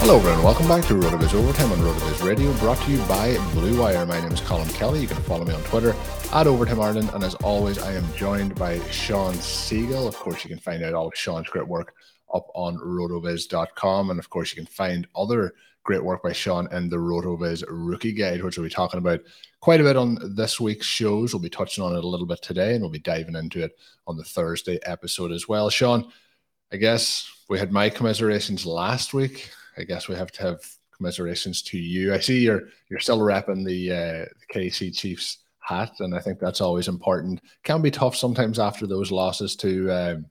Hello, 0.00 0.16
everyone. 0.16 0.44
Welcome 0.44 0.68
back 0.68 0.84
to 0.84 0.94
RotoViz 0.94 1.34
Overtime 1.34 1.72
on 1.72 1.78
RotoViz 1.78 2.24
Radio, 2.24 2.52
brought 2.54 2.80
to 2.82 2.90
you 2.90 2.98
by 3.06 3.36
Blue 3.52 3.78
Wire. 3.78 4.06
My 4.06 4.20
name 4.20 4.30
is 4.30 4.40
Colm 4.40 4.72
Kelly. 4.74 5.00
You 5.00 5.08
can 5.08 5.20
follow 5.24 5.44
me 5.44 5.52
on 5.52 5.60
Twitter 5.64 5.94
at 6.32 6.46
Overtime 6.46 6.80
Ireland. 6.80 7.10
And 7.12 7.24
as 7.24 7.34
always, 7.36 7.78
I 7.80 7.94
am 7.94 8.14
joined 8.14 8.54
by 8.54 8.78
Shawn 8.90 9.34
Siegele. 9.34 10.06
Of 10.06 10.14
course, 10.14 10.44
you 10.44 10.50
can 10.50 10.60
find 10.60 10.84
out 10.84 10.94
all 10.94 11.08
of 11.08 11.16
Shawn's 11.16 11.48
great 11.48 11.66
work 11.66 11.94
up 12.32 12.46
on 12.54 12.78
rotoviz.com. 12.78 14.10
And 14.10 14.20
of 14.20 14.30
course, 14.30 14.52
you 14.52 14.56
can 14.56 14.72
find 14.72 15.08
other 15.16 15.52
great 15.82 16.04
work 16.04 16.22
by 16.22 16.32
Shawn 16.32 16.72
in 16.72 16.88
the 16.88 16.96
Rotoviz 16.96 17.64
Rookie 17.68 18.12
Guide, 18.12 18.42
which 18.44 18.56
we'll 18.56 18.68
be 18.68 18.70
talking 18.70 18.98
about 18.98 19.20
quite 19.60 19.80
a 19.80 19.84
bit 19.84 19.96
on 19.96 20.36
this 20.36 20.60
week's 20.60 20.86
shows. 20.86 21.34
We'll 21.34 21.42
be 21.42 21.50
touching 21.50 21.82
on 21.82 21.96
it 21.96 22.04
a 22.04 22.08
little 22.08 22.26
bit 22.26 22.40
today, 22.40 22.74
and 22.74 22.82
we'll 22.82 22.90
be 22.90 23.00
diving 23.00 23.34
into 23.34 23.64
it 23.64 23.76
on 24.06 24.16
the 24.16 24.24
Thursday 24.24 24.78
episode 24.86 25.32
as 25.32 25.48
well. 25.48 25.68
Shawn, 25.70 26.12
I 26.72 26.76
guess 26.76 27.28
we 27.48 27.58
had 27.58 27.72
my 27.72 27.90
commiserations 27.90 28.64
last 28.64 29.12
week. 29.12 29.50
I 29.78 29.84
guess 29.84 30.08
we 30.08 30.16
have 30.16 30.32
to 30.32 30.42
have 30.42 30.60
commiserations 30.96 31.62
to 31.62 31.78
you. 31.78 32.12
I 32.12 32.18
see 32.18 32.40
you're 32.40 32.64
you're 32.90 33.00
still 33.00 33.22
wrapping 33.22 33.64
the, 33.64 33.92
uh, 33.92 34.24
KC 34.52 34.96
Chiefs 34.96 35.38
hat, 35.60 35.92
and 36.00 36.14
I 36.14 36.20
think 36.20 36.38
that's 36.38 36.60
always 36.60 36.88
important. 36.88 37.40
Can 37.62 37.82
be 37.82 37.90
tough 37.90 38.16
sometimes 38.16 38.58
after 38.58 38.86
those 38.86 39.12
losses 39.12 39.54
to 39.56 39.90
um, 39.90 40.26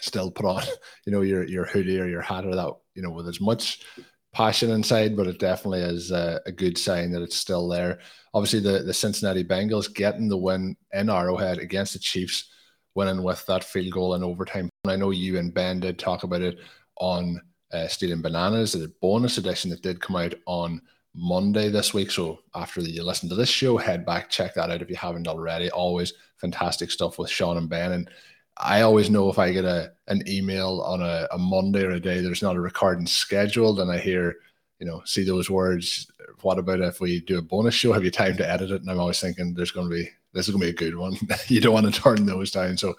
still 0.00 0.30
put 0.30 0.46
on, 0.46 0.62
you 1.06 1.12
know, 1.12 1.22
your 1.22 1.44
your 1.44 1.64
hoodie 1.64 2.00
or 2.00 2.08
your 2.08 2.22
hat 2.22 2.44
or 2.44 2.54
that, 2.54 2.72
you 2.94 3.02
know, 3.02 3.10
with 3.10 3.28
as 3.28 3.40
much 3.40 3.84
passion 4.32 4.70
inside, 4.70 5.16
but 5.16 5.26
it 5.26 5.38
definitely 5.38 5.80
is 5.80 6.10
a, 6.10 6.38
a, 6.44 6.52
good 6.52 6.76
sign 6.76 7.10
that 7.10 7.22
it's 7.22 7.36
still 7.36 7.66
there. 7.68 7.98
Obviously, 8.34 8.60
the, 8.60 8.82
the 8.82 8.92
Cincinnati 8.92 9.42
Bengals 9.42 9.92
getting 9.94 10.28
the 10.28 10.36
win 10.36 10.76
in 10.92 11.08
Arrowhead 11.08 11.56
against 11.56 11.94
the 11.94 11.98
Chiefs, 11.98 12.50
winning 12.94 13.22
with 13.22 13.46
that 13.46 13.64
field 13.64 13.94
goal 13.94 14.14
in 14.14 14.22
overtime. 14.22 14.68
And 14.84 14.92
I 14.92 14.96
know 14.96 15.08
you 15.08 15.38
and 15.38 15.54
Ben 15.54 15.80
did 15.80 15.98
talk 15.98 16.22
about 16.22 16.42
it 16.42 16.58
on 16.98 17.40
uh, 17.76 17.88
Stealing 17.88 18.22
Bananas, 18.22 18.72
the 18.72 18.92
bonus 19.00 19.38
edition 19.38 19.70
that 19.70 19.82
did 19.82 20.00
come 20.00 20.16
out 20.16 20.34
on 20.46 20.80
Monday 21.14 21.68
this 21.68 21.92
week. 21.92 22.10
So 22.10 22.40
after 22.54 22.80
you 22.80 23.02
listen 23.02 23.28
to 23.28 23.34
this 23.34 23.48
show, 23.48 23.76
head 23.76 24.04
back, 24.04 24.30
check 24.30 24.54
that 24.54 24.70
out 24.70 24.82
if 24.82 24.90
you 24.90 24.96
haven't 24.96 25.28
already. 25.28 25.70
Always 25.70 26.14
fantastic 26.36 26.90
stuff 26.90 27.18
with 27.18 27.30
Shawn 27.30 27.56
and 27.56 27.68
Ben. 27.68 27.92
And 27.92 28.10
I 28.56 28.82
always 28.82 29.10
know 29.10 29.28
if 29.30 29.38
I 29.38 29.52
get 29.52 29.64
a 29.64 29.92
an 30.08 30.22
email 30.26 30.82
on 30.86 31.02
a, 31.02 31.28
a 31.32 31.38
Monday 31.38 31.84
or 31.84 31.90
a 31.90 32.00
day 32.00 32.20
there's 32.20 32.42
not 32.42 32.56
a 32.56 32.60
recording 32.60 33.06
scheduled, 33.06 33.80
and 33.80 33.90
I 33.90 33.98
hear, 33.98 34.36
you 34.78 34.86
know, 34.86 35.02
see 35.04 35.24
those 35.24 35.50
words. 35.50 36.10
What 36.42 36.58
about 36.58 36.80
if 36.80 37.00
we 37.00 37.20
do 37.20 37.38
a 37.38 37.42
bonus 37.42 37.74
show? 37.74 37.92
Have 37.92 38.04
you 38.04 38.10
time 38.10 38.36
to 38.38 38.50
edit 38.50 38.70
it? 38.70 38.80
And 38.80 38.90
I'm 38.90 39.00
always 39.00 39.20
thinking 39.20 39.52
there's 39.52 39.70
going 39.70 39.88
to 39.88 39.94
be 39.94 40.08
this 40.32 40.48
is 40.48 40.54
going 40.54 40.60
to 40.60 40.66
be 40.66 40.70
a 40.70 40.90
good 40.90 40.96
one. 40.96 41.16
you 41.48 41.60
don't 41.60 41.74
want 41.74 41.92
to 41.92 42.00
turn 42.00 42.24
those 42.24 42.50
down. 42.50 42.76
So 42.76 42.94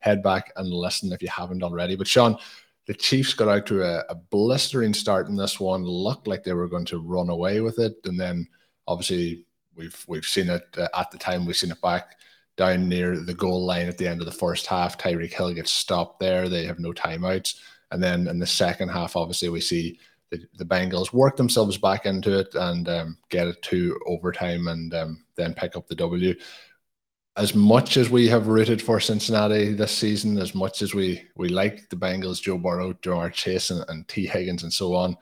head 0.00 0.22
back 0.22 0.52
and 0.56 0.68
listen 0.68 1.12
if 1.12 1.22
you 1.22 1.28
haven't 1.28 1.62
already. 1.62 1.96
But 1.96 2.06
Shawn, 2.06 2.36
the 2.88 2.94
Chiefs 2.94 3.34
got 3.34 3.48
out 3.48 3.66
to 3.66 3.82
a, 3.82 4.02
a 4.08 4.14
blistering 4.14 4.94
start 4.94 5.28
in 5.28 5.36
this 5.36 5.60
one. 5.60 5.84
Looked 5.84 6.26
like 6.26 6.42
they 6.42 6.54
were 6.54 6.68
going 6.68 6.86
to 6.86 6.98
run 6.98 7.28
away 7.28 7.60
with 7.60 7.78
it, 7.78 7.96
and 8.06 8.18
then 8.18 8.48
obviously 8.88 9.44
we've 9.76 10.02
we've 10.08 10.24
seen 10.24 10.48
it 10.48 10.64
uh, 10.76 10.88
at 10.98 11.10
the 11.10 11.18
time. 11.18 11.44
We've 11.44 11.54
seen 11.54 11.70
it 11.70 11.82
back 11.82 12.16
down 12.56 12.88
near 12.88 13.20
the 13.20 13.34
goal 13.34 13.64
line 13.64 13.88
at 13.88 13.98
the 13.98 14.08
end 14.08 14.20
of 14.20 14.26
the 14.26 14.32
first 14.32 14.66
half. 14.66 14.96
Tyreek 14.96 15.34
Hill 15.34 15.52
gets 15.52 15.70
stopped 15.70 16.18
there. 16.18 16.48
They 16.48 16.64
have 16.64 16.78
no 16.78 16.92
timeouts. 16.92 17.60
And 17.92 18.02
then 18.02 18.26
in 18.26 18.38
the 18.38 18.46
second 18.46 18.88
half, 18.88 19.16
obviously, 19.16 19.50
we 19.50 19.60
see 19.60 19.98
the, 20.30 20.40
the 20.56 20.64
Bengals 20.64 21.12
work 21.12 21.36
themselves 21.36 21.76
back 21.76 22.06
into 22.06 22.38
it 22.38 22.54
and 22.54 22.88
um, 22.88 23.18
get 23.28 23.46
it 23.48 23.60
to 23.62 23.98
overtime 24.06 24.66
and 24.68 24.92
um, 24.94 25.24
then 25.36 25.54
pick 25.54 25.76
up 25.76 25.86
the 25.86 25.94
W. 25.94 26.34
As 27.38 27.54
much 27.54 27.96
as 27.96 28.10
we 28.10 28.28
have 28.28 28.48
rooted 28.48 28.82
for 28.82 29.00
Cincinnati 29.00 29.72
this 29.72 29.92
season, 29.92 30.38
as 30.38 30.54
much 30.54 30.82
as 30.82 30.92
we 30.92 31.22
we 31.36 31.48
like 31.48 31.88
the 31.88 31.96
Bengals, 31.96 32.42
Joe 32.42 32.58
Burrow, 32.58 32.92
Ja'Marr 32.94 33.32
Chase, 33.32 33.70
and, 33.70 33.84
and 33.88 34.06
Tee 34.08 34.26
Higgins, 34.26 34.64
and 34.64 34.72
so 34.72 34.94
on, 34.94 35.16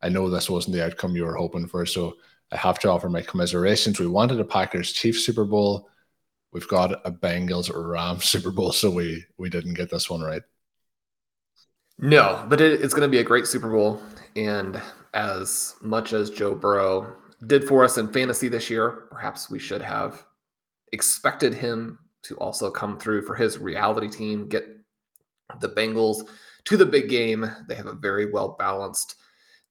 I 0.00 0.08
know 0.08 0.30
this 0.30 0.48
wasn't 0.48 0.76
the 0.76 0.84
outcome 0.86 1.16
you 1.16 1.24
were 1.24 1.34
hoping 1.34 1.66
for. 1.66 1.84
So 1.84 2.14
I 2.52 2.56
have 2.56 2.78
to 2.80 2.90
offer 2.90 3.10
my 3.10 3.22
commiserations. 3.22 3.98
We 3.98 4.06
wanted 4.06 4.40
a 4.40 4.44
Packers 4.44 4.92
Chiefs 4.92 5.26
Super 5.26 5.44
Bowl 5.44 5.90
we've 6.52 6.68
got 6.68 7.06
a 7.06 7.12
Bengals 7.12 7.70
Rams 7.74 8.24
Super 8.24 8.50
Bowl, 8.50 8.72
so 8.72 8.90
we 8.90 9.24
we 9.36 9.48
didn't 9.48 9.74
get 9.74 9.90
this 9.90 10.08
one 10.08 10.20
right. 10.20 10.42
No, 11.98 12.44
but 12.48 12.60
it, 12.60 12.80
it's 12.80 12.94
going 12.94 13.08
to 13.08 13.08
be 13.08 13.18
a 13.18 13.24
great 13.24 13.46
Super 13.46 13.70
Bowl, 13.70 14.00
and 14.36 14.80
as 15.14 15.74
much 15.80 16.12
as 16.12 16.30
Joe 16.30 16.54
Burrow 16.54 17.16
did 17.46 17.64
for 17.64 17.84
us 17.84 17.98
in 17.98 18.12
fantasy 18.12 18.48
this 18.48 18.70
year, 18.70 19.06
perhaps 19.10 19.50
we 19.50 19.58
should 19.58 19.82
have 19.82 20.24
expected 20.92 21.54
him 21.54 21.98
to 22.22 22.36
also 22.36 22.70
come 22.70 22.98
through 22.98 23.22
for 23.22 23.34
his 23.34 23.58
reality 23.58 24.08
team, 24.08 24.48
get 24.48 24.66
the 25.60 25.68
Bengals 25.68 26.28
to 26.64 26.76
the 26.76 26.86
big 26.86 27.08
game. 27.08 27.50
They 27.68 27.74
have 27.74 27.86
a 27.86 27.94
very 27.94 28.30
well 28.30 28.56
balanced 28.58 29.16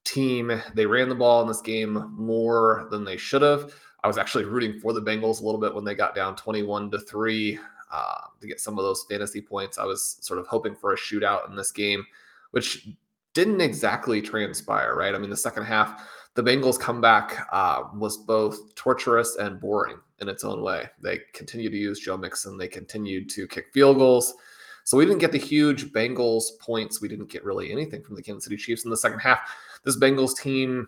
team. 0.04 0.62
They 0.74 0.86
ran 0.86 1.10
the 1.10 1.16
ball 1.16 1.42
in 1.42 1.48
this 1.48 1.62
game 1.62 2.12
more 2.16 2.88
than 2.90 3.04
they 3.04 3.18
should 3.18 3.42
have. 3.42 3.74
I 4.04 4.08
was 4.08 4.18
actually 4.18 4.46
rooting 4.46 4.80
for 4.80 4.94
the 4.94 5.02
Bengals 5.02 5.42
a 5.42 5.46
little 5.46 5.60
bit 5.60 5.74
when 5.74 5.84
they 5.84 5.96
got 5.96 6.16
down 6.16 6.36
21 6.36 6.92
to 6.92 7.00
3 7.00 7.60
uh, 7.92 8.22
to 8.40 8.48
get 8.48 8.60
some 8.60 8.78
of 8.78 8.84
those 8.84 9.06
fantasy 9.10 9.42
points. 9.42 9.78
I 9.78 9.86
was 9.86 10.18
sort 10.22 10.40
of 10.40 10.48
hoping 10.48 10.76
for 10.76 10.94
a 10.94 10.98
shootout 10.98 11.50
in 11.50 11.56
this 11.56 11.72
game, 11.72 12.06
which 12.52 12.88
didn't 13.34 13.62
exactly 13.62 14.22
transpire, 14.22 14.96
right? 14.96 15.14
I 15.14 15.18
mean, 15.18 15.30
the 15.30 15.38
second 15.38 15.64
half, 15.64 16.10
the 16.38 16.44
Bengals' 16.44 16.80
comeback 16.80 17.48
uh, 17.52 17.86
was 17.96 18.16
both 18.16 18.76
torturous 18.76 19.38
and 19.38 19.60
boring 19.60 19.98
in 20.20 20.30
its 20.30 20.44
own 20.44 20.62
way. 20.62 20.88
They 21.02 21.22
continued 21.34 21.72
to 21.72 21.78
use 21.80 22.00
Joe 22.00 22.16
Mixon, 22.16 22.60
they 22.60 22.68
continued 22.68 23.28
to 23.32 23.48
kick 23.48 23.74
field 23.74 23.98
goals. 23.98 24.36
So 24.84 24.98
we 24.98 25.06
didn't 25.06 25.18
get 25.18 25.32
the 25.32 25.40
huge 25.40 25.92
Bengals 25.92 26.60
points. 26.62 27.02
We 27.02 27.08
didn't 27.08 27.32
get 27.32 27.44
really 27.44 27.72
anything 27.72 28.04
from 28.04 28.16
the 28.16 28.22
Kansas 28.22 28.44
City 28.44 28.56
Chiefs 28.56 28.86
in 28.86 28.92
the 28.92 28.96
second 28.96 29.18
half. 29.18 29.52
This 29.84 29.98
Bengals 29.98 30.38
team 30.38 30.88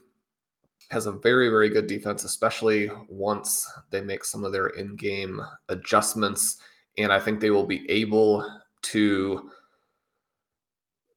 has 0.92 1.08
a 1.08 1.14
very, 1.14 1.50
very 1.50 1.70
good 1.70 1.88
defense, 1.88 2.24
especially 2.24 2.92
once 3.10 3.68
they 3.90 4.02
make 4.02 4.24
some 4.24 4.46
of 4.46 4.52
their 4.52 4.68
in 4.68 4.96
game 4.96 5.42
adjustments. 5.70 6.58
And 7.00 7.12
I 7.12 7.20
think 7.20 7.40
they 7.40 7.50
will 7.50 7.66
be 7.66 7.90
able 7.90 8.48
to 8.84 9.50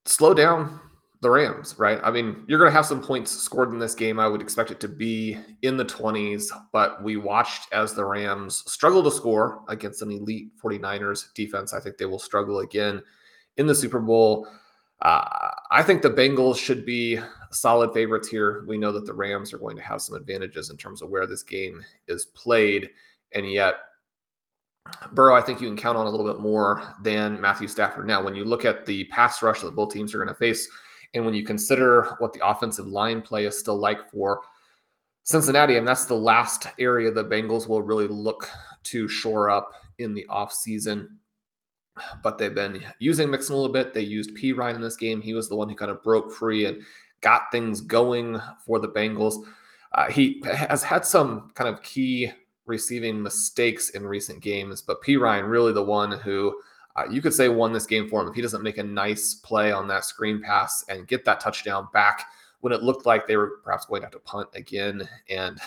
slow 0.07 0.33
down 0.33 0.81
the 1.23 1.31
Rams, 1.31 1.77
right? 1.79 2.01
I 2.03 2.11
mean, 2.11 2.45
you're 2.49 2.59
going 2.59 2.71
to 2.71 2.77
have 2.77 2.85
some 2.85 3.01
points 3.01 3.31
scored 3.31 3.71
in 3.71 3.79
this 3.79 3.95
game. 3.95 4.19
I 4.19 4.27
would 4.27 4.43
expect 4.43 4.73
it 4.73 4.81
to 4.81 4.89
be 4.89 5.39
in 5.63 5.77
the 5.77 5.85
20s, 5.85 6.49
but 6.73 7.01
we 7.01 7.17
watched 7.17 7.73
as 7.73 7.95
the 7.95 8.05
Rams 8.05 8.65
struggle 8.67 9.05
to 9.05 9.11
score 9.11 9.63
against 9.69 10.03
an 10.03 10.11
elite 10.11 10.51
49ers 10.61 11.33
defense. 11.35 11.73
I 11.73 11.79
think 11.81 11.97
they 11.97 12.07
will 12.07 12.19
struggle 12.19 12.59
again 12.59 13.01
in 13.57 13.69
the 13.69 13.75
Super 13.75 14.01
Bowl. 14.01 14.49
Uh, 15.01 15.51
I 15.71 15.85
think 15.85 16.03
the 16.03 16.11
Bengals 16.11 16.59
should 16.59 16.85
be 16.85 17.21
solid 17.53 17.95
favorites 17.95 18.27
here. 18.27 18.65
We 18.67 18.77
know 18.77 18.91
that 18.91 19.07
the 19.07 19.15
Rams 19.15 19.53
are 19.53 19.59
going 19.59 19.77
to 19.77 19.83
have 19.83 20.03
some 20.03 20.17
advantages 20.17 20.71
in 20.71 20.77
terms 20.77 21.03
of 21.03 21.11
where 21.11 21.29
this 21.29 21.45
game 21.45 21.85
is 22.09 22.25
played, 22.27 22.91
and 23.33 23.51
yet 23.51 23.77
Burrow, 25.13 25.37
I 25.37 25.41
think 25.41 25.61
you 25.61 25.69
can 25.69 25.77
count 25.77 25.97
on 25.97 26.07
a 26.07 26.11
little 26.11 26.27
bit 26.27 26.41
more 26.41 26.83
than 27.01 27.41
Matthew 27.41 27.69
Stafford. 27.69 28.09
Now, 28.09 28.25
when 28.25 28.35
you 28.35 28.45
look 28.45 28.65
at 28.65 28.87
the 28.87 29.05
pass 29.05 29.41
rush 29.41 29.61
that 29.61 29.77
both 29.77 29.93
teams 29.93 30.15
are 30.15 30.19
going 30.19 30.29
to 30.29 30.35
face, 30.35 30.69
and 31.15 31.25
when 31.25 31.35
you 31.35 31.45
consider 31.45 32.17
what 32.19 32.33
the 32.33 32.47
offensive 32.47 32.87
line 32.87 33.23
play 33.23 33.45
is 33.45 33.59
still 33.59 33.77
like 33.77 34.11
for 34.11 34.41
Cincinnati, 35.25 35.77
and 35.77 35.87
that's 35.87 36.07
the 36.07 36.15
last 36.15 36.67
area 36.79 37.11
the 37.11 37.25
Bengals 37.25 37.69
will 37.69 37.83
really 37.83 38.09
look 38.09 38.49
to 38.85 39.07
shore 39.07 39.51
up 39.51 39.73
in 39.99 40.15
the 40.15 40.27
offseason. 40.29 41.07
But 42.23 42.39
they've 42.39 42.55
been 42.55 42.83
using 42.99 43.31
Mixon 43.31 43.55
a 43.55 43.59
little 43.59 43.73
bit. 43.73 43.93
They 43.93 44.01
used 44.01 44.37
Perine 44.37 44.75
in 44.75 44.81
this 44.81 44.97
game. 44.97 45.21
He 45.21 45.35
was 45.35 45.49
the 45.49 45.57
one 45.57 45.69
who 45.69 45.75
kind 45.77 45.91
of 45.91 46.03
broke 46.03 46.33
free 46.33 46.65
and 46.65 46.83
got 47.21 47.53
things 47.53 47.81
going 47.83 48.41
for 48.65 48.79
the 48.79 48.89
Bengals. 48.89 49.37
Uh, 49.93 50.11
he 50.11 50.43
has 50.45 50.83
had 50.83 51.05
some 51.05 51.51
kind 51.55 51.69
of 51.69 51.83
key 51.83 52.33
receiving 52.67 53.23
mistakes 53.23 53.91
in 53.91 54.07
recent 54.07 54.41
games, 54.41 54.81
but 54.81 55.03
Perine 55.03 55.49
really 55.49 55.73
the 55.73 55.83
one 55.83 56.13
who 56.13 56.57
uh, 56.97 57.05
you 57.11 57.23
could 57.23 57.33
say 57.33 57.49
won 57.49 57.73
this 57.73 57.87
game 57.87 58.09
for 58.09 58.21
him 58.21 58.29
if 58.29 58.35
he 58.35 58.43
doesn't 58.43 58.63
make 58.63 58.79
a 58.79 58.83
nice 58.83 59.35
play 59.35 59.73
on 59.73 59.89
that 59.89 60.05
screen 60.05 60.41
pass 60.43 60.85
and 60.89 61.09
get 61.09 61.25
that 61.25 61.41
touchdown 61.41 61.89
back 61.93 62.27
when 62.61 62.73
it 62.73 62.83
looked 62.83 63.07
like 63.07 63.27
they 63.27 63.37
were 63.37 63.59
perhaps 63.65 63.87
going 63.87 64.03
to 64.03 64.07
have 64.07 64.13
to 64.13 64.19
punt 64.21 64.49
again. 64.55 65.09
And 65.29 65.59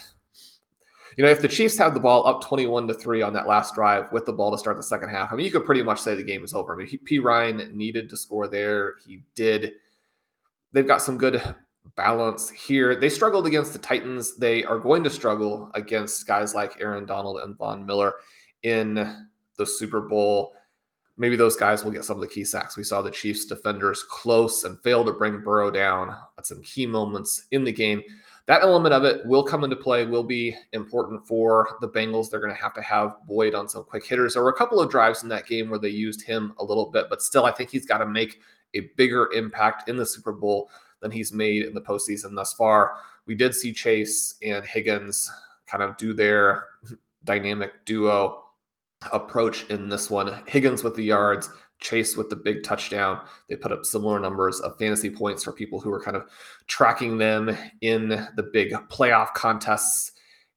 you 1.18 1.24
know, 1.24 1.30
if 1.30 1.42
the 1.42 1.48
Chiefs 1.48 1.78
had 1.78 1.94
the 1.94 2.00
ball 2.00 2.28
up 2.28 2.44
21 2.44 2.88
to 2.88 2.94
3 2.94 3.22
on 3.22 3.34
that 3.34 3.48
last 3.48 3.74
drive 3.74 4.12
with 4.12 4.26
the 4.26 4.34
ball 4.34 4.52
to 4.52 4.58
start 4.58 4.78
the 4.78 4.84
second 4.84 5.10
half, 5.10 5.32
I 5.32 5.36
mean, 5.36 5.46
you 5.46 5.52
could 5.52 5.66
pretty 5.66 5.84
much 5.84 6.00
say 6.00 6.14
the 6.14 6.24
game 6.24 6.44
is 6.44 6.54
over. 6.54 6.74
I 6.74 6.78
mean, 6.78 6.88
he, 6.88 6.98
Perine 6.98 7.74
needed 7.74 8.10
to 8.10 8.18
score 8.18 8.48
there. 8.48 8.96
He 9.06 9.24
did. 9.34 9.74
They've 10.74 10.88
got 10.88 11.02
some 11.02 11.18
good 11.18 11.42
balance 11.96 12.50
here. 12.50 12.96
They 12.96 13.10
struggled 13.10 13.48
against 13.48 13.72
the 13.74 13.80
Titans. 13.80 14.36
They 14.36 14.64
are 14.66 14.80
going 14.80 15.04
to 15.06 15.10
struggle 15.10 15.72
against 15.74 16.28
guys 16.28 16.54
like 16.54 16.78
Aaron 16.82 17.06
Donald 17.06 17.40
and 17.40 17.58
Von 17.58 17.86
Miller 17.86 18.16
in 18.64 19.26
the 19.58 19.66
Super 19.66 20.02
Bowl 20.02 20.54
maybe 21.18 21.36
those 21.36 21.56
guys 21.56 21.84
will 21.84 21.92
get 21.92 22.06
some 22.06 22.18
of 22.18 22.22
the 22.22 22.28
key 22.28 22.44
sacks. 22.44 22.78
We 22.78 22.84
saw 22.84 23.02
the 23.02 23.12
Chiefs 23.12 23.46
defenders 23.46 24.04
close 24.04 24.64
and 24.64 24.80
fail 24.82 25.06
to 25.06 25.14
bring 25.14 25.42
Burrow 25.42 25.72
down 25.72 26.16
at 26.38 26.46
some 26.46 26.62
key 26.62 26.86
moments 26.86 27.46
in 27.52 27.64
the 27.64 27.72
game. 27.72 28.04
That 28.48 28.62
element 28.62 28.94
of 28.94 29.06
it 29.06 29.26
will 29.26 29.44
come 29.44 29.64
into 29.64 29.76
play, 29.76 30.06
will 30.06 30.24
be 30.24 30.56
important 30.74 31.26
for 31.26 31.78
the 31.82 31.90
Bengals. 31.90 32.30
They're 32.30 32.40
going 32.40 32.54
to 32.54 32.62
have 32.62 32.76
to 32.76 32.82
have 32.82 33.16
Boyd 33.28 33.56
on 33.56 33.68
some 33.68 33.84
quick 33.84 34.06
hitters. 34.06 34.34
There 34.34 34.44
were 34.44 34.50
a 34.50 34.54
couple 34.54 34.80
of 34.80 34.92
drives 34.92 35.24
in 35.24 35.30
that 35.30 35.48
game 35.48 35.70
where 35.70 35.80
they 35.80 35.90
used 35.90 36.22
him 36.22 36.54
a 36.60 36.64
little 36.64 36.92
bit, 36.92 37.08
but 37.10 37.24
still, 37.24 37.46
I 37.46 37.52
think 37.52 37.72
he's 37.72 37.88
got 37.88 38.00
to 38.00 38.06
make 38.06 38.40
a 38.76 38.82
bigger 38.98 39.32
impact 39.34 39.90
in 39.90 39.98
the 39.98 40.06
Super 40.06 40.32
Bowl 40.32 40.70
than 41.00 41.10
he's 41.10 41.34
made 41.34 41.64
in 41.66 41.74
the 41.74 41.82
postseason 41.82 42.36
thus 42.36 42.54
far. 42.54 42.98
We 43.26 43.34
did 43.34 43.56
see 43.56 43.74
Chase 43.74 44.36
and 44.44 44.64
Higgins 44.64 45.32
kind 45.66 45.82
of 45.82 45.98
do 45.98 46.14
their 46.14 46.66
dynamic 47.24 47.84
duo 47.86 48.45
approach 49.14 49.66
in 49.70 49.90
this 49.90 50.10
one. 50.10 50.42
Higgins 50.48 50.84
with 50.84 50.96
the 50.96 51.04
yards, 51.04 51.50
Chase 51.80 52.16
with 52.16 52.30
the 52.30 52.36
big 52.36 52.64
touchdown. 52.64 53.22
They 53.50 53.56
put 53.56 53.72
up 53.72 53.86
similar 53.86 54.20
numbers 54.20 54.60
of 54.62 54.78
fantasy 54.78 55.10
points 55.10 55.44
for 55.44 55.52
people 55.52 55.80
who 55.80 55.90
were 55.90 56.02
kind 56.02 56.16
of 56.16 56.26
tracking 56.68 57.18
them 57.18 57.56
in 57.82 58.10
the 58.10 58.50
big 58.54 58.72
playoff 58.90 59.34
contests. 59.34 60.14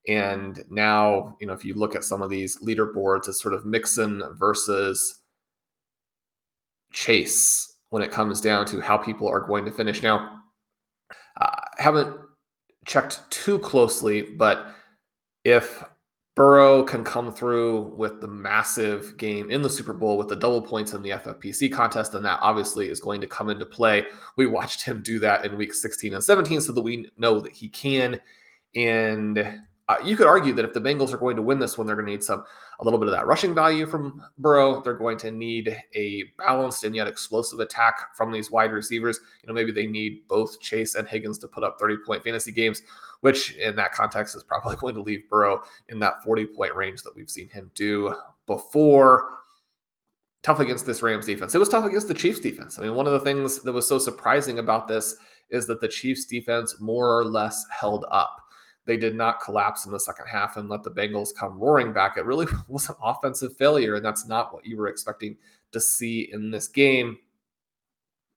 And 0.07 0.65
now, 0.71 1.37
you 1.41 1.47
know, 1.47 1.53
if 1.53 1.65
you 1.65 1.75
look 1.75 1.95
at 1.95 2.05
some 2.05 2.23
of 2.23 2.31
these 2.31 2.59
leaderboards, 2.63 3.29
it's 3.29 3.43
sort 3.43 3.55
of 3.55 3.67
Mixon 3.67 4.23
versus 4.35 5.21
Chase 6.93 7.77
when 7.91 8.03
it 8.03 8.11
comes 8.11 8.41
down 8.41 8.65
to 8.67 8.81
how 8.81 8.97
people 8.97 9.29
are 9.29 9.41
going 9.41 9.65
to 9.65 9.71
finish. 9.71 10.03
Now, 10.03 10.41
I 11.39 11.63
haven't 11.79 12.17
checked 12.87 13.21
too 13.31 13.59
closely, 13.59 14.23
but 14.23 14.75
if 15.45 15.85
Burrow 16.39 16.85
can 16.85 17.03
come 17.03 17.33
through 17.33 17.93
with 17.97 18.21
the 18.21 18.29
massive 18.29 19.17
game 19.17 19.51
in 19.51 19.61
the 19.61 19.69
Super 19.69 19.93
Bowl 19.93 20.17
with 20.17 20.29
the 20.29 20.37
double 20.37 20.63
points 20.63 20.93
in 20.93 21.03
the 21.03 21.11
FFPC 21.11 21.73
contest, 21.73 22.15
and 22.15 22.25
that 22.25 22.39
obviously 22.41 22.89
is 22.89 23.01
going 23.01 23.21
to 23.21 23.27
come 23.27 23.51
into 23.51 23.67
play. 23.67 24.05
We 24.37 24.47
watched 24.47 24.85
him 24.85 25.03
do 25.03 25.19
that 25.19 25.45
in 25.45 25.57
week 25.57 25.75
16 25.75 26.15
and 26.15 26.23
17 26.23 26.61
so 26.61 26.71
that 26.71 26.81
we 26.81 27.11
know 27.17 27.41
that 27.41 27.51
he 27.53 27.69
can. 27.69 28.21
And 28.77 29.63
uh, 29.89 29.97
you 30.05 30.17
could 30.17 30.27
argue 30.27 30.53
that 30.53 30.65
if 30.65 30.75
the 30.75 30.81
Bengals 30.81 31.13
are 31.13 31.19
going 31.19 31.37
to 31.37 31.43
win 31.43 31.59
this 31.59 31.79
one, 31.79 31.87
they're 31.87 31.97
going 31.97 32.07
to 32.07 32.13
need 32.13 32.23
some 32.23 32.45
a 32.81 32.85
little 32.85 32.99
bit 32.99 33.09
of 33.09 33.15
that 33.15 33.27
rushing 33.27 33.55
value 33.55 33.87
from 33.87 34.23
Burrow. 34.39 34.83
They're 34.83 34.95
going 34.95 35.19
to 35.19 35.31
need 35.31 35.77
a 35.95 36.25
balanced 36.37 36.85
and 36.85 36.95
yet 36.95 37.09
explosive 37.09 37.61
attack 37.61 38.15
from 38.15 38.31
these 38.31 38.51
wide 38.51 38.73
receivers. 38.73 39.21
You 39.43 39.49
know, 39.49 39.55
maybe 39.55 39.73
they 39.73 39.87
need 39.87 40.29
both 40.29 40.61
Chase 40.61 40.95
and 40.95 41.09
Higgins 41.09 41.39
to 41.39 41.49
put 41.49 41.65
up 41.65 41.79
30 41.81 41.97
point 42.07 42.23
fantasy 42.23 42.53
games 42.53 42.83
which 43.21 43.57
in 43.57 43.77
that 43.77 43.93
context 43.93 44.37
is 44.37 44.43
probably 44.43 44.77
going 44.81 44.95
to 44.95 45.03
leave 45.03 45.29
Burrow 45.29 45.63
in 45.89 45.99
that 46.01 46.23
40 46.23 46.47
point 46.47 46.75
range 46.75 47.03
that 47.03 47.15
we've 47.15 47.31
seen 47.31 47.49
him 47.49 47.71
do 47.75 48.15
before. 48.47 49.31
Tough 50.43 50.61
against 50.61 50.87
this 50.87 51.03
Rams 51.03 51.27
defense. 51.27 51.55
It 51.55 51.59
was 51.59 51.69
tough 51.69 51.85
against 51.85 52.09
the 52.09 52.15
Chiefs 52.15 52.41
defense. 52.41 52.79
I 52.79 52.83
mean, 52.83 52.95
one 52.95 53.07
of 53.07 53.13
the 53.13 53.21
things 53.21 53.61
that 53.63 53.73
was 53.73 53.89
so 53.89 53.99
surprising 53.99 54.61
about 54.61 54.87
this 54.87 55.17
is 55.51 55.67
that 55.67 55.81
the 55.81 55.89
Chiefs 55.89 56.27
defense 56.27 56.77
more 56.81 57.19
or 57.19 57.25
less 57.25 57.65
held 57.71 58.05
up. 58.11 58.41
They 58.89 58.97
did 58.97 59.15
not 59.15 59.43
collapse 59.43 59.85
in 59.85 59.93
the 59.93 60.01
second 60.01 60.29
half 60.29 60.57
and 60.57 60.71
let 60.71 60.83
the 60.83 60.91
Bengals 60.91 61.35
come 61.35 61.59
roaring 61.59 61.93
back. 61.93 62.17
It 62.17 62.25
really 62.25 62.47
was 62.69 62.89
an 62.89 62.95
offensive 63.03 63.55
failure, 63.59 63.97
and 63.97 64.05
that's 64.05 64.27
not 64.27 64.55
what 64.55 64.65
you 64.65 64.79
were 64.79 64.89
expecting 64.89 65.37
to 65.73 65.81
see 65.81 66.31
in 66.33 66.51
this 66.51 66.69
game. 66.69 67.19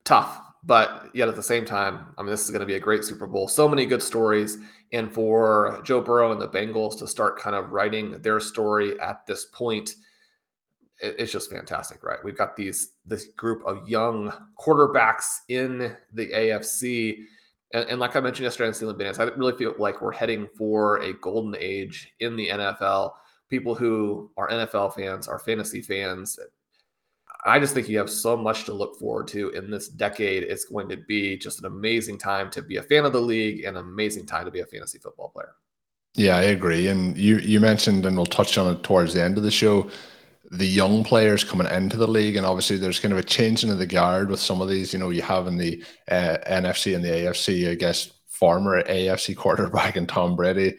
Tough, 0.03 0.42
but 0.65 1.09
yet 1.13 1.30
at 1.30 1.38
the 1.38 1.42
same 1.42 1.63
time, 1.63 2.07
I 2.18 2.21
mean, 2.21 2.31
this 2.31 2.44
is 2.44 2.51
going 2.51 2.59
to 2.59 2.65
be 2.65 2.75
a 2.75 2.81
great 2.81 3.06
Super 3.06 3.27
Bowl. 3.27 3.48
So 3.48 3.69
many 3.69 3.86
good 3.86 4.03
stories. 4.03 4.57
And 4.92 5.13
for 5.13 5.80
Joe 5.86 6.01
Burrow 6.01 6.33
and 6.33 6.42
the 6.42 6.50
Bengals 6.50 7.00
to 7.00 7.07
start 7.07 7.39
kind 7.39 7.56
of 7.56 7.71
writing 7.71 8.21
their 8.21 8.42
story 8.42 9.00
at 9.00 9.25
this 9.25 9.45
point, 9.45 9.95
it's 11.00 11.31
just 11.31 11.50
fantastic, 11.50 12.03
right? 12.03 12.19
We've 12.25 12.38
got 12.38 12.57
these 12.57 12.92
this 13.06 13.27
group 13.38 13.63
of 13.65 13.88
young 13.88 14.33
quarterbacks 14.59 15.27
in 15.48 15.95
the 16.12 16.27
AFC. 16.27 17.24
And, 17.73 17.89
and 17.89 18.00
like 18.00 18.15
I 18.15 18.19
mentioned 18.19 18.44
yesterday 18.44 18.68
on 18.68 18.73
Stealing 18.73 18.97
Bananas, 18.97 19.19
I 19.19 19.23
really 19.23 19.56
feel 19.57 19.73
like 19.77 20.01
we're 20.01 20.12
heading 20.12 20.47
for 20.57 20.97
a 20.97 21.13
golden 21.13 21.56
age 21.59 22.13
in 22.19 22.35
the 22.35 22.50
NFL. 22.50 23.13
People 23.50 23.75
who 23.75 24.31
are 24.38 24.50
NFL 24.50 24.95
fans, 24.95 25.27
are 25.27 25.39
fantasy 25.39 25.81
fans, 25.81 26.39
I 27.44 27.59
just 27.59 27.73
think 27.73 27.89
you 27.89 27.97
have 27.97 28.09
so 28.09 28.38
much 28.38 28.65
to 28.65 28.73
look 28.73 29.00
forward 29.00 29.27
to 29.29 29.50
in 29.50 29.71
this 29.71 29.88
decade. 29.88 30.44
It's 30.44 30.65
going 30.65 30.88
to 30.89 30.97
be 30.97 31.38
just 31.38 31.59
an 31.59 31.65
amazing 31.65 32.18
time 32.19 32.51
to 32.51 32.62
be 32.62 32.77
a 32.77 32.83
fan 32.83 33.06
of 33.06 33.13
the 33.13 33.21
league 33.21 33.65
and 33.65 33.77
an 33.77 33.83
amazing 33.83 34.27
time 34.27 34.45
to 34.45 34.51
be 34.51 34.59
a 34.59 34.65
fantasy 34.65 35.00
football 35.00 35.29
player. 35.29 35.56
Yeah, 36.13 36.38
I 36.38 36.44
agree. 36.44 36.88
And 36.88 37.17
you 37.17 37.38
you 37.38 37.59
mentioned, 37.59 38.06
and 38.06 38.15
we'll 38.15 38.25
touch 38.25 38.57
on 38.57 38.74
it 38.74 38.83
towards 38.83 39.13
the 39.13 39.24
end 39.24 39.38
of 39.38 39.43
the 39.43 39.51
show, 39.51 39.89
the 40.51 40.67
young 40.67 41.03
players 41.03 41.46
coming 41.46 41.67
into 41.67 41.96
the 41.96 42.08
league, 42.08 42.36
and 42.36 42.46
obviously 42.46 42.75
there's 42.75 43.00
kind 43.00 43.13
of 43.13 43.17
a 43.17 43.24
changing 43.24 43.70
of 43.70 43.77
the 43.77 43.86
guard 43.86 44.29
with 44.29 44.39
some 44.39 44.62
of 44.62 44.67
these. 44.67 44.91
You 44.91 45.00
know, 45.00 45.10
you 45.10 45.22
have 45.22 45.48
in 45.48 45.58
the 45.58 45.84
uh, 46.10 46.38
NFC 46.46 46.93
and 46.93 47.03
the 47.03 47.10
AFC, 47.10 47.72
I 47.72 47.75
guess, 47.75 48.12
former 48.27 48.84
AFC 48.84 49.36
quarterback 49.38 49.96
and 49.96 50.10
Tom 50.10 50.36
Brady 50.36 50.77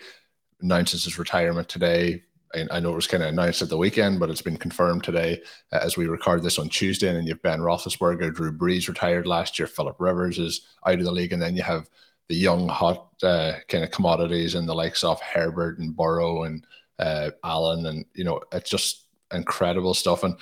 announces 0.60 1.04
his 1.04 1.18
retirement 1.18 1.68
today. 1.68 2.22
I 2.70 2.80
know 2.80 2.92
it 2.92 2.96
was 2.96 3.06
kind 3.06 3.22
of 3.22 3.30
announced 3.30 3.62
at 3.62 3.70
the 3.70 3.78
weekend, 3.78 4.20
but 4.20 4.28
it's 4.28 4.42
been 4.42 4.58
confirmed 4.58 5.04
today 5.04 5.40
uh, 5.72 5.78
as 5.82 5.96
we 5.96 6.06
record 6.06 6.42
this 6.42 6.58
on 6.58 6.68
Tuesday. 6.68 7.08
And 7.08 7.26
you 7.26 7.32
have 7.32 7.40
Ben 7.40 7.60
Roethlisberger, 7.60 8.34
Drew 8.34 8.52
Brees 8.52 8.88
retired 8.88 9.26
last 9.26 9.58
year, 9.58 9.66
Philip 9.66 9.96
Rivers 9.98 10.38
is 10.38 10.66
out 10.86 10.98
of 10.98 11.04
the 11.04 11.10
league, 11.12 11.32
and 11.32 11.40
then 11.40 11.56
you 11.56 11.62
have 11.62 11.88
the 12.28 12.34
young 12.34 12.68
hot 12.68 13.08
uh, 13.22 13.54
kind 13.68 13.84
of 13.84 13.90
commodities 13.90 14.54
and 14.54 14.68
the 14.68 14.74
likes 14.74 15.02
of 15.02 15.18
Herbert 15.22 15.78
and 15.78 15.96
Burrow 15.96 16.42
and 16.42 16.66
uh, 16.98 17.30
Allen, 17.42 17.86
and 17.86 18.04
you 18.14 18.24
know 18.24 18.40
it's 18.52 18.68
just 18.68 19.01
incredible 19.34 19.94
stuff. 19.94 20.24
And 20.24 20.36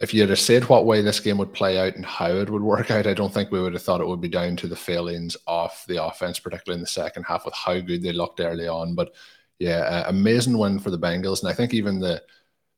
if 0.00 0.12
you 0.12 0.26
had 0.26 0.36
said 0.38 0.64
what 0.64 0.84
way 0.84 1.00
this 1.00 1.20
game 1.20 1.38
would 1.38 1.54
play 1.54 1.78
out 1.78 1.96
and 1.96 2.04
how 2.04 2.28
it 2.28 2.50
would 2.50 2.62
work 2.62 2.90
out, 2.90 3.06
I 3.06 3.14
don't 3.14 3.32
think 3.32 3.50
we 3.50 3.60
would 3.60 3.72
have 3.72 3.82
thought 3.82 4.00
it 4.00 4.06
would 4.06 4.20
be 4.20 4.28
down 4.28 4.56
to 4.56 4.66
the 4.66 4.76
failings 4.76 5.36
of 5.46 5.72
the 5.88 6.04
offense, 6.04 6.38
particularly 6.38 6.78
in 6.78 6.82
the 6.82 6.86
second 6.86 7.22
half, 7.22 7.44
with 7.44 7.54
how 7.54 7.80
good 7.80 8.02
they 8.02 8.12
looked 8.12 8.40
early 8.40 8.68
on, 8.68 8.94
but 8.94 9.14
yeah, 9.58 9.78
uh, 9.78 10.04
amazing 10.08 10.58
win 10.58 10.78
for 10.78 10.90
the 10.90 10.98
Bengals, 10.98 11.40
and 11.42 11.50
I 11.50 11.54
think 11.54 11.72
even 11.72 11.98
the 11.98 12.22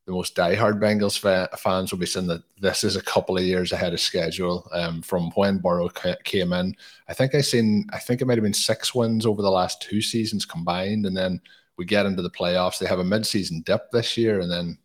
the 0.06 0.14
most 0.14 0.34
diehard 0.34 0.80
Bengals 0.80 1.18
fa- 1.18 1.50
fans 1.58 1.92
will 1.92 1.98
be 1.98 2.06
saying 2.06 2.28
that 2.28 2.42
this 2.58 2.82
is 2.82 2.96
a 2.96 3.02
couple 3.02 3.36
of 3.36 3.44
years 3.44 3.72
ahead 3.72 3.92
of 3.92 4.00
schedule 4.00 4.66
um, 4.72 5.02
from 5.02 5.30
when 5.32 5.58
Burrow 5.58 5.90
ca- 5.90 6.16
came 6.24 6.54
in. 6.54 6.74
I 7.08 7.12
think 7.12 7.34
I 7.34 7.42
seen, 7.42 7.86
I 7.92 7.98
think 7.98 8.22
it 8.22 8.24
might 8.24 8.38
have 8.38 8.42
been 8.42 8.54
six 8.54 8.94
wins 8.94 9.26
over 9.26 9.42
the 9.42 9.50
last 9.50 9.82
two 9.82 10.00
seasons 10.00 10.46
combined, 10.46 11.04
and 11.04 11.14
then 11.14 11.42
we 11.76 11.84
get 11.84 12.06
into 12.06 12.22
the 12.22 12.30
playoffs. 12.30 12.78
They 12.78 12.86
have 12.86 13.00
a 13.00 13.04
mid-season 13.04 13.62
dip 13.66 13.90
this 13.90 14.16
year, 14.16 14.40
and 14.40 14.50
then 14.50 14.78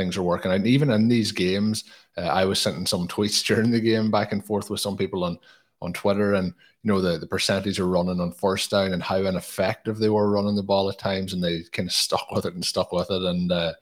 things 0.00 0.16
are 0.16 0.22
working 0.22 0.50
out. 0.50 0.56
And 0.56 0.66
even 0.66 0.90
in 0.90 1.08
these 1.08 1.30
games, 1.30 1.84
uh, 2.16 2.22
I 2.22 2.44
was 2.46 2.58
sending 2.58 2.86
some 2.86 3.06
tweets 3.06 3.44
during 3.46 3.70
the 3.70 3.80
game 3.80 4.10
back 4.10 4.32
and 4.32 4.44
forth 4.44 4.70
with 4.70 4.80
some 4.80 4.96
people 4.96 5.24
on 5.24 5.38
on 5.82 5.92
Twitter, 5.94 6.34
and 6.34 6.48
you 6.82 6.92
know 6.92 7.00
the 7.00 7.18
the 7.18 7.26
percentage 7.26 7.78
of 7.78 7.88
running 7.88 8.20
on 8.20 8.32
first 8.32 8.70
down 8.70 8.92
and 8.92 9.02
how 9.02 9.16
ineffective 9.16 9.98
they 9.98 10.10
were 10.10 10.30
running 10.30 10.56
the 10.56 10.62
ball 10.62 10.88
at 10.90 10.98
times, 10.98 11.32
and 11.32 11.42
they 11.42 11.62
kind 11.72 11.88
of 11.88 11.92
stuck 12.06 12.30
with 12.30 12.46
it 12.46 12.54
and 12.54 12.64
stuck 12.64 12.92
with 12.92 13.10
it, 13.10 13.22
and 13.22 13.52
uh, 13.52 13.72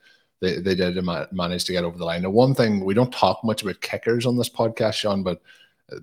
they 0.41 0.59
they 0.59 0.75
did 0.75 1.03
manage 1.31 1.65
to 1.65 1.71
get 1.71 1.83
over 1.83 1.97
the 1.97 2.05
line. 2.05 2.21
Now, 2.21 2.29
one 2.29 2.55
thing 2.55 2.83
we 2.83 2.93
don't 2.93 3.13
talk 3.13 3.43
much 3.43 3.63
about 3.63 3.81
kickers 3.81 4.25
on 4.25 4.37
this 4.37 4.49
podcast, 4.49 4.93
Shawn, 4.93 5.23
but 5.23 5.41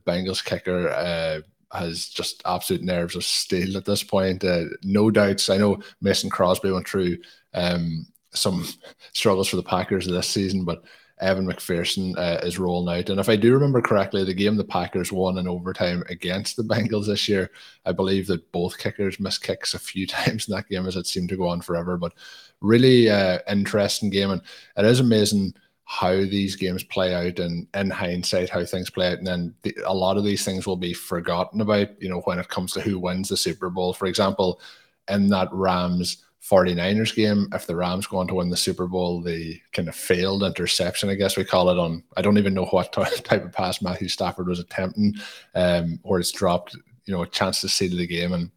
Bengals 0.07 0.45
kicker 0.45 0.89
uh, 0.89 1.41
has 1.77 2.09
just 2.09 2.43
absolute 2.45 2.83
nerves 2.83 3.17
of 3.17 3.25
steel 3.25 3.77
at 3.77 3.85
this 3.85 4.03
point. 4.03 4.45
Uh, 4.45 4.65
no 4.83 5.11
doubts. 5.11 5.51
I 5.51 5.57
know 5.57 5.79
Mason 6.01 6.31
Crosby 6.31 6.71
went 6.71 6.89
through 6.89 7.19
um, 7.55 8.07
some 8.37 8.67
struggles 9.13 9.49
for 9.49 9.57
the 9.57 9.63
Packers 9.63 10.07
this 10.07 10.29
season, 10.29 10.65
but 10.65 10.85
Evan 11.19 11.47
McPherson 11.47 12.17
uh, 12.19 12.41
is 12.45 12.59
rolling 12.59 12.99
out. 12.99 13.09
And 13.09 13.19
if 13.19 13.29
I 13.29 13.37
do 13.37 13.55
remember 13.55 13.81
correctly, 13.81 14.23
the 14.25 14.35
game 14.35 14.57
the 14.57 14.65
Packers 14.65 15.11
won 15.11 15.39
in 15.39 15.49
overtime 15.49 16.03
against 16.09 16.57
the 16.57 16.63
Bengals 16.63 17.07
this 17.07 17.29
year, 17.29 17.51
I 17.87 17.93
believe 17.93 18.27
that 18.27 18.53
both 18.53 18.77
kickers 18.77 19.19
missed 19.19 19.43
kicks 19.43 19.73
a 19.73 19.79
few 19.79 20.07
times 20.07 20.49
in 20.49 20.55
that 20.55 20.69
game 20.69 20.87
as 20.87 20.97
it 20.97 21.07
seemed 21.07 21.31
to 21.31 21.37
go 21.37 21.49
on 21.49 21.63
forever. 21.63 21.97
But 21.97 22.13
really 22.61 23.09
uh, 23.09 23.39
interesting 23.49 24.11
game. 24.11 24.31
And 24.31 24.43
it 24.77 24.85
is 24.85 25.01
amazing 25.01 25.55
how 25.89 26.17
these 26.17 26.57
games 26.57 26.83
play 26.83 27.15
out 27.15 27.39
and 27.39 27.69
in 27.75 27.89
hindsight 27.91 28.51
how 28.51 28.65
things 28.65 28.91
play 28.91 29.13
out 29.13 29.19
and 29.19 29.27
then 29.27 29.55
the, 29.63 29.73
a 29.87 29.95
lot 29.95 30.17
of 30.17 30.25
these 30.25 30.45
things 30.45 30.67
will 30.67 30.77
be 30.77 30.93
forgotten 30.93 31.61
about 31.61 31.89
you 32.03 32.09
know 32.09 32.19
when 32.23 32.41
it 32.41 32.49
comes 32.49 32.73
to 32.73 32.81
who 32.81 32.99
wins 32.99 33.29
the 33.29 33.37
super 33.37 33.71
bowl 33.71 33.95
for 33.95 34.07
example 34.07 34.61
in 35.09 35.29
that 35.29 35.49
rams 35.53 36.25
49ers 36.43 37.15
game 37.15 37.49
if 37.53 37.67
the 37.67 37.75
rams 37.75 38.07
go 38.07 38.19
on 38.19 38.29
to 38.29 38.35
win 38.35 38.49
the 38.49 38.57
super 38.57 38.87
bowl 38.87 39.21
the 39.21 39.61
kind 39.73 39.89
of 39.89 39.97
failed 39.97 40.43
interception 40.43 41.09
i 41.09 41.15
guess 41.15 41.37
we 41.37 41.45
call 41.45 41.71
it 41.71 41.79
on 41.79 42.03
i 42.17 42.23
don't 42.23 42.39
even 42.39 42.55
know 42.55 42.65
what 42.71 42.93
type 42.93 43.45
of 43.45 43.53
pass 43.53 43.83
matthew 43.83 44.09
stafford 44.09 44.49
was 44.49 44.61
attempting 44.61 45.15
um 45.55 45.99
where 46.03 46.21
it's 46.21 46.33
dropped 46.33 46.77
you 47.05 47.15
know 47.15 47.23
a 47.23 47.27
chance 47.27 47.61
to 47.61 47.69
seal 47.69 47.97
the 47.97 48.07
game 48.07 48.33
and 48.33 48.51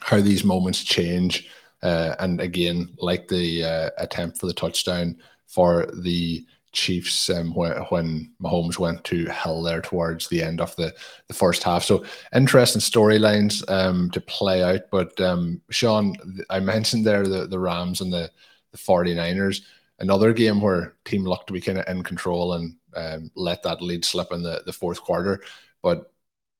how 0.00 0.20
these 0.20 0.44
moments 0.44 0.82
change 0.82 1.48
uh, 1.82 2.14
and 2.20 2.40
again 2.40 2.88
like 2.98 3.28
the 3.28 3.62
uh, 3.62 3.90
attempt 3.98 4.38
for 4.38 4.46
the 4.46 4.54
touchdown 4.54 5.16
for 5.46 5.86
the 6.02 6.44
Chiefs 6.74 7.30
um, 7.30 7.54
when, 7.54 8.30
Mahomes 8.42 8.78
went 8.78 9.02
to 9.04 9.26
Hill 9.26 9.62
there 9.62 9.80
towards 9.80 10.28
the 10.28 10.42
end 10.42 10.60
of 10.60 10.74
the, 10.76 10.94
the 11.28 11.34
first 11.34 11.62
half. 11.62 11.84
So 11.84 12.04
interesting 12.34 12.80
storylines 12.80 13.68
um, 13.70 14.10
to 14.10 14.20
play 14.20 14.62
out. 14.62 14.82
But 14.90 15.18
um, 15.20 15.62
Shawn, 15.70 16.14
I 16.50 16.60
mentioned 16.60 17.06
there 17.06 17.26
the, 17.26 17.46
the 17.46 17.58
Rams 17.58 18.00
and 18.00 18.12
the, 18.12 18.30
the 18.72 18.78
49ers. 18.78 19.62
Another 20.00 20.32
game 20.32 20.60
where 20.60 20.94
team 21.04 21.24
looked 21.24 21.46
to 21.46 21.52
be 21.52 21.60
kind 21.60 21.78
of 21.78 21.88
in 21.88 22.02
control 22.02 22.54
and 22.54 22.76
um, 22.94 23.30
let 23.36 23.62
that 23.62 23.80
lead 23.80 24.04
slip 24.04 24.32
in 24.32 24.42
the, 24.42 24.62
the 24.66 24.72
fourth 24.72 25.00
quarter. 25.00 25.40
But 25.82 26.12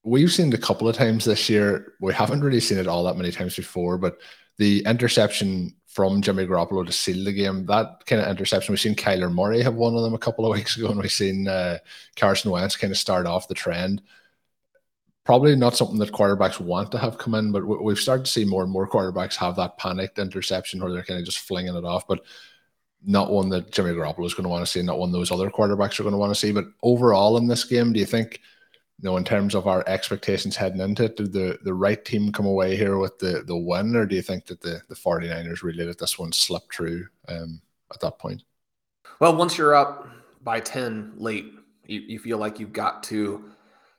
we've 0.04 0.32
seen 0.32 0.48
it 0.48 0.58
a 0.58 0.62
couple 0.62 0.88
of 0.88 0.96
times 0.96 1.24
this 1.24 1.48
year. 1.48 1.94
We 2.00 2.14
haven't 2.14 2.42
really 2.42 2.60
seen 2.60 2.78
it 2.78 2.86
all 2.86 3.04
that 3.04 3.16
many 3.16 3.32
times 3.32 3.56
before, 3.56 3.98
but 3.98 4.18
the 4.58 4.84
interception 4.86 5.74
from 5.94 6.20
Jimmy 6.20 6.44
Garoppolo 6.44 6.84
to 6.84 6.90
seal 6.90 7.24
the 7.24 7.32
game. 7.32 7.66
That 7.66 8.04
kind 8.06 8.20
of 8.20 8.28
interception, 8.28 8.72
we've 8.72 8.80
seen 8.80 8.96
Kyler 8.96 9.32
Murray 9.32 9.62
have 9.62 9.76
one 9.76 9.94
of 9.94 10.02
them 10.02 10.12
a 10.12 10.18
couple 10.18 10.44
of 10.44 10.52
weeks 10.56 10.76
ago, 10.76 10.88
and 10.88 11.00
we've 11.00 11.10
seen 11.10 11.46
uh, 11.46 11.78
Carson 12.16 12.50
Wentz 12.50 12.76
kind 12.76 12.90
of 12.90 12.98
start 12.98 13.26
off 13.26 13.46
the 13.46 13.54
trend. 13.54 14.02
Probably 15.22 15.54
not 15.54 15.76
something 15.76 15.98
that 15.98 16.12
quarterbacks 16.12 16.58
want 16.58 16.90
to 16.92 16.98
have 16.98 17.16
come 17.16 17.34
in, 17.36 17.52
but 17.52 17.64
we've 17.64 17.96
started 17.96 18.26
to 18.26 18.30
see 18.30 18.44
more 18.44 18.64
and 18.64 18.72
more 18.72 18.88
quarterbacks 18.88 19.36
have 19.36 19.54
that 19.56 19.78
panicked 19.78 20.18
interception 20.18 20.82
where 20.82 20.92
they're 20.92 21.04
kind 21.04 21.20
of 21.20 21.24
just 21.24 21.38
flinging 21.38 21.76
it 21.76 21.84
off. 21.84 22.08
But 22.08 22.24
not 23.06 23.30
one 23.30 23.48
that 23.50 23.70
Jimmy 23.70 23.92
Garoppolo 23.92 24.26
is 24.26 24.34
going 24.34 24.44
to 24.44 24.50
want 24.50 24.66
to 24.66 24.70
see, 24.70 24.82
not 24.82 24.98
one 24.98 25.12
those 25.12 25.30
other 25.30 25.48
quarterbacks 25.48 26.00
are 26.00 26.02
going 26.02 26.12
to 26.12 26.18
want 26.18 26.32
to 26.32 26.38
see. 26.38 26.50
But 26.50 26.66
overall 26.82 27.36
in 27.38 27.46
this 27.46 27.64
game, 27.64 27.92
do 27.92 28.00
you 28.00 28.06
think– 28.06 28.40
you 29.00 29.10
know, 29.10 29.16
in 29.16 29.24
terms 29.24 29.54
of 29.54 29.66
our 29.66 29.84
expectations 29.86 30.56
heading 30.56 30.80
into 30.80 31.04
it, 31.04 31.16
did 31.16 31.32
the, 31.32 31.58
the 31.62 31.74
right 31.74 32.04
team 32.04 32.32
come 32.32 32.46
away 32.46 32.76
here 32.76 32.98
with 32.98 33.18
the, 33.18 33.42
the 33.46 33.56
win, 33.56 33.96
or 33.96 34.06
do 34.06 34.14
you 34.14 34.22
think 34.22 34.46
that 34.46 34.60
the, 34.60 34.80
the 34.88 34.94
49ers 34.94 35.62
really 35.62 35.84
let 35.84 35.98
this 35.98 36.18
one 36.18 36.32
slip 36.32 36.62
through 36.72 37.06
um, 37.28 37.60
at 37.92 38.00
that 38.00 38.18
point? 38.18 38.44
Well, 39.20 39.36
once 39.36 39.58
you're 39.58 39.74
up 39.74 40.08
by 40.42 40.60
10 40.60 41.14
late, 41.16 41.52
you, 41.86 42.00
you 42.00 42.18
feel 42.18 42.38
like 42.38 42.60
you've 42.60 42.72
got 42.72 43.02
to 43.04 43.50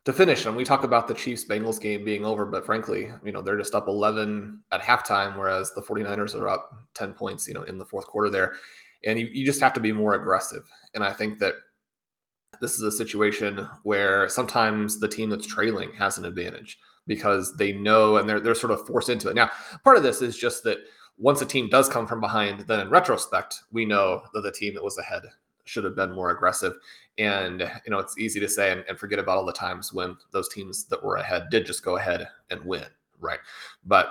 to 0.05 0.13
finish. 0.13 0.45
And 0.45 0.55
we 0.55 0.63
talk 0.63 0.83
about 0.83 1.07
the 1.07 1.15
Chiefs 1.15 1.45
Bengals 1.45 1.81
game 1.81 2.05
being 2.05 2.25
over, 2.25 2.45
but 2.45 2.65
frankly, 2.65 3.11
you 3.23 3.31
know, 3.31 3.41
they're 3.41 3.57
just 3.57 3.73
up 3.73 3.87
11 3.87 4.61
at 4.71 4.81
halftime, 4.81 5.35
whereas 5.35 5.73
the 5.73 5.81
49ers 5.81 6.39
are 6.39 6.47
up 6.47 6.75
10 6.93 7.13
points, 7.13 7.47
you 7.47 7.55
know, 7.55 7.63
in 7.63 7.79
the 7.79 7.85
fourth 7.85 8.05
quarter 8.05 8.29
there. 8.29 8.53
And 9.03 9.19
you, 9.19 9.27
you 9.31 9.45
just 9.45 9.59
have 9.61 9.73
to 9.73 9.79
be 9.79 9.91
more 9.91 10.13
aggressive. 10.13 10.69
And 10.93 11.03
I 11.03 11.11
think 11.11 11.39
that 11.39 11.55
this 12.61 12.75
is 12.75 12.81
a 12.81 12.91
situation 12.91 13.67
where 13.83 14.29
sometimes 14.29 14.99
the 14.99 15.07
team 15.07 15.29
that's 15.29 15.47
trailing 15.47 15.91
has 15.93 16.17
an 16.17 16.25
advantage 16.25 16.79
because 17.07 17.55
they 17.57 17.71
know 17.71 18.17
and 18.17 18.27
they're 18.27 18.39
they're 18.39 18.55
sort 18.55 18.71
of 18.71 18.85
forced 18.87 19.09
into 19.09 19.29
it. 19.29 19.35
Now, 19.35 19.49
part 19.83 19.97
of 19.97 20.03
this 20.03 20.21
is 20.21 20.37
just 20.37 20.63
that 20.63 20.79
once 21.17 21.41
a 21.41 21.45
team 21.45 21.69
does 21.69 21.87
come 21.87 22.07
from 22.07 22.19
behind, 22.19 22.61
then 22.61 22.79
in 22.79 22.89
retrospect, 22.89 23.61
we 23.71 23.85
know 23.85 24.23
that 24.33 24.41
the 24.41 24.51
team 24.51 24.73
that 24.73 24.83
was 24.83 24.97
ahead 24.97 25.23
should 25.63 25.83
have 25.83 25.95
been 25.95 26.11
more 26.11 26.31
aggressive. 26.31 26.73
And 27.17 27.61
you 27.85 27.91
know, 27.91 27.99
it's 27.99 28.17
easy 28.17 28.39
to 28.39 28.49
say 28.49 28.71
and, 28.71 28.83
and 28.87 28.99
forget 28.99 29.19
about 29.19 29.37
all 29.37 29.45
the 29.45 29.53
times 29.53 29.93
when 29.93 30.17
those 30.31 30.49
teams 30.49 30.85
that 30.85 31.03
were 31.03 31.15
ahead 31.15 31.47
did 31.49 31.65
just 31.65 31.83
go 31.83 31.97
ahead 31.97 32.27
and 32.49 32.63
win, 32.65 32.85
right? 33.19 33.39
But 33.85 34.09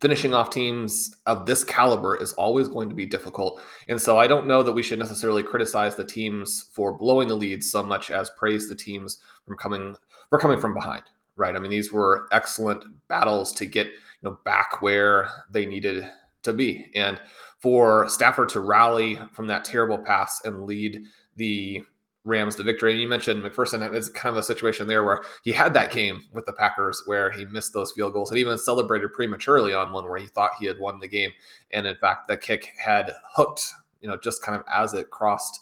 finishing 0.00 0.32
off 0.32 0.50
teams 0.50 1.16
of 1.26 1.46
this 1.46 1.64
caliber 1.64 2.16
is 2.16 2.32
always 2.34 2.68
going 2.68 2.88
to 2.88 2.94
be 2.94 3.06
difficult. 3.06 3.60
And 3.88 4.00
so 4.00 4.18
I 4.18 4.26
don't 4.26 4.46
know 4.46 4.62
that 4.62 4.72
we 4.72 4.82
should 4.82 4.98
necessarily 4.98 5.42
criticize 5.42 5.96
the 5.96 6.04
teams 6.04 6.68
for 6.72 6.92
blowing 6.92 7.28
the 7.28 7.34
lead 7.34 7.64
so 7.64 7.82
much 7.82 8.10
as 8.10 8.30
praise 8.30 8.68
the 8.68 8.74
teams 8.74 9.18
from 9.46 9.56
coming 9.56 9.96
for 10.30 10.38
coming 10.38 10.60
from 10.60 10.74
behind. 10.74 11.02
Right. 11.36 11.54
I 11.54 11.58
mean, 11.58 11.70
these 11.70 11.92
were 11.92 12.28
excellent 12.32 12.84
battles 13.08 13.52
to 13.52 13.66
get, 13.66 13.86
you 13.86 13.92
know, 14.22 14.38
back 14.44 14.82
where 14.82 15.30
they 15.50 15.66
needed 15.66 16.08
to 16.42 16.52
be. 16.52 16.90
And 16.94 17.20
for 17.60 18.08
Stafford 18.08 18.48
to 18.50 18.60
rally 18.60 19.18
from 19.32 19.46
that 19.46 19.64
terrible 19.64 19.98
pass 19.98 20.40
and 20.44 20.64
lead 20.64 21.02
the 21.36 21.82
Rams 22.24 22.56
to 22.56 22.62
victory. 22.62 22.92
And 22.92 23.00
you 23.00 23.08
mentioned 23.08 23.42
McPherson 23.42 23.94
is 23.94 24.10
kind 24.10 24.34
of 24.34 24.38
a 24.38 24.42
situation 24.42 24.86
there 24.86 25.04
where 25.04 25.22
he 25.42 25.52
had 25.52 25.72
that 25.74 25.92
game 25.92 26.24
with 26.32 26.46
the 26.46 26.52
Packers 26.52 27.02
where 27.06 27.30
he 27.30 27.44
missed 27.46 27.72
those 27.72 27.92
field 27.92 28.12
goals 28.12 28.30
and 28.30 28.38
even 28.38 28.58
celebrated 28.58 29.12
prematurely 29.12 29.72
on 29.72 29.92
one 29.92 30.04
where 30.04 30.18
he 30.18 30.26
thought 30.26 30.50
he 30.58 30.66
had 30.66 30.78
won 30.78 30.98
the 30.98 31.08
game. 31.08 31.30
And 31.72 31.86
in 31.86 31.96
fact, 31.96 32.28
the 32.28 32.36
kick 32.36 32.72
had 32.78 33.14
hooked, 33.34 33.72
you 34.00 34.08
know, 34.08 34.16
just 34.16 34.42
kind 34.42 34.58
of 34.58 34.64
as 34.72 34.94
it 34.94 35.10
crossed 35.10 35.60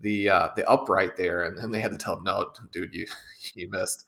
the 0.00 0.28
uh, 0.28 0.48
the 0.56 0.68
upright 0.68 1.16
there, 1.16 1.44
and 1.44 1.56
then 1.56 1.70
they 1.70 1.80
had 1.80 1.92
to 1.92 1.98
tell 1.98 2.16
him, 2.16 2.24
"No, 2.24 2.50
dude, 2.72 2.94
you 2.94 3.06
you 3.54 3.70
missed." 3.70 4.06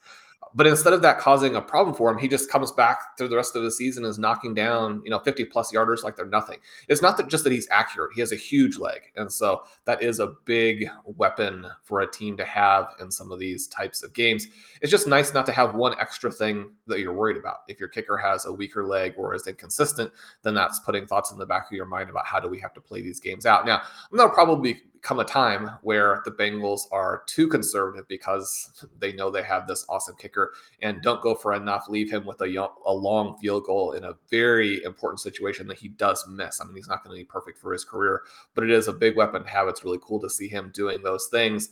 But 0.55 0.67
instead 0.67 0.93
of 0.93 1.03
that 1.03 1.19
causing 1.19 1.57
a 1.57 1.61
problem 1.61 1.95
for 1.95 2.11
him, 2.11 2.19
he 2.19 2.29
just 2.29 2.51
comes 2.51 2.73
back 2.73 3.17
through 3.17 3.29
the 3.29 3.37
rest 3.37 3.57
of 3.57 3.63
the 3.63 3.71
season 3.71 4.05
is 4.05 4.19
knocking 4.19 4.55
down, 4.55 5.03
you 5.05 5.11
know, 5.11 5.19
50 5.19 5.45
plus 5.47 5.73
yarders 5.73 6.03
like 6.03 6.17
they're 6.17 6.27
nothing. 6.27 6.59
It's 6.89 7.03
not 7.03 7.17
that 7.17 7.29
just 7.29 7.45
that 7.45 7.53
he's 7.53 7.69
accurate. 7.71 8.13
He 8.15 8.21
has 8.21 8.33
a 8.33 8.37
huge 8.37 8.79
leg. 8.79 9.03
And 9.17 9.31
so 9.31 9.63
that 9.85 10.03
is 10.03 10.21
a 10.21 10.35
big 10.45 10.89
weapon 11.05 11.67
for 11.83 12.01
a 12.01 12.11
team 12.11 12.37
to 12.39 12.45
have 12.45 12.95
in 13.01 13.11
some 13.11 13.31
of 13.31 13.39
these 13.39 13.67
types 13.69 14.03
of 14.03 14.13
games. 14.13 14.47
It's 14.81 14.91
just 14.91 15.07
nice 15.07 15.35
not 15.35 15.47
to 15.47 15.53
have 15.53 15.75
one 15.75 15.99
extra 15.99 16.31
thing 16.31 16.73
that 16.87 17.01
you're 17.01 17.15
worried 17.15 17.37
about. 17.37 17.59
If 17.69 17.79
your 17.79 17.89
kicker 17.89 18.17
has 18.17 18.47
a 18.47 18.53
weaker 18.53 18.85
leg 18.85 19.15
or 19.17 19.35
is 19.35 19.47
inconsistent, 19.47 20.13
then 20.43 20.55
that's 20.55 20.81
putting 20.81 21.07
thoughts 21.07 21.33
in 21.33 21.39
the 21.39 21.47
back 21.47 21.67
of 21.71 21.77
your 21.77 21.87
mind 21.87 22.11
about 22.11 22.27
how 22.27 22.41
do 22.41 22.49
we 22.49 22.61
have 22.61 22.73
to 22.75 22.81
play 22.81 23.03
these 23.03 23.21
games 23.21 23.47
out. 23.47 23.67
Now, 23.67 23.83
I'm 24.11 24.17
not 24.17 24.33
probably 24.33 24.83
come 25.03 25.21
a 25.21 25.25
time 25.25 25.71
where 25.83 26.23
the 26.25 26.31
Bengals 26.31 26.83
are 26.93 27.23
too 27.27 27.49
conservative 27.49 28.07
because 28.09 28.87
they 28.99 29.13
know 29.13 29.31
they 29.31 29.43
have 29.43 29.67
this 29.67 29.85
awesome 29.89 30.17
kicker 30.17 30.53
and 30.83 31.03
don't 31.03 31.23
go 31.23 31.35
for 31.35 31.55
enough, 31.55 31.89
leave 31.89 32.11
him 32.11 32.25
with 32.25 32.41
a, 32.41 32.69
a 32.87 32.93
long 32.93 33.37
field 33.39 33.65
goal 33.65 33.93
in 33.93 34.05
a 34.05 34.15
very 34.31 34.83
important 34.85 35.21
situation 35.21 35.67
that 35.67 35.79
he 35.79 35.89
does 35.89 36.27
miss. 36.29 36.61
I 36.61 36.65
mean, 36.65 36.77
he's 36.77 36.89
not 36.89 37.05
going 37.05 37.17
to 37.17 37.21
be 37.21 37.25
perfect 37.25 37.59
for 37.59 37.73
his 37.73 37.85
career, 37.85 38.23
but 38.55 38.65
it 38.65 38.71
is 38.71 38.89
a 38.89 38.93
big 38.93 39.17
weapon 39.17 39.43
to 39.43 39.49
have. 39.49 39.69
It's 39.69 39.85
really 39.85 40.01
cool 40.03 40.21
to 40.21 40.31
see 40.31 40.49
him 40.49 40.73
doing 40.75 41.03
those 41.03 41.29
things. 41.29 41.71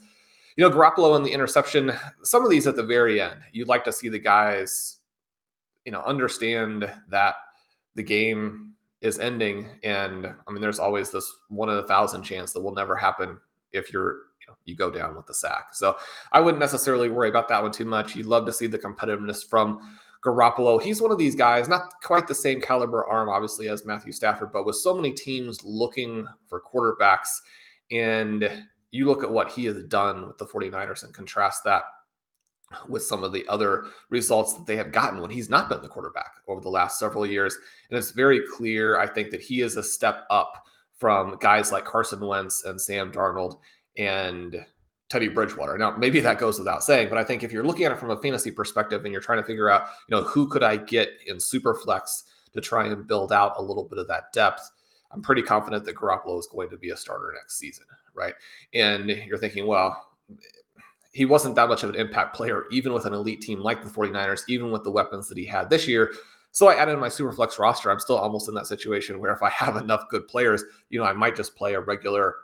You 0.57 0.69
know, 0.69 0.75
Garoppolo 0.75 1.17
and 1.17 1.25
the 1.25 1.33
interception, 1.33 1.93
some 2.23 2.45
of 2.45 2.51
these 2.51 2.67
at 2.67 2.77
the 2.77 2.83
very 2.83 3.21
end, 3.21 3.41
you'd 3.53 3.69
like 3.69 3.85
to 3.85 3.93
see 3.93 4.09
the 4.09 4.19
guys, 4.19 4.99
you 5.85 5.93
know, 5.93 6.01
understand 6.03 6.91
that 7.09 7.35
the 7.95 8.03
game 8.03 8.76
is 9.07 9.19
ending. 9.19 9.69
And 9.83 10.27
I 10.27 10.53
mean, 10.53 10.61
there's 10.61 10.79
always 10.79 11.11
this 11.11 11.31
one 11.49 11.69
in 11.71 11.79
a 11.79 11.87
thousand 11.87 12.23
chance 12.23 12.53
that 12.53 12.61
will 12.61 12.75
never 12.75 12.97
happen 12.97 13.39
if 13.73 13.93
you're 13.93 14.27
you, 14.41 14.49
know, 14.49 14.57
you 14.65 14.77
go 14.77 14.91
down 14.91 15.17
with 15.17 15.27
the 15.27 15.35
sack. 15.35 15.69
So 15.73 15.97
I 16.33 16.41
wouldn't 16.41 16.61
necessarily 16.61 17.09
worry 17.09 17.29
about 17.29 17.49
that 17.49 17.63
one 17.63 17.73
too 17.73 17.85
much. 17.85 18.15
You'd 18.15 18.27
love 18.27 18.47
to 18.47 18.53
see 18.53 18.67
the 18.67 18.79
competitiveness 18.79 19.49
from 19.49 19.99
Garoppolo. 20.25 20.81
He's 20.83 21.01
one 21.01 21.13
of 21.13 21.19
these 21.19 21.35
guys, 21.35 21.69
not 21.69 21.95
quite 22.03 22.27
the 22.27 22.35
same 22.35 22.61
caliber 22.61 23.07
arm, 23.07 23.29
obviously, 23.29 23.69
as 23.69 23.85
Matthew 23.85 24.13
Stafford, 24.13 24.53
but 24.53 24.67
with 24.67 24.77
so 24.77 24.95
many 24.95 25.13
teams 25.13 25.63
looking 25.65 26.27
for 26.49 26.61
quarterbacks. 26.61 27.29
And 27.91 28.51
you 28.91 29.07
look 29.07 29.23
at 29.23 29.31
what 29.31 29.51
he 29.51 29.65
has 29.67 29.83
done 29.85 30.27
with 30.27 30.39
the 30.39 30.47
49ers 30.47 31.05
and 31.05 31.15
contrast 31.15 31.65
that 31.65 31.83
with 32.89 33.03
some 33.03 33.23
of 33.23 33.33
the 33.33 33.47
other 33.49 33.85
results 34.11 34.55
that 34.55 34.67
they 34.67 34.77
have 34.77 34.93
gotten 34.93 35.21
when 35.21 35.31
he's 35.31 35.49
not 35.49 35.69
been 35.69 35.83
the 35.83 35.89
quarterback 35.89 36.33
over 36.49 36.61
the 36.61 36.69
last 36.69 36.99
several 36.99 37.27
years. 37.27 37.57
And 37.91 37.99
it's 37.99 38.11
very 38.11 38.41
clear, 38.57 38.99
I 38.99 39.07
think, 39.07 39.31
that 39.31 39.41
he 39.41 39.61
is 39.61 39.77
a 39.77 39.83
step 39.83 40.25
up 40.31 40.65
from 40.97 41.37
guys 41.41 41.71
like 41.73 41.85
Carson 41.85 42.21
Wentz 42.27 42.65
and 42.65 42.81
Sam 42.81 43.13
Darnold 43.13 43.59
and 43.97 44.65
Teddy 45.09 45.29
Bridgewater. 45.29 45.79
Now, 45.79 45.97
maybe 45.97 46.21
that 46.21 46.39
goes 46.39 46.59
without 46.59 46.83
saying, 46.83 47.09
but 47.09 47.19
I 47.19 47.25
think 47.25 47.45
if 47.45 47.53
you're 47.53 47.65
looking 47.65 47.85
at 47.85 47.93
it 47.93 47.99
from 47.99 48.11
a 48.11 48.21
fantasy 48.21 48.51
perspective 48.51 49.05
and 49.05 49.13
you're 49.13 49.21
trying 49.21 49.41
to 49.41 49.47
figure 49.47 49.71
out, 49.71 49.89
you 50.09 50.17
know, 50.17 50.23
who 50.25 50.49
could 50.49 50.65
I 50.65 50.77
get 50.77 51.11
in 51.27 51.37
Superflex 51.37 52.25
to 52.55 52.61
try 52.61 52.87
and 52.87 53.07
build 53.07 53.33
out 53.33 53.55
a 53.59 53.63
little 53.63 53.85
bit 53.85 53.99
of 53.99 54.09
that 54.09 54.33
depth, 54.33 54.69
I'm 55.13 55.23
pretty 55.23 55.43
confident 55.43 55.85
that 55.85 55.97
Garoppolo 55.97 56.39
is 56.41 56.49
going 56.49 56.71
to 56.71 56.77
be 56.77 56.91
a 56.91 56.97
starter 56.97 57.33
next 57.37 57.59
season, 57.59 57.87
right? 58.15 58.35
And 58.75 59.09
you're 59.09 59.39
thinking, 59.39 59.67
well, 59.67 60.09
he 61.17 61.25
wasn't 61.25 61.55
that 61.55 61.71
much 61.71 61.83
of 61.83 61.89
an 61.89 61.97
impact 61.97 62.37
player, 62.37 62.65
even 62.71 62.93
with 62.93 63.07
an 63.07 63.15
elite 63.15 63.41
team 63.41 63.61
like 63.61 63.83
the 63.83 63.89
49ers, 63.89 64.43
even 64.49 64.71
with 64.71 64.85
the 64.85 64.91
weapons 64.91 65.29
that 65.29 65.39
he 65.39 65.47
had 65.47 65.71
this 65.71 65.89
year. 65.89 66.13
So 66.53 66.69
I 66.69 66.75
added 66.75 66.99
my 66.99 67.09
Superflex 67.09 67.59
roster. 67.59 67.91
I'm 67.91 67.99
still 67.99 68.19
almost 68.19 68.51
in 68.51 68.55
that 68.55 68.67
situation 68.67 69.19
where 69.19 69.33
if 69.33 69.43
I 69.43 69.49
have 69.65 69.77
enough 69.77 70.11
good 70.11 70.29
players, 70.29 70.63
you 70.91 70.99
know, 70.99 71.07
I 71.07 71.15
might 71.15 71.35
just 71.35 71.57
play 71.57 71.73
a 71.73 71.81
regular 71.81 72.35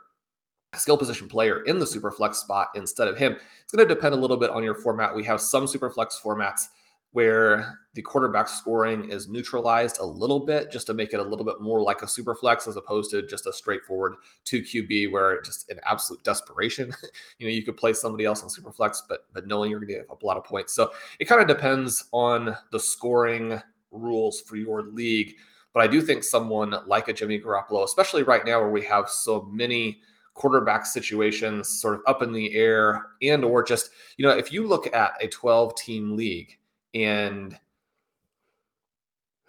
skill 0.73 0.97
position 0.97 1.27
player 1.27 1.61
in 1.65 1.77
the 1.77 1.85
Superflex 1.85 2.33
spot 2.33 2.69
instead 2.73 3.07
of 3.07 3.15
him. 3.15 3.37
It's 3.63 3.71
going 3.71 3.87
to 3.87 3.93
depend 3.93 4.15
a 4.15 4.17
little 4.17 4.37
bit 4.37 4.49
on 4.49 4.63
your 4.63 4.73
format. 4.73 5.15
We 5.15 5.23
have 5.25 5.39
some 5.39 5.65
Superflex 5.65 6.19
formats 6.19 6.69
where 7.13 7.79
the 7.93 8.01
quarterback 8.01 8.47
scoring 8.47 9.09
is 9.09 9.29
neutralized 9.29 9.99
a 9.99 10.05
little 10.05 10.39
bit 10.39 10.71
just 10.71 10.87
to 10.87 10.95
make 10.95 11.13
it 11.13 11.19
a 11.19 11.23
little 11.23 11.45
bit 11.45 11.61
more 11.61 11.81
like 11.81 12.01
a 12.01 12.07
super 12.07 12.33
flex 12.33 12.67
as 12.67 12.75
opposed 12.75 13.11
to 13.11 13.25
just 13.27 13.45
a 13.45 13.53
straightforward 13.53 14.15
2 14.45 14.61
QB 14.61 15.11
where 15.11 15.39
just 15.41 15.69
in 15.69 15.79
absolute 15.85 16.23
desperation, 16.23 16.91
you 17.37 17.47
know, 17.47 17.53
you 17.53 17.63
could 17.63 17.77
play 17.77 17.93
somebody 17.93 18.25
else 18.25 18.41
on 18.41 18.49
super 18.49 18.71
flex, 18.71 19.03
but 19.07 19.27
but 19.31 19.47
knowing 19.47 19.69
you're 19.69 19.79
gonna 19.79 19.93
get 19.93 20.07
a 20.09 20.25
lot 20.25 20.37
of 20.37 20.43
points. 20.43 20.73
So 20.73 20.91
it 21.19 21.25
kind 21.25 21.39
of 21.39 21.47
depends 21.47 22.05
on 22.11 22.57
the 22.71 22.79
scoring 22.79 23.61
rules 23.91 24.41
for 24.41 24.55
your 24.55 24.81
league. 24.81 25.35
But 25.71 25.83
I 25.83 25.87
do 25.87 26.01
think 26.01 26.23
someone 26.23 26.75
like 26.87 27.07
a 27.07 27.13
Jimmy 27.13 27.39
Garoppolo, 27.39 27.83
especially 27.83 28.23
right 28.23 28.45
now 28.45 28.59
where 28.59 28.71
we 28.71 28.83
have 28.85 29.09
so 29.09 29.47
many 29.51 30.01
quarterback 30.33 30.85
situations 30.85 31.69
sort 31.79 31.93
of 31.93 32.01
up 32.07 32.23
in 32.23 32.31
the 32.31 32.55
air 32.55 33.05
and 33.21 33.43
or 33.45 33.61
just, 33.61 33.91
you 34.17 34.25
know, 34.25 34.35
if 34.35 34.51
you 34.51 34.67
look 34.67 34.93
at 34.95 35.13
a 35.21 35.27
12 35.27 35.75
team 35.75 36.15
league 36.15 36.57
and 36.93 37.57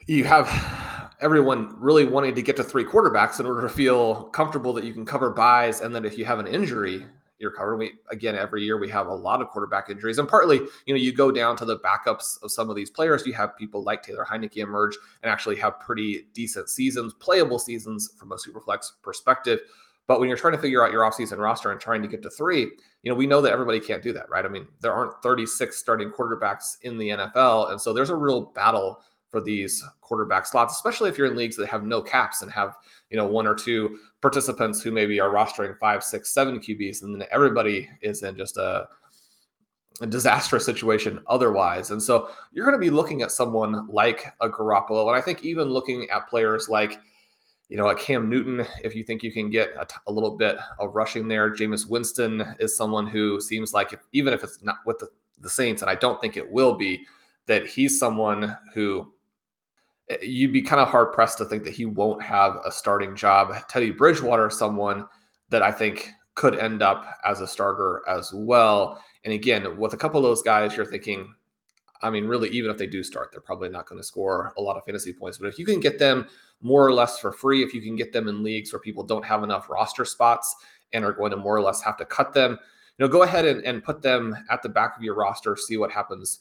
you 0.07 0.25
have 0.25 1.13
everyone 1.21 1.75
really 1.79 2.05
wanting 2.05 2.35
to 2.35 2.43
get 2.43 2.57
to 2.57 2.65
three 2.65 2.85
quarterbacks 2.85 3.41
in 3.41 3.47
order 3.47 3.63
to 3.63 3.69
feel 3.69 4.25
comfortable 4.25 4.73
that 4.73 4.85
you 4.85 4.93
can 4.93 5.05
cover 5.05 5.31
buys 5.31 5.81
and 5.81 5.95
then 5.95 6.05
if 6.05 6.19
you 6.19 6.25
have 6.25 6.39
an 6.39 6.47
injury 6.47 7.07
you're 7.39 7.51
covered. 7.51 7.77
We 7.77 7.93
again 8.11 8.37
every 8.37 8.63
year 8.65 8.79
we 8.79 8.89
have 8.89 9.07
a 9.07 9.15
lot 9.15 9.43
of 9.43 9.49
quarterback 9.49 9.91
injuries 9.91 10.19
and 10.19 10.29
partly 10.29 10.61
you 10.87 10.95
know 10.95 11.01
you 11.01 11.13
go 11.13 11.31
down 11.31 11.57
to 11.59 11.65
the 11.65 11.79
backups 11.79 12.43
of 12.43 12.51
some 12.51 12.71
of 12.71 12.77
these 12.77 12.91
players. 12.91 13.27
You 13.27 13.33
have 13.35 13.57
people 13.57 13.83
like 13.83 14.03
taylor 14.03 14.25
heinicke 14.25 14.57
emerge 14.57 14.97
and 15.23 15.31
actually 15.31 15.57
have 15.57 15.81
pretty 15.81 16.27
decent 16.33 16.69
seasons 16.69 17.13
playable 17.15 17.59
seasons 17.59 18.11
from 18.17 18.33
a 18.33 18.37
superflex 18.37 18.93
perspective 19.03 19.61
but 20.07 20.21
when 20.21 20.29
you're 20.29 20.39
trying 20.39 20.55
to 20.55 20.61
figure 20.61 20.85
out 20.85 20.93
your 20.93 21.03
offseason 21.03 21.39
roster 21.39 21.73
and 21.73 21.81
trying 21.81 22.03
to 22.03 22.09
get 22.09 22.23
to 22.23 22.31
three, 22.31 22.71
you 23.03 23.11
know, 23.11 23.15
we 23.15 23.27
know 23.27 23.41
that 23.41 23.53
everybody 23.53 23.81
can't 23.81 24.03
do 24.03 24.13
that, 24.13 24.29
right? 24.29 24.45
I 24.45 24.49
mean, 24.49 24.67
there 24.81 24.93
aren't 24.93 25.23
36 25.23 25.77
starting 25.77 26.11
quarterbacks 26.11 26.77
in 26.83 26.99
the 26.99 27.11
NFL. 27.11 27.71
And 27.71 27.81
so 27.81 27.93
there's 27.93 28.11
a 28.11 28.17
real 28.17 28.53
battle 28.55 29.01
for 29.31 29.41
these 29.41 29.83
quarterback 30.01 30.47
slots, 30.47 30.75
especially 30.75 31.09
if 31.09 31.17
you're 31.17 31.27
in 31.27 31.37
leagues 31.37 31.57
that 31.57 31.69
have 31.69 31.85
no 31.85 32.03
caps 32.03 32.43
and 32.43 32.53
have, 32.53 32.77
you 33.11 33.17
know, 33.17 33.27
one 33.27 33.47
or 33.47 33.55
two 33.55 33.99
participants 34.21 34.83
who 34.83 34.93
maybe 34.93 35.19
are 35.21 35.31
rostering 35.31 35.77
five, 35.79 36.05
six, 36.05 36.33
seven 36.33 36.61
QBs, 36.61 37.03
and 37.03 37.15
then 37.15 37.27
everybody 37.33 37.89
is 38.03 38.23
in 38.23 38.37
just 38.37 38.59
a, 38.59 38.87
a 40.03 40.07
disastrous 40.07 40.65
situation 40.65 41.19
otherwise. 41.29 41.91
And 41.91 42.03
so 42.03 42.29
you're 42.53 42.67
going 42.67 42.79
to 42.79 42.85
be 42.85 42.91
looking 42.91 43.23
at 43.23 43.33
someone 43.33 43.89
like 43.89 44.27
a 44.41 44.49
Garoppolo. 44.49 45.09
And 45.09 45.17
I 45.17 45.21
think 45.21 45.45
even 45.45 45.69
looking 45.69 46.09
at 46.11 46.29
players 46.29 46.69
like, 46.69 47.01
you 47.69 47.77
know, 47.77 47.89
a 47.89 47.95
Cam 47.95 48.29
Newton, 48.29 48.67
if 48.83 48.95
you 48.95 49.03
think 49.03 49.23
you 49.23 49.33
can 49.33 49.51
get 49.51 49.71
a, 49.79 49.85
t- 49.85 49.97
a 50.07 50.13
little 50.13 50.37
bit 50.37 50.57
of 50.79 50.95
rushing 50.95 51.29
there, 51.29 51.51
Jameis 51.51 51.89
Winston 51.89 52.45
is 52.59 52.77
someone 52.77 53.07
who 53.07 53.41
seems 53.41 53.73
like, 53.73 53.93
if, 53.93 54.01
even 54.13 54.35
if 54.35 54.45
it's 54.45 54.63
not 54.63 54.77
with 54.87 54.99
the, 54.99 55.09
the 55.41 55.51
Saints, 55.51 55.83
and 55.83 55.91
I 55.91 55.95
don't 55.95 56.21
think 56.21 56.37
it 56.37 56.51
will 56.51 56.75
be, 56.75 57.05
that 57.47 57.67
he's 57.67 57.99
someone 57.99 58.57
who 58.75 59.13
eh, 60.11 60.19
you'd 60.23 60.53
be 60.53 60.63
kind 60.63 60.81
of 60.81 60.89
hard 60.89 61.13
pressed 61.13 61.39
to 61.39 61.45
think 61.47 61.65
that 61.65 61.75
he 61.75 61.87
won't 61.87 62.23
have 62.23 62.61
a 62.65 62.71
starting 62.71 63.17
job. 63.17 63.55
Teddy 63.69 63.91
Bridgewater, 63.91 64.51
someone 64.51 65.07
that 65.49 65.63
I 65.63 65.73
think 65.73 66.11
could 66.35 66.59
end 66.59 66.83
up 66.83 67.07
as 67.25 67.41
a 67.41 67.47
starter 67.47 68.03
as 68.09 68.33
well. 68.35 69.03
And 69.25 69.33
again, 69.33 69.79
with 69.79 69.95
a 69.95 69.97
couple 69.97 70.19
of 70.19 70.25
those 70.25 70.43
guys, 70.43 70.77
you're 70.77 70.85
thinking, 70.85 71.35
I 72.05 72.11
mean, 72.11 72.27
really, 72.27 72.51
even 72.51 72.71
if 72.71 72.77
they 72.77 72.87
do 72.87 73.03
start, 73.03 73.33
they're 73.33 73.41
probably 73.41 73.71
not 73.71 73.87
going 73.87 73.99
to 73.99 74.07
score 74.07 74.53
a 74.59 74.61
lot 74.61 74.77
of 74.77 74.85
fantasy 74.85 75.11
points. 75.11 75.39
But 75.39 75.49
if 75.49 75.59
you 75.59 75.65
can 75.65 75.81
get 75.81 75.99
them 75.99 76.27
more 76.61 76.87
or 76.87 76.93
less 76.93 77.19
for 77.19 77.33
free, 77.33 77.63
if 77.63 77.73
you 77.73 77.81
can 77.81 77.97
get 77.97 78.13
them 78.13 78.29
in 78.29 78.43
leagues 78.43 78.75
where 78.75 78.81
people 78.81 79.03
don't 79.03 79.25
have 79.25 79.43
enough 79.43 79.71
roster 79.71 80.05
spots 80.05 80.55
and 80.93 81.03
are 81.03 81.15
going 81.15 81.31
to 81.31 81.39
more 81.39 81.57
or 81.57 81.63
less 81.63 81.81
have 81.81 81.97
to 81.97 82.05
cut 82.05 82.35
them, 82.35 82.53
you 82.53 83.07
know, 83.07 83.09
go 83.09 83.23
ahead 83.23 83.47
and, 83.47 83.65
and 83.65 83.83
put 83.83 84.03
them 84.03 84.37
at 84.51 84.63
the 84.63 84.69
back 84.69 84.99
of 84.99 85.03
your 85.03 85.15
roster, 85.15 85.57
see 85.57 85.79
what 85.79 85.91
happens. 85.91 86.41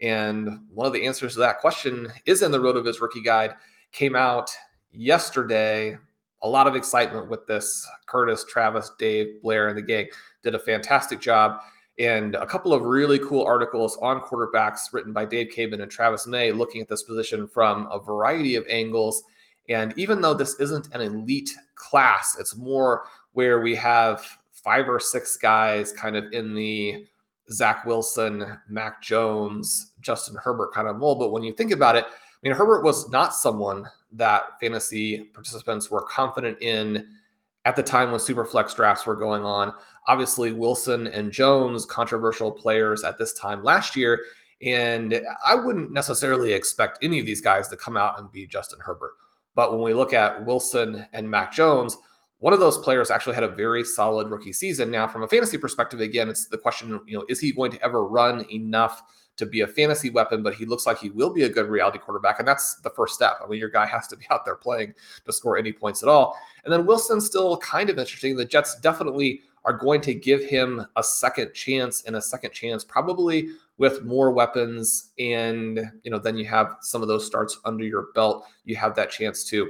And 0.00 0.60
one 0.72 0.86
of 0.86 0.92
the 0.92 1.06
answers 1.06 1.34
to 1.34 1.40
that 1.40 1.58
question 1.58 2.08
is 2.26 2.42
in 2.42 2.50
the 2.50 2.58
RotoViz 2.58 3.00
rookie 3.00 3.22
guide. 3.22 3.54
Came 3.92 4.16
out 4.16 4.50
yesterday. 4.92 5.96
A 6.42 6.48
lot 6.48 6.66
of 6.66 6.74
excitement 6.74 7.28
with 7.28 7.46
this. 7.46 7.86
Curtis, 8.06 8.44
Travis, 8.48 8.92
Dave, 8.98 9.42
Blair, 9.42 9.68
and 9.68 9.76
the 9.76 9.82
gang 9.82 10.06
did 10.42 10.54
a 10.54 10.58
fantastic 10.58 11.20
job 11.20 11.60
and 12.00 12.34
a 12.34 12.46
couple 12.46 12.72
of 12.72 12.82
really 12.82 13.18
cool 13.18 13.44
articles 13.44 13.98
on 14.00 14.22
quarterbacks 14.22 14.92
written 14.92 15.12
by 15.12 15.26
Dave 15.26 15.48
Caban 15.54 15.82
and 15.82 15.90
Travis 15.90 16.26
May, 16.26 16.50
looking 16.50 16.80
at 16.80 16.88
this 16.88 17.02
position 17.02 17.46
from 17.46 17.88
a 17.92 18.00
variety 18.00 18.56
of 18.56 18.64
angles. 18.70 19.22
And 19.68 19.92
even 19.98 20.22
though 20.22 20.32
this 20.32 20.58
isn't 20.58 20.88
an 20.94 21.02
elite 21.02 21.50
class, 21.74 22.38
it's 22.40 22.56
more 22.56 23.04
where 23.34 23.60
we 23.60 23.74
have 23.76 24.26
five 24.50 24.88
or 24.88 24.98
six 24.98 25.36
guys 25.36 25.92
kind 25.92 26.16
of 26.16 26.32
in 26.32 26.54
the 26.54 27.06
Zach 27.52 27.84
Wilson, 27.84 28.58
Mac 28.68 29.02
Jones, 29.02 29.92
Justin 30.00 30.36
Herbert 30.36 30.72
kind 30.72 30.88
of 30.88 30.96
mold. 30.96 31.18
But 31.18 31.32
when 31.32 31.42
you 31.42 31.52
think 31.52 31.72
about 31.72 31.96
it, 31.96 32.04
I 32.06 32.08
mean, 32.42 32.54
Herbert 32.54 32.84
was 32.84 33.08
not 33.10 33.34
someone 33.34 33.86
that 34.12 34.58
fantasy 34.60 35.24
participants 35.34 35.90
were 35.90 36.02
confident 36.02 36.60
in 36.62 37.06
at 37.64 37.76
the 37.76 37.82
time 37.82 38.10
when 38.10 38.20
Superflex 38.20 38.74
drafts 38.74 39.06
were 39.06 39.16
going 39.16 39.44
on. 39.44 39.72
Obviously, 40.06 40.52
Wilson 40.52 41.06
and 41.08 41.30
Jones, 41.30 41.84
controversial 41.84 42.50
players 42.50 43.04
at 43.04 43.18
this 43.18 43.34
time 43.34 43.62
last 43.62 43.94
year. 43.94 44.20
And 44.62 45.20
I 45.46 45.54
wouldn't 45.54 45.92
necessarily 45.92 46.52
expect 46.52 46.98
any 47.02 47.18
of 47.18 47.26
these 47.26 47.40
guys 47.40 47.68
to 47.68 47.76
come 47.76 47.96
out 47.96 48.18
and 48.18 48.30
be 48.30 48.46
Justin 48.46 48.78
Herbert. 48.80 49.12
But 49.54 49.72
when 49.72 49.82
we 49.82 49.94
look 49.94 50.12
at 50.12 50.44
Wilson 50.44 51.06
and 51.12 51.30
Mac 51.30 51.52
Jones, 51.52 51.96
one 52.40 52.54
of 52.54 52.60
those 52.60 52.78
players 52.78 53.10
actually 53.10 53.34
had 53.34 53.44
a 53.44 53.48
very 53.48 53.84
solid 53.84 54.30
rookie 54.30 54.52
season. 54.52 54.90
Now, 54.90 55.06
from 55.06 55.22
a 55.22 55.28
fantasy 55.28 55.58
perspective, 55.58 56.00
again, 56.00 56.28
it's 56.28 56.46
the 56.46 56.58
question, 56.58 57.00
you 57.06 57.18
know, 57.18 57.24
is 57.28 57.38
he 57.38 57.52
going 57.52 57.70
to 57.70 57.84
ever 57.84 58.04
run 58.04 58.46
enough 58.50 59.02
to 59.36 59.44
be 59.44 59.60
a 59.60 59.66
fantasy 59.66 60.08
weapon? 60.08 60.42
But 60.42 60.54
he 60.54 60.64
looks 60.64 60.86
like 60.86 60.98
he 60.98 61.10
will 61.10 61.32
be 61.32 61.42
a 61.42 61.50
good 61.50 61.68
reality 61.68 61.98
quarterback. 61.98 62.38
And 62.38 62.48
that's 62.48 62.76
the 62.76 62.90
first 62.90 63.14
step. 63.14 63.38
I 63.44 63.46
mean, 63.46 63.58
your 63.58 63.68
guy 63.68 63.84
has 63.86 64.06
to 64.08 64.16
be 64.16 64.24
out 64.30 64.46
there 64.46 64.56
playing 64.56 64.94
to 65.26 65.32
score 65.32 65.58
any 65.58 65.70
points 65.70 66.02
at 66.02 66.08
all. 66.08 66.34
And 66.64 66.72
then 66.72 66.86
Wilson's 66.86 67.26
still 67.26 67.58
kind 67.58 67.90
of 67.90 67.98
interesting. 67.98 68.36
The 68.36 68.46
Jets 68.46 68.80
definitely 68.80 69.42
are 69.66 69.74
going 69.74 70.00
to 70.00 70.14
give 70.14 70.42
him 70.42 70.86
a 70.96 71.02
second 71.02 71.52
chance 71.52 72.04
and 72.04 72.16
a 72.16 72.22
second 72.22 72.52
chance, 72.52 72.82
probably 72.82 73.50
with 73.76 74.02
more 74.02 74.30
weapons. 74.30 75.10
And, 75.18 75.90
you 76.02 76.10
know, 76.10 76.18
then 76.18 76.38
you 76.38 76.46
have 76.46 76.76
some 76.80 77.02
of 77.02 77.08
those 77.08 77.26
starts 77.26 77.58
under 77.66 77.84
your 77.84 78.08
belt. 78.14 78.46
You 78.64 78.76
have 78.76 78.94
that 78.96 79.10
chance 79.10 79.44
to 79.44 79.68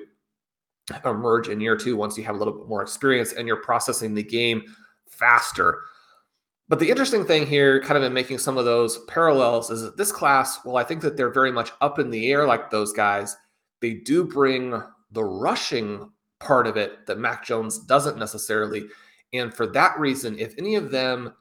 emerge 1.04 1.48
in 1.48 1.60
year 1.60 1.76
two 1.76 1.96
once 1.96 2.16
you 2.16 2.24
have 2.24 2.34
a 2.34 2.38
little 2.38 2.54
bit 2.54 2.68
more 2.68 2.82
experience 2.82 3.32
and 3.32 3.46
you're 3.46 3.62
processing 3.62 4.14
the 4.14 4.22
game 4.22 4.62
faster. 5.08 5.82
But 6.68 6.78
the 6.78 6.88
interesting 6.88 7.24
thing 7.24 7.46
here, 7.46 7.80
kind 7.82 7.98
of 7.98 8.04
in 8.04 8.12
making 8.12 8.38
some 8.38 8.56
of 8.56 8.64
those 8.64 8.98
parallels, 9.08 9.70
is 9.70 9.82
that 9.82 9.96
this 9.96 10.12
class, 10.12 10.60
well, 10.64 10.76
I 10.76 10.84
think 10.84 11.02
that 11.02 11.16
they're 11.16 11.32
very 11.32 11.50
much 11.50 11.72
up 11.80 11.98
in 11.98 12.10
the 12.10 12.30
air 12.30 12.46
like 12.46 12.70
those 12.70 12.92
guys. 12.92 13.36
They 13.80 13.94
do 13.94 14.24
bring 14.24 14.80
the 15.10 15.24
rushing 15.24 16.10
part 16.38 16.66
of 16.68 16.76
it 16.76 17.06
that 17.06 17.18
Mac 17.18 17.44
Jones 17.44 17.78
doesn't 17.78 18.18
necessarily. 18.18 18.86
And 19.32 19.52
for 19.52 19.66
that 19.68 19.98
reason, 19.98 20.38
if 20.38 20.54
any 20.58 20.76
of 20.76 20.92
them 20.92 21.34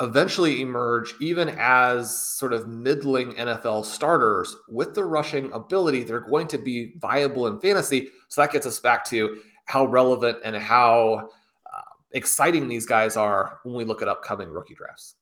eventually 0.00 0.60
emerge 0.60 1.14
even 1.20 1.54
as 1.58 2.18
sort 2.18 2.52
of 2.52 2.68
middling 2.68 3.32
NFL 3.34 3.84
starters 3.84 4.56
with 4.68 4.94
the 4.94 5.04
rushing 5.04 5.50
ability, 5.52 6.02
they're 6.02 6.20
going 6.20 6.48
to 6.48 6.58
be 6.58 6.92
viable 6.98 7.46
in 7.46 7.58
fantasy. 7.60 8.10
So 8.28 8.42
that 8.42 8.52
gets 8.52 8.66
us 8.66 8.78
back 8.78 9.04
to 9.06 9.38
how 9.64 9.86
relevant 9.86 10.38
and 10.44 10.54
how 10.54 11.30
uh, 11.72 11.80
exciting 12.12 12.68
these 12.68 12.84
guys 12.84 13.16
are 13.16 13.60
when 13.64 13.74
we 13.74 13.84
look 13.84 14.02
at 14.02 14.08
upcoming 14.08 14.50
rookie 14.50 14.74
drafts. 14.74 15.14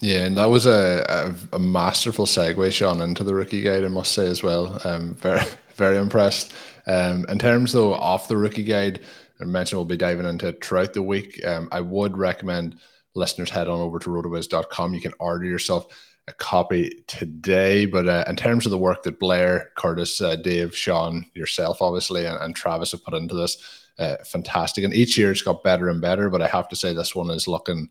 Yeah, 0.00 0.24
and 0.24 0.36
that 0.38 0.46
was 0.46 0.66
a, 0.66 1.04
a, 1.52 1.56
a 1.56 1.58
masterful 1.58 2.26
segue, 2.26 2.72
Shawn, 2.72 3.02
into 3.02 3.24
the 3.24 3.34
rookie 3.34 3.60
guide, 3.60 3.84
I 3.84 3.88
must 3.88 4.12
say 4.12 4.26
as 4.26 4.42
well. 4.42 4.80
Um, 4.84 5.14
very, 5.16 5.42
very 5.74 5.98
impressed. 5.98 6.54
Um, 6.86 7.26
in 7.28 7.38
terms, 7.38 7.72
though, 7.72 7.92
off 7.94 8.28
the 8.28 8.36
rookie 8.36 8.64
guide, 8.64 9.00
I 9.40 9.44
mentioned 9.44 9.78
we'll 9.78 9.84
be 9.84 9.96
diving 9.96 10.26
into 10.26 10.52
throughout 10.52 10.94
the 10.94 11.02
week. 11.02 11.44
Um, 11.44 11.68
I 11.72 11.80
would 11.80 12.16
recommend– 12.16 12.78
listeners 13.14 13.50
head 13.50 13.68
on 13.68 13.80
over 13.80 13.98
to 13.98 14.10
rotoviz.com. 14.10 14.94
You 14.94 15.00
can 15.00 15.14
order 15.18 15.44
yourself 15.44 15.86
a 16.28 16.32
copy 16.32 17.02
today. 17.06 17.86
But 17.86 18.08
uh, 18.08 18.24
in 18.28 18.36
terms 18.36 18.66
of 18.66 18.70
the 18.70 18.78
work 18.78 19.02
that 19.02 19.18
Blair, 19.18 19.70
Curtis, 19.76 20.20
uh, 20.20 20.36
Dave, 20.36 20.76
Shawn, 20.76 21.26
yourself, 21.34 21.82
obviously, 21.82 22.26
and, 22.26 22.38
and 22.38 22.54
Travis 22.54 22.92
have 22.92 23.04
put 23.04 23.14
into 23.14 23.34
this, 23.34 23.88
uh, 23.98 24.16
fantastic. 24.24 24.84
And 24.84 24.94
each 24.94 25.18
year 25.18 25.32
it's 25.32 25.42
got 25.42 25.64
better 25.64 25.88
and 25.88 26.00
better. 26.00 26.30
But 26.30 26.42
I 26.42 26.48
have 26.48 26.68
to 26.68 26.76
say, 26.76 26.94
this 26.94 27.14
one 27.14 27.30
is 27.30 27.48
looking 27.48 27.88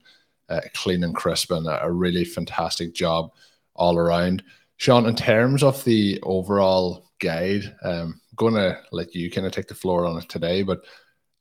uh, 0.49 0.62
clean 0.73 1.03
and 1.03 1.15
crisp 1.15 1.51
and 1.51 1.67
a, 1.67 1.84
a 1.84 1.91
really 1.91 2.23
fantastic 2.23 2.93
job 2.93 3.31
all 3.75 3.97
around. 3.97 4.43
Shawn, 4.77 5.05
in 5.05 5.15
terms 5.15 5.62
of 5.62 5.84
the 5.84 6.19
overall 6.23 7.12
guide, 7.19 7.75
um, 7.84 8.19
I'm 8.31 8.36
going 8.36 8.55
to 8.55 8.79
let 8.91 9.13
you 9.13 9.29
kind 9.29 9.45
of 9.45 9.53
take 9.53 9.67
the 9.67 9.75
floor 9.75 10.05
on 10.05 10.17
it 10.17 10.27
today. 10.27 10.63
But 10.63 10.86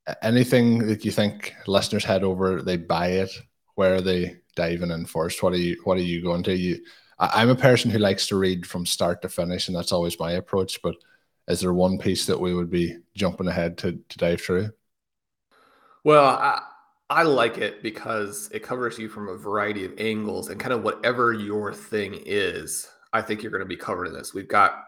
uh, 0.06 0.14
anything 0.22 0.86
that 0.88 1.04
you 1.04 1.10
think 1.10 1.54
listeners 1.66 2.04
head 2.04 2.22
over, 2.22 2.62
they 2.62 2.76
buy 2.76 3.12
it, 3.12 3.30
where 3.80 3.94
are 3.94 4.02
they 4.02 4.36
diving 4.56 4.90
in 4.90 5.06
first? 5.06 5.42
What 5.42 5.54
are 5.54 5.56
you 5.56 5.80
What 5.84 5.96
are 5.96 6.02
you 6.02 6.22
going 6.22 6.42
to? 6.42 6.54
You, 6.54 6.84
I, 7.18 7.42
am 7.42 7.48
a 7.48 7.54
person 7.54 7.90
who 7.90 7.98
likes 7.98 8.26
to 8.26 8.36
read 8.36 8.66
from 8.66 8.84
start 8.84 9.22
to 9.22 9.30
finish, 9.30 9.68
and 9.68 9.74
that's 9.76 9.90
always 9.90 10.20
my 10.20 10.32
approach. 10.32 10.82
But 10.82 10.96
is 11.48 11.60
there 11.60 11.72
one 11.72 11.96
piece 11.96 12.26
that 12.26 12.38
we 12.38 12.52
would 12.52 12.68
be 12.68 12.98
jumping 13.14 13.48
ahead 13.48 13.78
to 13.78 13.92
to 13.92 14.18
dive 14.18 14.42
through? 14.42 14.68
Well, 16.04 16.26
I, 16.26 16.60
I 17.08 17.22
like 17.22 17.56
it 17.56 17.82
because 17.82 18.50
it 18.52 18.62
covers 18.62 18.98
you 18.98 19.08
from 19.08 19.30
a 19.30 19.36
variety 19.38 19.86
of 19.86 19.94
angles 19.96 20.50
and 20.50 20.60
kind 20.60 20.74
of 20.74 20.82
whatever 20.82 21.32
your 21.32 21.72
thing 21.72 22.20
is. 22.26 22.86
I 23.14 23.22
think 23.22 23.42
you're 23.42 23.50
going 23.50 23.60
to 23.60 23.76
be 23.76 23.78
covered 23.78 24.08
in 24.08 24.12
this. 24.12 24.34
We've 24.34 24.46
got 24.46 24.84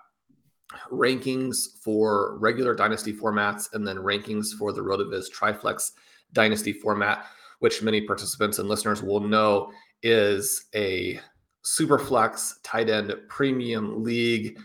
rankings 0.91 1.81
for 1.83 2.37
regular 2.41 2.75
dynasty 2.75 3.15
formats 3.15 3.73
and 3.73 3.89
then 3.89 3.97
rankings 3.97 4.49
for 4.59 4.71
the 4.71 4.83
Rotoviz 4.83 5.33
Triflex 5.33 5.93
dynasty 6.35 6.75
format 6.75 7.25
which 7.63 7.81
many 7.81 8.01
participants 8.01 8.59
and 8.59 8.69
listeners 8.69 9.03
will 9.03 9.21
know 9.21 9.71
is 10.03 10.67
a 10.75 11.21
super 11.63 11.97
flex 11.97 12.59
tight 12.65 12.91
end 12.91 13.15
premium 13.29 14.03
league. 14.03 14.59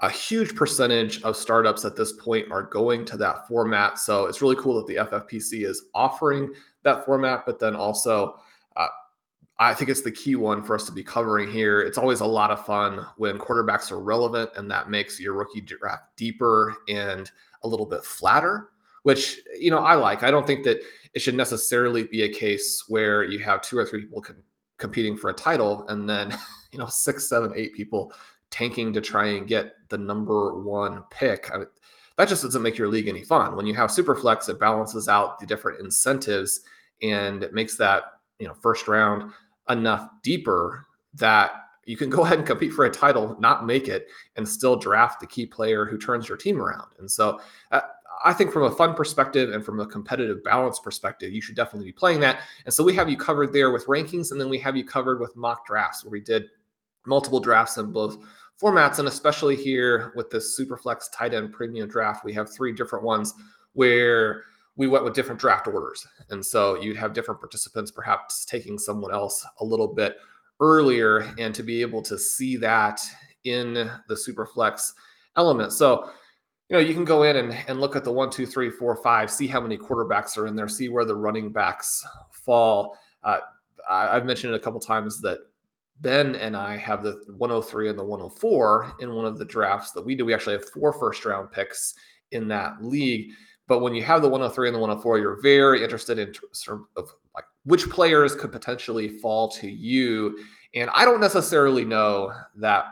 A 0.00 0.10
huge 0.10 0.54
percentage 0.54 1.22
of 1.22 1.34
startups 1.34 1.86
at 1.86 1.96
this 1.96 2.12
point 2.12 2.52
are 2.52 2.64
going 2.64 3.06
to 3.06 3.16
that 3.16 3.48
format. 3.48 3.98
So 3.98 4.26
it's 4.26 4.42
really 4.42 4.56
cool 4.56 4.76
that 4.76 4.86
the 4.86 4.96
FFPC 4.96 5.64
is 5.64 5.86
offering 5.94 6.52
that 6.82 7.06
format, 7.06 7.46
but 7.46 7.58
then 7.58 7.74
also, 7.74 8.34
uh, 8.76 8.88
I 9.58 9.72
think 9.72 9.88
it's 9.88 10.02
the 10.02 10.10
key 10.10 10.34
one 10.34 10.62
for 10.62 10.74
us 10.74 10.84
to 10.86 10.92
be 10.92 11.02
covering 11.02 11.50
here. 11.50 11.80
It's 11.80 11.96
always 11.96 12.20
a 12.20 12.26
lot 12.26 12.50
of 12.50 12.66
fun 12.66 13.06
when 13.16 13.38
quarterbacks 13.38 13.90
are 13.90 14.00
relevant, 14.00 14.50
and 14.56 14.70
that 14.70 14.90
makes 14.90 15.18
your 15.18 15.32
rookie 15.34 15.62
draft 15.62 16.16
deeper 16.16 16.74
and 16.88 17.30
a 17.62 17.68
little 17.68 17.86
bit 17.86 18.04
flatter, 18.04 18.71
which, 19.02 19.40
you 19.58 19.70
know, 19.70 19.78
I 19.78 19.94
like. 19.94 20.22
I 20.22 20.30
don't 20.30 20.46
think 20.46 20.64
that 20.64 20.80
it 21.14 21.20
should 21.20 21.34
necessarily 21.34 22.04
be 22.04 22.22
a 22.22 22.32
case 22.32 22.84
where 22.88 23.22
you 23.22 23.38
have 23.40 23.62
two 23.62 23.78
or 23.78 23.84
three 23.84 24.02
people 24.02 24.22
com- 24.22 24.42
competing 24.78 25.16
for 25.16 25.30
a 25.30 25.34
title 25.34 25.86
and 25.88 26.08
then 26.08 26.36
you 26.72 26.78
know 26.78 26.86
six 26.86 27.28
seven 27.28 27.52
eight 27.54 27.74
people 27.74 28.12
tanking 28.50 28.92
to 28.92 29.00
try 29.00 29.28
and 29.28 29.46
get 29.46 29.74
the 29.88 29.98
number 29.98 30.60
one 30.60 31.04
pick 31.10 31.50
I 31.52 31.64
that 32.18 32.28
just 32.28 32.42
doesn't 32.42 32.62
make 32.62 32.76
your 32.76 32.88
league 32.88 33.08
any 33.08 33.22
fun 33.22 33.56
when 33.56 33.66
you 33.66 33.74
have 33.74 33.90
superflex 33.90 34.48
it 34.48 34.58
balances 34.58 35.08
out 35.08 35.38
the 35.38 35.46
different 35.46 35.80
incentives 35.80 36.60
and 37.00 37.42
it 37.42 37.54
makes 37.54 37.76
that 37.76 38.04
you 38.38 38.48
know 38.48 38.54
first 38.54 38.88
round 38.88 39.32
enough 39.68 40.08
deeper 40.22 40.86
that 41.14 41.52
you 41.84 41.96
can 41.96 42.10
go 42.16 42.24
ahead 42.24 42.38
and 42.38 42.46
compete 42.46 42.72
for 42.72 42.84
a 42.84 42.90
title, 42.90 43.36
not 43.40 43.66
make 43.66 43.88
it, 43.88 44.06
and 44.36 44.48
still 44.48 44.76
draft 44.76 45.20
the 45.20 45.26
key 45.26 45.46
player 45.46 45.84
who 45.84 45.98
turns 45.98 46.28
your 46.28 46.38
team 46.38 46.60
around. 46.60 46.88
And 46.98 47.10
so 47.10 47.40
uh, 47.70 47.80
I 48.24 48.32
think 48.32 48.52
from 48.52 48.64
a 48.64 48.70
fun 48.70 48.94
perspective 48.94 49.52
and 49.52 49.64
from 49.64 49.80
a 49.80 49.86
competitive 49.86 50.42
balance 50.44 50.78
perspective, 50.78 51.32
you 51.32 51.40
should 51.40 51.56
definitely 51.56 51.88
be 51.88 51.92
playing 51.92 52.20
that. 52.20 52.40
And 52.64 52.72
so 52.72 52.84
we 52.84 52.94
have 52.94 53.08
you 53.08 53.16
covered 53.16 53.52
there 53.52 53.70
with 53.70 53.86
rankings, 53.86 54.30
and 54.30 54.40
then 54.40 54.48
we 54.48 54.58
have 54.58 54.76
you 54.76 54.84
covered 54.84 55.20
with 55.20 55.36
mock 55.36 55.66
drafts, 55.66 56.04
where 56.04 56.10
we 56.10 56.20
did 56.20 56.44
multiple 57.06 57.40
drafts 57.40 57.78
in 57.78 57.90
both 57.90 58.18
formats, 58.62 58.98
and 59.00 59.08
especially 59.08 59.56
here 59.56 60.12
with 60.14 60.30
this 60.30 60.58
Superflex 60.58 61.06
tight 61.12 61.34
end 61.34 61.52
premium 61.52 61.88
draft, 61.88 62.24
we 62.24 62.32
have 62.32 62.52
three 62.52 62.72
different 62.72 63.04
ones 63.04 63.34
where 63.72 64.44
we 64.76 64.86
went 64.86 65.04
with 65.04 65.14
different 65.14 65.40
draft 65.40 65.66
orders. 65.66 66.06
And 66.30 66.44
so 66.44 66.80
you'd 66.80 66.96
have 66.96 67.12
different 67.12 67.40
participants 67.40 67.90
perhaps 67.90 68.44
taking 68.44 68.78
someone 68.78 69.12
else 69.12 69.44
a 69.60 69.64
little 69.64 69.88
bit 69.88 70.16
earlier, 70.60 71.34
and 71.38 71.54
to 71.54 71.62
be 71.62 71.80
able 71.80 72.02
to 72.02 72.16
see 72.16 72.56
that 72.58 73.00
in 73.44 73.74
the 73.74 74.14
Superflex 74.14 74.92
element. 75.36 75.72
So 75.72 76.10
you 76.72 76.78
know, 76.78 76.84
you 76.84 76.94
can 76.94 77.04
go 77.04 77.24
in 77.24 77.36
and, 77.36 77.54
and 77.68 77.82
look 77.82 77.96
at 77.96 78.02
the 78.02 78.10
one, 78.10 78.30
two, 78.30 78.46
three, 78.46 78.70
four, 78.70 78.96
five, 78.96 79.30
see 79.30 79.46
how 79.46 79.60
many 79.60 79.76
quarterbacks 79.76 80.38
are 80.38 80.46
in 80.46 80.56
there, 80.56 80.68
see 80.68 80.88
where 80.88 81.04
the 81.04 81.14
running 81.14 81.52
backs 81.52 82.02
fall. 82.30 82.96
Uh, 83.22 83.40
I, 83.90 84.14
have 84.14 84.24
mentioned 84.24 84.54
it 84.54 84.56
a 84.56 84.60
couple 84.60 84.80
times 84.80 85.20
that 85.20 85.40
Ben 86.00 86.34
and 86.34 86.56
I 86.56 86.78
have 86.78 87.02
the 87.02 87.22
103 87.36 87.90
and 87.90 87.98
the 87.98 88.04
104 88.04 88.94
in 89.00 89.12
one 89.12 89.26
of 89.26 89.36
the 89.36 89.44
drafts 89.44 89.90
that 89.90 90.02
we 90.02 90.14
do. 90.14 90.24
We 90.24 90.32
actually 90.32 90.54
have 90.54 90.70
four 90.70 90.94
first 90.94 91.26
round 91.26 91.52
picks 91.52 91.92
in 92.30 92.48
that 92.48 92.82
league. 92.82 93.32
But 93.68 93.80
when 93.80 93.94
you 93.94 94.02
have 94.04 94.22
the 94.22 94.30
103 94.30 94.68
and 94.68 94.74
the 94.74 94.80
104, 94.80 95.18
you're 95.18 95.42
very 95.42 95.84
interested 95.84 96.18
in 96.18 96.32
terms 96.32 96.86
of 96.96 97.10
like 97.34 97.44
which 97.66 97.90
players 97.90 98.34
could 98.34 98.50
potentially 98.50 99.18
fall 99.18 99.50
to 99.50 99.70
you. 99.70 100.38
And 100.74 100.88
I 100.94 101.04
don't 101.04 101.20
necessarily 101.20 101.84
know 101.84 102.32
that 102.56 102.86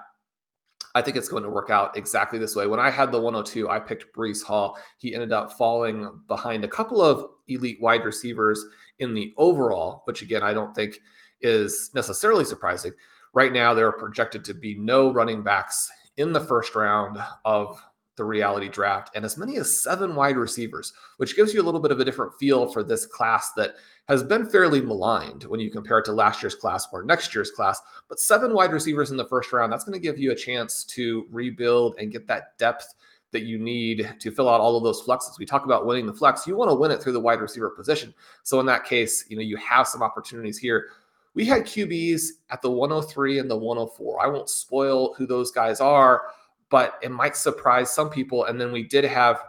I 0.94 1.02
think 1.02 1.16
it's 1.16 1.28
going 1.28 1.44
to 1.44 1.50
work 1.50 1.70
out 1.70 1.96
exactly 1.96 2.38
this 2.38 2.56
way. 2.56 2.66
When 2.66 2.80
I 2.80 2.90
had 2.90 3.12
the 3.12 3.20
102, 3.20 3.68
I 3.68 3.78
picked 3.78 4.14
Breece 4.14 4.42
Hall. 4.42 4.78
He 4.98 5.14
ended 5.14 5.32
up 5.32 5.52
falling 5.52 6.20
behind 6.26 6.64
a 6.64 6.68
couple 6.68 7.00
of 7.00 7.30
elite 7.48 7.80
wide 7.80 8.04
receivers 8.04 8.64
in 8.98 9.14
the 9.14 9.32
overall, 9.36 10.02
which 10.04 10.22
again, 10.22 10.42
I 10.42 10.52
don't 10.52 10.74
think 10.74 11.00
is 11.40 11.90
necessarily 11.94 12.44
surprising. 12.44 12.92
Right 13.32 13.52
now, 13.52 13.72
there 13.72 13.86
are 13.86 13.92
projected 13.92 14.44
to 14.46 14.54
be 14.54 14.74
no 14.74 15.12
running 15.12 15.42
backs 15.42 15.88
in 16.16 16.32
the 16.32 16.40
first 16.40 16.74
round 16.74 17.18
of 17.44 17.80
the 18.20 18.24
reality 18.24 18.68
draft 18.68 19.10
and 19.14 19.24
as 19.24 19.38
many 19.38 19.56
as 19.56 19.80
seven 19.80 20.14
wide 20.14 20.36
receivers, 20.36 20.92
which 21.16 21.34
gives 21.36 21.54
you 21.54 21.62
a 21.62 21.64
little 21.64 21.80
bit 21.80 21.90
of 21.90 22.00
a 22.00 22.04
different 22.04 22.34
feel 22.38 22.70
for 22.70 22.82
this 22.82 23.06
class 23.06 23.52
that 23.52 23.76
has 24.08 24.22
been 24.22 24.46
fairly 24.46 24.82
maligned 24.82 25.44
when 25.44 25.58
you 25.58 25.70
compare 25.70 26.00
it 26.00 26.04
to 26.04 26.12
last 26.12 26.42
year's 26.42 26.54
class 26.54 26.86
or 26.92 27.02
next 27.02 27.34
year's 27.34 27.50
class. 27.50 27.80
But 28.10 28.20
seven 28.20 28.52
wide 28.52 28.72
receivers 28.72 29.10
in 29.10 29.16
the 29.16 29.24
first 29.24 29.54
round, 29.54 29.72
that's 29.72 29.84
going 29.84 29.98
to 29.98 30.06
give 30.06 30.18
you 30.18 30.32
a 30.32 30.36
chance 30.36 30.84
to 30.84 31.26
rebuild 31.30 31.94
and 31.98 32.12
get 32.12 32.26
that 32.26 32.58
depth 32.58 32.92
that 33.32 33.44
you 33.44 33.58
need 33.58 34.14
to 34.20 34.30
fill 34.30 34.50
out 34.50 34.60
all 34.60 34.76
of 34.76 34.84
those 34.84 35.00
flexes. 35.00 35.38
We 35.38 35.46
talk 35.46 35.64
about 35.64 35.86
winning 35.86 36.04
the 36.04 36.12
flex. 36.12 36.46
You 36.46 36.56
want 36.56 36.70
to 36.70 36.74
win 36.74 36.90
it 36.90 37.00
through 37.00 37.12
the 37.12 37.20
wide 37.20 37.40
receiver 37.40 37.70
position. 37.70 38.12
So 38.42 38.60
in 38.60 38.66
that 38.66 38.84
case, 38.84 39.24
you 39.30 39.36
know, 39.36 39.42
you 39.42 39.56
have 39.56 39.88
some 39.88 40.02
opportunities 40.02 40.58
here. 40.58 40.88
We 41.32 41.46
had 41.46 41.62
QBs 41.62 42.22
at 42.50 42.60
the 42.60 42.70
103 42.70 43.38
and 43.38 43.50
the 43.50 43.56
104. 43.56 44.22
I 44.22 44.26
won't 44.26 44.50
spoil 44.50 45.14
who 45.14 45.26
those 45.26 45.50
guys 45.52 45.80
are 45.80 46.24
but 46.70 46.98
it 47.02 47.10
might 47.10 47.36
surprise 47.36 47.92
some 47.92 48.08
people. 48.08 48.44
And 48.44 48.60
then 48.60 48.72
we 48.72 48.84
did 48.84 49.04
have 49.04 49.42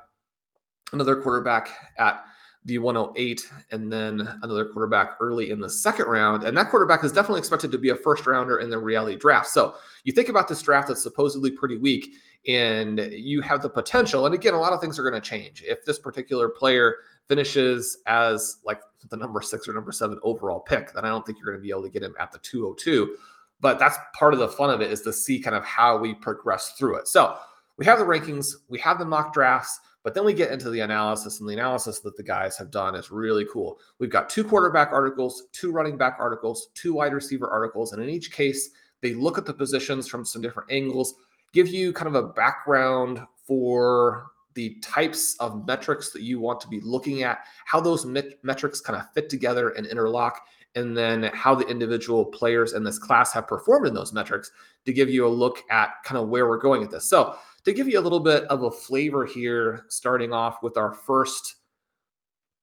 another 0.92 1.16
quarterback 1.16 1.70
at 1.98 2.24
the 2.66 2.78
108 2.78 3.50
and 3.72 3.92
then 3.92 4.38
another 4.44 4.66
quarterback 4.66 5.18
early 5.20 5.50
in 5.50 5.60
the 5.60 5.70
second 5.70 6.06
round. 6.06 6.44
And 6.44 6.56
that 6.58 6.70
quarterback 6.70 7.04
is 7.04 7.12
definitely 7.12 7.40
expected 7.40 7.72
to 7.72 7.78
be 7.78 7.90
a 7.90 7.96
first 7.96 8.28
rounder 8.28 8.60
in 8.60 8.70
the 8.70 8.78
reality 8.78 9.18
draft. 9.18 9.48
So 9.48 9.76
you 10.04 10.14
think 10.14 10.30
about 10.30 10.48
this 10.48 10.62
draft 10.62 10.88
that's 10.88 11.02
supposedly 11.02 11.52
pretty 11.52 11.78
weak 11.78 12.14
and 12.48 13.00
you 13.12 13.42
have 13.42 13.62
the 13.62 13.70
potential. 13.70 14.26
And 14.26 14.36
again, 14.36 14.54
a 14.54 14.60
lot 14.60 14.74
of 14.74 14.82
things 14.82 15.00
are 15.00 15.04
going 15.10 15.20
to 15.20 15.28
change. 15.28 15.64
If 15.66 15.86
this 15.86 15.98
particular 15.98 16.50
player 16.50 16.98
finishes 17.28 17.98
as 18.06 18.58
like 18.64 18.82
the 19.10 19.18
number 19.18 19.42
six 19.42 19.68
or 19.68 19.74
number 19.74 19.92
seven 19.92 20.20
overall 20.22 20.60
pick, 20.60 20.94
then 20.94 21.04
I 21.04 21.10
don't 21.10 21.26
think 21.26 21.40
you're 21.40 21.54
going 21.54 21.62
to 21.62 21.64
be 21.64 21.72
able 21.72 21.84
to 21.84 21.90
get 21.90 22.04
him 22.04 22.14
at 22.20 22.32
the 22.32 22.40
202 22.40 23.16
but 23.62 23.80
that's 23.80 23.98
part 24.14 24.34
of 24.34 24.40
the 24.40 24.50
fun 24.50 24.70
of 24.70 24.82
it 24.82 24.92
is 24.92 25.02
to 25.02 25.14
see 25.14 25.40
kind 25.40 25.56
of 25.56 25.64
how 25.64 25.98
we 25.98 26.14
progress 26.16 26.74
through 26.78 26.98
it. 26.98 27.08
So 27.08 27.38
we 27.78 27.86
have 27.86 28.00
the 28.00 28.06
rankings, 28.06 28.54
we 28.70 28.80
have 28.80 29.00
the 29.00 29.06
mock 29.06 29.34
drafts, 29.34 29.80
but 30.04 30.14
then 30.16 30.26
we 30.26 30.34
get 30.34 30.52
into 30.52 30.70
the 30.72 30.80
analysis, 30.80 31.40
and 31.40 31.48
the 31.48 31.54
analysis 31.54 32.00
that 32.00 32.18
the 32.18 32.24
guys 32.24 32.58
have 32.58 32.72
done 32.72 32.96
is 32.96 33.12
really 33.12 33.46
cool. 33.52 33.80
We've 34.00 34.10
got 34.10 34.30
two 34.30 34.44
quarterback 34.44 34.92
articles, 34.92 35.44
two 35.52 35.72
running 35.72 35.96
back 35.96 36.18
articles, 36.20 36.70
two 36.74 36.94
wide 36.94 37.14
receiver 37.14 37.48
articles, 37.48 37.94
and 37.94 38.02
in 38.02 38.10
each 38.10 38.32
case, 38.32 38.72
they 39.02 39.14
look 39.14 39.38
at 39.38 39.46
the 39.46 39.54
positions 39.54 40.08
from 40.08 40.26
some 40.26 40.42
different 40.42 40.72
angles, 40.72 41.16
give 41.54 41.68
you 41.68 41.94
kind 41.94 42.08
of 42.08 42.16
a 42.16 42.28
background 42.30 43.22
for 43.46 44.28
the 44.54 44.76
types 44.82 45.36
of 45.40 45.66
metrics 45.66 46.12
that 46.12 46.24
you 46.24 46.40
want 46.40 46.60
to 46.62 46.68
be 46.68 46.82
looking 46.82 47.24
at, 47.24 47.46
how 47.66 47.80
those 47.80 48.06
met- 48.06 48.44
metrics 48.44 48.82
kind 48.82 49.00
of 49.00 49.10
fit 49.14 49.30
together 49.30 49.70
and 49.70 49.86
interlock, 49.88 50.42
and 50.76 50.96
then 50.96 51.24
how 51.34 51.54
the 51.54 51.68
individual 51.68 52.26
players 52.26 52.74
in 52.74 52.84
this 52.84 52.98
class 52.98 53.34
have 53.34 53.48
performed 53.48 53.88
in 53.88 53.94
those 53.94 54.14
metrics 54.14 54.52
to 54.86 54.94
give 54.94 55.10
you 55.10 55.26
a 55.26 55.30
look 55.30 55.60
at 55.70 55.90
kind 56.04 56.22
of 56.22 56.30
where 56.30 56.48
we're 56.48 56.58
going 56.58 56.84
at 56.84 56.92
this. 56.92 57.10
So, 57.10 57.36
to 57.64 57.74
give 57.74 57.88
you 57.88 58.00
a 58.00 58.02
little 58.02 58.20
bit 58.20 58.44
of 58.46 58.64
a 58.64 58.72
flavor 58.72 59.26
here, 59.26 59.86
starting 59.88 60.34
off 60.34 60.64
with 60.64 60.78
our 60.78 60.94
first 60.94 61.58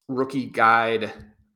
rookie 0.08 0.46
guide 0.46 1.12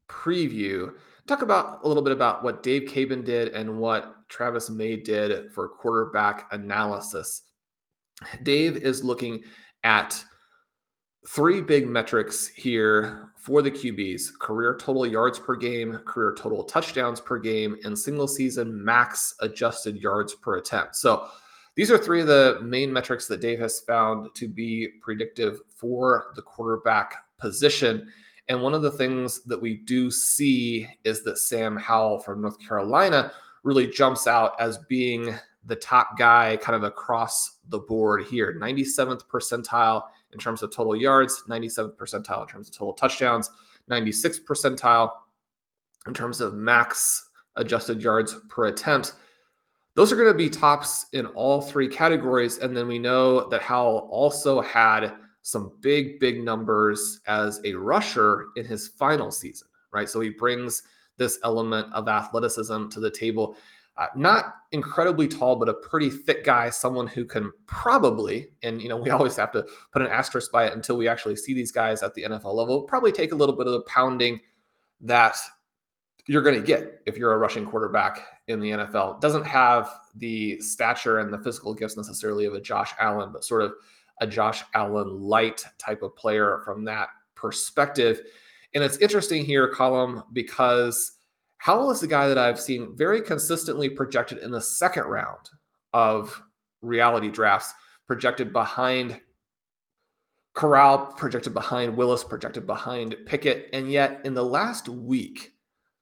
preview, 0.08 0.92
talk 1.26 1.42
about 1.42 1.80
a 1.82 1.88
little 1.88 2.02
bit 2.04 2.12
about 2.12 2.44
what 2.44 2.62
Dave 2.62 2.82
Caban 2.82 3.24
did 3.24 3.48
and 3.48 3.78
what 3.78 4.28
Travis 4.28 4.70
May 4.70 4.96
did 4.96 5.52
for 5.52 5.68
quarterback 5.68 6.46
analysis. 6.52 7.42
Dave 8.44 8.76
is 8.76 9.02
looking 9.02 9.42
at 9.82 10.22
three 11.28 11.60
big 11.60 11.88
metrics 11.88 12.46
here 12.48 13.31
for 13.42 13.60
the 13.60 13.70
QBs 13.72 14.38
career 14.38 14.76
total 14.80 15.04
yards 15.04 15.36
per 15.36 15.56
game, 15.56 15.98
career 16.06 16.32
total 16.32 16.62
touchdowns 16.62 17.20
per 17.20 17.40
game, 17.40 17.76
and 17.82 17.98
single 17.98 18.28
season 18.28 18.84
max 18.84 19.34
adjusted 19.40 19.96
yards 19.96 20.32
per 20.32 20.58
attempt. 20.58 20.94
So 20.94 21.26
these 21.74 21.90
are 21.90 21.98
three 21.98 22.20
of 22.20 22.28
the 22.28 22.60
main 22.62 22.92
metrics 22.92 23.26
that 23.26 23.40
Dave 23.40 23.58
has 23.58 23.80
found 23.80 24.32
to 24.36 24.46
be 24.46 24.90
predictive 25.00 25.58
for 25.74 26.26
the 26.36 26.42
quarterback 26.42 27.16
position. 27.36 28.06
And 28.48 28.62
one 28.62 28.74
of 28.74 28.82
the 28.82 28.92
things 28.92 29.42
that 29.42 29.60
we 29.60 29.78
do 29.78 30.08
see 30.08 30.86
is 31.02 31.24
that 31.24 31.38
Sam 31.38 31.76
Howell 31.76 32.20
from 32.20 32.42
North 32.42 32.60
Carolina 32.60 33.32
really 33.64 33.88
jumps 33.88 34.28
out 34.28 34.52
as 34.60 34.78
being 34.88 35.34
the 35.64 35.76
top 35.76 36.16
guy 36.16 36.58
kind 36.62 36.76
of 36.76 36.84
across 36.84 37.58
the 37.68 37.78
board 37.78 38.24
here 38.24 38.58
97th 38.60 39.22
percentile 39.26 40.02
in 40.32 40.38
terms 40.38 40.62
of 40.62 40.74
total 40.74 40.96
yards, 40.96 41.44
97th 41.48 41.96
percentile 41.96 42.42
in 42.42 42.48
terms 42.48 42.68
of 42.68 42.74
total 42.74 42.94
touchdowns, 42.94 43.50
96th 43.90 44.44
percentile 44.44 45.10
in 46.06 46.14
terms 46.14 46.40
of 46.40 46.54
max 46.54 47.30
adjusted 47.56 48.02
yards 48.02 48.36
per 48.48 48.66
attempt. 48.66 49.14
Those 49.94 50.10
are 50.10 50.16
going 50.16 50.32
to 50.32 50.34
be 50.34 50.48
tops 50.48 51.06
in 51.12 51.26
all 51.26 51.60
three 51.60 51.88
categories. 51.88 52.58
And 52.58 52.76
then 52.76 52.88
we 52.88 52.98
know 52.98 53.48
that 53.50 53.60
Howell 53.60 54.08
also 54.10 54.62
had 54.62 55.12
some 55.42 55.72
big, 55.80 56.18
big 56.18 56.42
numbers 56.42 57.20
as 57.26 57.60
a 57.64 57.74
rusher 57.74 58.46
in 58.56 58.64
his 58.64 58.88
final 58.88 59.30
season, 59.30 59.68
right? 59.92 60.08
So 60.08 60.20
he 60.20 60.30
brings 60.30 60.82
this 61.18 61.38
element 61.44 61.92
of 61.92 62.08
athleticism 62.08 62.88
to 62.88 63.00
the 63.00 63.10
table. 63.10 63.56
Uh, 63.98 64.06
not 64.16 64.54
incredibly 64.72 65.28
tall, 65.28 65.56
but 65.56 65.68
a 65.68 65.74
pretty 65.74 66.08
thick 66.08 66.44
guy, 66.44 66.70
someone 66.70 67.06
who 67.06 67.26
can 67.26 67.52
probably, 67.66 68.48
and 68.62 68.80
you 68.80 68.88
know, 68.88 68.96
we 68.96 69.10
always 69.10 69.36
have 69.36 69.52
to 69.52 69.66
put 69.92 70.02
an 70.02 70.08
asterisk 70.08 70.50
by 70.50 70.66
it 70.66 70.72
until 70.72 70.96
we 70.96 71.08
actually 71.08 71.36
see 71.36 71.52
these 71.52 71.70
guys 71.70 72.02
at 72.02 72.14
the 72.14 72.22
NFL 72.22 72.54
level, 72.54 72.82
probably 72.82 73.12
take 73.12 73.32
a 73.32 73.36
little 73.36 73.54
bit 73.54 73.66
of 73.66 73.72
the 73.74 73.82
pounding 73.82 74.40
that 75.02 75.36
you're 76.26 76.42
going 76.42 76.58
to 76.58 76.66
get 76.66 77.02
if 77.04 77.18
you're 77.18 77.32
a 77.32 77.38
rushing 77.38 77.66
quarterback 77.66 78.20
in 78.46 78.60
the 78.60 78.70
NFL. 78.70 79.20
Doesn't 79.20 79.44
have 79.44 79.90
the 80.14 80.60
stature 80.60 81.18
and 81.18 81.32
the 81.32 81.38
physical 81.38 81.74
gifts 81.74 81.96
necessarily 81.96 82.44
of 82.46 82.54
a 82.54 82.60
Josh 82.60 82.92
Allen, 82.98 83.30
but 83.32 83.44
sort 83.44 83.62
of 83.62 83.72
a 84.20 84.26
Josh 84.26 84.62
Allen 84.74 85.20
light 85.20 85.64
type 85.78 86.02
of 86.02 86.14
player 86.16 86.62
from 86.64 86.84
that 86.84 87.08
perspective. 87.34 88.20
And 88.74 88.82
it's 88.82 88.98
interesting 88.98 89.44
here, 89.44 89.70
Colm, 89.72 90.24
because 90.32 91.12
Howell 91.62 91.92
is 91.92 92.00
the 92.00 92.08
guy 92.08 92.26
that 92.26 92.38
I've 92.38 92.58
seen 92.58 92.96
very 92.96 93.22
consistently 93.22 93.88
projected 93.88 94.38
in 94.38 94.50
the 94.50 94.60
second 94.60 95.04
round 95.04 95.48
of 95.92 96.42
reality 96.80 97.30
drafts, 97.30 97.72
projected 98.08 98.52
behind 98.52 99.20
Corral, 100.54 101.06
projected 101.16 101.54
behind 101.54 101.96
Willis, 101.96 102.24
projected 102.24 102.66
behind 102.66 103.14
Pickett. 103.26 103.68
And 103.72 103.92
yet 103.92 104.22
in 104.24 104.34
the 104.34 104.44
last 104.44 104.88
week, 104.88 105.52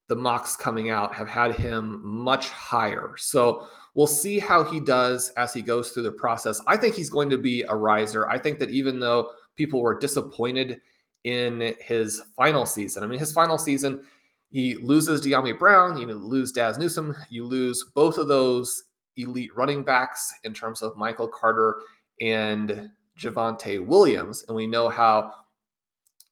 the 0.08 0.16
mocks 0.16 0.56
coming 0.56 0.88
out 0.88 1.14
have 1.14 1.28
had 1.28 1.54
him 1.54 2.00
much 2.02 2.48
higher. 2.48 3.12
So 3.18 3.66
we'll 3.94 4.06
see 4.06 4.38
how 4.38 4.64
he 4.64 4.80
does 4.80 5.28
as 5.36 5.52
he 5.52 5.60
goes 5.60 5.90
through 5.90 6.04
the 6.04 6.12
process. 6.12 6.58
I 6.68 6.78
think 6.78 6.94
he's 6.94 7.10
going 7.10 7.28
to 7.28 7.38
be 7.38 7.64
a 7.64 7.76
riser. 7.76 8.26
I 8.30 8.38
think 8.38 8.60
that 8.60 8.70
even 8.70 8.98
though 8.98 9.32
people 9.56 9.82
were 9.82 9.98
disappointed 9.98 10.80
in 11.24 11.74
his 11.80 12.22
final 12.34 12.64
season, 12.64 13.04
I 13.04 13.06
mean, 13.06 13.18
his 13.18 13.32
final 13.32 13.58
season, 13.58 14.04
he 14.50 14.74
loses 14.76 15.24
Dyami 15.24 15.58
Brown, 15.58 15.96
you 15.96 16.06
lose 16.06 16.52
Dazz 16.52 16.76
Newsome, 16.76 17.16
you 17.28 17.44
lose 17.44 17.84
both 17.94 18.18
of 18.18 18.28
those 18.28 18.84
elite 19.16 19.54
running 19.56 19.82
backs 19.82 20.32
in 20.44 20.52
terms 20.52 20.82
of 20.82 20.96
Michael 20.96 21.28
Carter 21.28 21.82
and 22.20 22.90
Javonte 23.18 23.84
Williams. 23.84 24.44
And 24.48 24.56
we 24.56 24.66
know 24.66 24.88
how 24.88 25.32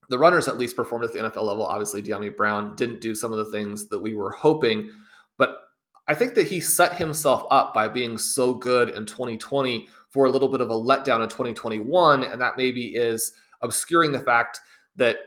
the 0.09 0.19
runners 0.19 0.49
at 0.49 0.59
least 0.59 0.75
performed 0.75 1.05
at 1.05 1.13
the 1.13 1.21
NFL 1.21 1.45
level. 1.45 1.67
Obviously, 1.67 2.03
Dyami 2.03 2.37
Brown 2.37 2.75
didn't 2.77 3.01
do 3.01 3.15
some 3.15 3.33
of 3.33 3.39
the 3.39 3.53
things 3.53 3.89
that 3.89 3.99
we 3.99 4.15
were 4.15 4.31
hoping, 4.31 4.91
but 5.37 5.59
I 6.09 6.15
think 6.15 6.35
that 6.35 6.49
he 6.49 6.61
set 6.61 6.97
himself 6.97 7.47
up 7.51 7.75
by 7.75 7.87
being 7.87 8.17
so 8.17 8.55
good 8.55 8.91
in 8.91 9.05
2020 9.05 9.89
for 10.09 10.25
a 10.25 10.31
little 10.31 10.49
bit 10.49 10.63
of 10.63 10.71
a 10.71 10.75
letdown 10.75 11.23
in 11.23 11.29
2021. 11.29 12.25
And 12.25 12.41
that 12.41 12.57
maybe 12.57 12.97
is 12.97 13.33
obscuring 13.61 14.11
the 14.11 14.21
fact 14.21 14.61
that 14.97 15.19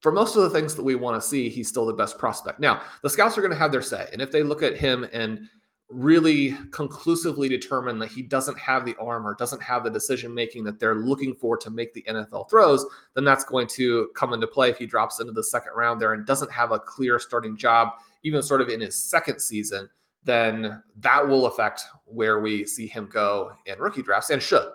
for 0.00 0.10
most 0.10 0.36
of 0.36 0.42
the 0.42 0.50
things 0.50 0.74
that 0.74 0.82
we 0.82 0.94
want 0.94 1.20
to 1.20 1.26
see, 1.26 1.48
he's 1.48 1.68
still 1.68 1.86
the 1.86 1.92
best 1.92 2.18
prospect. 2.18 2.58
Now, 2.58 2.82
the 3.02 3.10
scouts 3.10 3.36
are 3.36 3.42
going 3.42 3.52
to 3.52 3.58
have 3.58 3.72
their 3.72 3.82
say. 3.82 4.08
And 4.12 4.20
if 4.20 4.30
they 4.30 4.42
look 4.42 4.62
at 4.62 4.76
him 4.76 5.06
and 5.12 5.48
really 5.90 6.56
conclusively 6.70 7.48
determine 7.48 7.98
that 7.98 8.10
he 8.10 8.22
doesn't 8.22 8.58
have 8.58 8.84
the 8.84 8.96
arm 8.96 9.26
or 9.26 9.34
doesn't 9.34 9.62
have 9.62 9.84
the 9.84 9.90
decision 9.90 10.32
making 10.32 10.64
that 10.64 10.78
they're 10.78 10.94
looking 10.94 11.34
for 11.34 11.56
to 11.56 11.68
make 11.68 11.92
the 11.92 12.04
NFL 12.08 12.48
throws, 12.48 12.86
then 13.14 13.24
that's 13.24 13.44
going 13.44 13.66
to 13.66 14.08
come 14.14 14.32
into 14.32 14.46
play 14.46 14.70
if 14.70 14.78
he 14.78 14.86
drops 14.86 15.20
into 15.20 15.32
the 15.32 15.42
second 15.42 15.72
round 15.74 16.00
there 16.00 16.12
and 16.14 16.24
doesn't 16.26 16.50
have 16.50 16.70
a 16.70 16.78
clear 16.78 17.18
starting 17.18 17.56
job, 17.56 17.88
even 18.22 18.42
sort 18.42 18.60
of 18.60 18.68
in 18.68 18.80
his 18.80 19.02
second 19.02 19.40
season, 19.40 19.88
then 20.22 20.82
that 20.96 21.26
will 21.26 21.46
affect 21.46 21.82
where 22.04 22.40
we 22.40 22.64
see 22.64 22.86
him 22.86 23.08
go 23.12 23.50
in 23.66 23.78
rookie 23.78 24.02
drafts 24.02 24.30
and 24.30 24.40
should, 24.40 24.68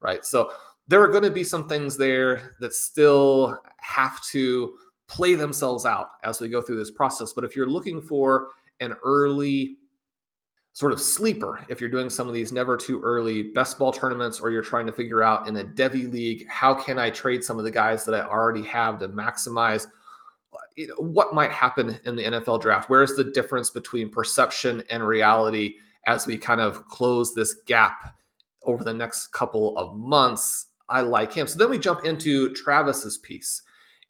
right? 0.00 0.24
So 0.24 0.52
there 0.88 1.02
are 1.02 1.08
going 1.08 1.22
to 1.22 1.30
be 1.30 1.44
some 1.44 1.68
things 1.68 1.96
there 1.96 2.54
that 2.60 2.72
still 2.72 3.58
have 3.78 4.22
to 4.26 4.74
play 5.06 5.34
themselves 5.34 5.84
out 5.84 6.10
as 6.24 6.40
we 6.40 6.48
go 6.48 6.62
through 6.62 6.78
this 6.78 6.90
process. 6.90 7.32
But 7.32 7.44
if 7.44 7.54
you're 7.54 7.68
looking 7.68 8.00
for 8.00 8.48
an 8.80 8.94
early 9.04 9.76
sort 10.72 10.92
of 10.92 11.00
sleeper, 11.00 11.64
if 11.68 11.80
you're 11.80 11.90
doing 11.90 12.08
some 12.08 12.28
of 12.28 12.34
these 12.34 12.50
never 12.50 12.76
too 12.76 13.00
early 13.02 13.42
best 13.42 13.78
ball 13.78 13.92
tournaments, 13.92 14.40
or 14.40 14.50
you're 14.50 14.62
trying 14.62 14.86
to 14.86 14.92
figure 14.92 15.22
out 15.22 15.46
in 15.46 15.56
a 15.58 15.64
Devy 15.64 16.10
league, 16.10 16.48
how 16.48 16.74
can 16.74 16.98
I 16.98 17.10
trade 17.10 17.44
some 17.44 17.58
of 17.58 17.64
the 17.64 17.70
guys 17.70 18.04
that 18.06 18.14
I 18.14 18.26
already 18.26 18.62
have 18.64 18.98
to 19.00 19.08
maximize 19.08 19.86
what 20.96 21.34
might 21.34 21.50
happen 21.50 21.98
in 22.04 22.16
the 22.16 22.24
NFL 22.24 22.60
draft? 22.62 22.88
Where 22.88 23.02
is 23.02 23.16
the 23.16 23.24
difference 23.24 23.70
between 23.70 24.08
perception 24.08 24.82
and 24.90 25.06
reality 25.06 25.74
as 26.06 26.26
we 26.26 26.38
kind 26.38 26.60
of 26.60 26.86
close 26.88 27.34
this 27.34 27.54
gap 27.66 28.16
over 28.64 28.84
the 28.84 28.94
next 28.94 29.28
couple 29.28 29.76
of 29.76 29.96
months? 29.96 30.68
I 30.92 31.00
like 31.00 31.32
him. 31.32 31.46
So 31.46 31.58
then 31.58 31.70
we 31.70 31.78
jump 31.78 32.04
into 32.04 32.52
Travis's 32.52 33.18
piece. 33.18 33.62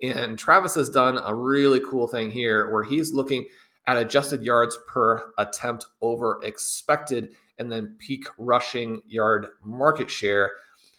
And 0.02 0.36
Travis 0.36 0.74
has 0.74 0.90
done 0.90 1.20
a 1.24 1.32
really 1.32 1.80
cool 1.88 2.08
thing 2.08 2.30
here 2.30 2.72
where 2.72 2.82
he's 2.82 3.12
looking 3.12 3.46
at 3.86 3.96
adjusted 3.96 4.42
yards 4.42 4.76
per 4.88 5.32
attempt 5.38 5.86
over 6.00 6.40
expected 6.42 7.30
and 7.58 7.70
then 7.70 7.94
peak 7.98 8.26
rushing 8.36 9.00
yard 9.06 9.46
market 9.64 10.10
share. 10.10 10.50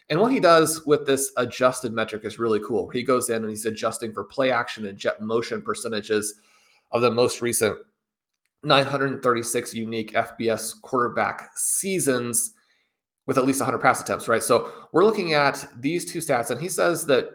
And 0.10 0.22
what 0.22 0.32
he 0.32 0.39
does 0.39 0.86
with 0.86 1.06
this 1.06 1.34
adjusted 1.36 1.91
metric 1.91 2.24
is 2.24 2.39
really 2.39 2.62
cool. 2.65 2.89
He 2.89 3.04
goes 3.04 3.30
in 3.30 3.41
and 3.41 3.50
he's 3.50 3.65
adjusting 3.65 4.13
for 4.13 4.24
play 4.24 4.52
action 4.52 4.86
and 4.86 4.98
jet 4.98 5.22
motion 5.22 5.62
percentages 5.62 6.36
of 6.91 7.02
the 7.02 7.12
most 7.12 7.41
recent 7.41 7.78
936 8.63 9.74
unique 9.74 10.13
FBS 10.13 10.82
quarterback 10.82 11.50
seasons 11.56 12.54
with 13.26 13.38
at 13.38 13.46
least 13.46 13.60
100 13.60 13.80
pass 13.80 14.02
attempts, 14.02 14.28
right? 14.28 14.44
So 14.44 14.72
we're 14.92 15.06
looking 15.06 15.34
at 15.34 15.66
these 15.80 16.12
two 16.12 16.20
stats, 16.20 16.50
and 16.50 16.60
he 16.60 16.70
says 16.70 17.06
that 17.06 17.30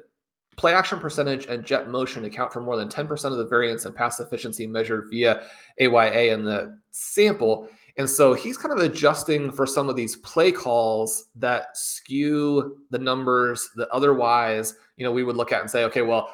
play 0.57 0.75
action 0.75 0.99
percentage 0.99 1.47
and 1.47 1.65
jet 1.65 1.89
motion 1.89 2.25
account 2.25 2.53
for 2.53 2.61
more 2.61 2.77
than 2.77 2.89
10% 2.89 3.25
of 3.27 3.39
the 3.39 3.47
variance 3.47 3.87
in 3.87 3.93
pass 3.93 4.21
efficiency 4.21 4.67
measured 4.67 5.07
via 5.09 5.43
AYA 5.81 6.33
in 6.33 6.45
the 6.45 6.79
sample. 6.91 7.69
And 7.97 8.11
so 8.11 8.35
he's 8.35 8.59
kind 8.59 8.73
of 8.73 8.85
adjusting 8.85 9.51
for 9.51 9.67
some 9.67 9.89
of 9.89 9.97
these 9.97 10.17
play 10.17 10.53
calls 10.53 11.27
that 11.37 11.77
skew 11.77 12.79
the 12.91 12.99
numbers 12.99 13.71
that 13.77 13.89
otherwise, 13.91 14.75
you 14.97 15.05
know, 15.05 15.13
we 15.13 15.25
would 15.25 15.37
look 15.37 15.53
at 15.53 15.61
and 15.61 15.71
say, 15.71 15.85
okay, 15.85 16.03
well, 16.03 16.31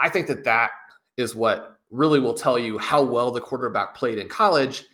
I 0.00 0.08
think 0.08 0.28
that 0.28 0.44
that 0.44 0.70
is 1.16 1.34
what 1.34 1.76
really 1.90 2.20
will 2.20 2.34
tell 2.34 2.58
you 2.58 2.78
how 2.78 3.02
well 3.02 3.30
the 3.30 3.40
quarterback 3.40 3.94
played 3.94 4.18
in 4.18 4.28
college. 4.28 4.84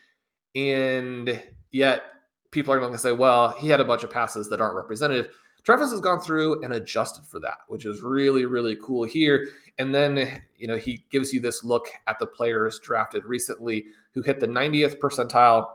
And 0.55 1.43
yet 1.71 2.03
people 2.51 2.73
are 2.73 2.81
going 2.81 2.93
to 2.93 2.99
say, 2.99 3.13
well, 3.13 3.51
he 3.59 3.69
had 3.69 3.81
a 3.81 3.85
bunch 3.85 4.05
of 4.05 4.11
passes 4.11 4.49
that 4.49 4.61
aren't 4.61 4.77
representative. 4.77 5.29
Travis 5.63 5.91
has 5.91 6.01
gone 6.01 6.21
through 6.21 6.63
and 6.63 6.73
adjusted 6.73 7.25
for 7.27 7.39
that, 7.41 7.59
which 7.69 7.85
is 7.85 8.03
really, 8.03 8.47
really 8.47 8.77
cool 8.83 9.05
here. 9.05 9.49
And 9.79 9.95
then, 9.95 10.43
you 10.57 10.67
know, 10.67 10.77
he 10.77 11.05
gives 11.11 11.33
you 11.33 11.41
this 11.41 11.63
look 11.65 11.89
at 12.07 12.19
the 12.19 12.27
players 12.27 12.81
drafted 12.81 13.25
recently 13.25 13.85
who 14.13 14.23
hit 14.23 14.41
the 14.41 14.49
90th 14.49 14.99
percentile 14.99 15.69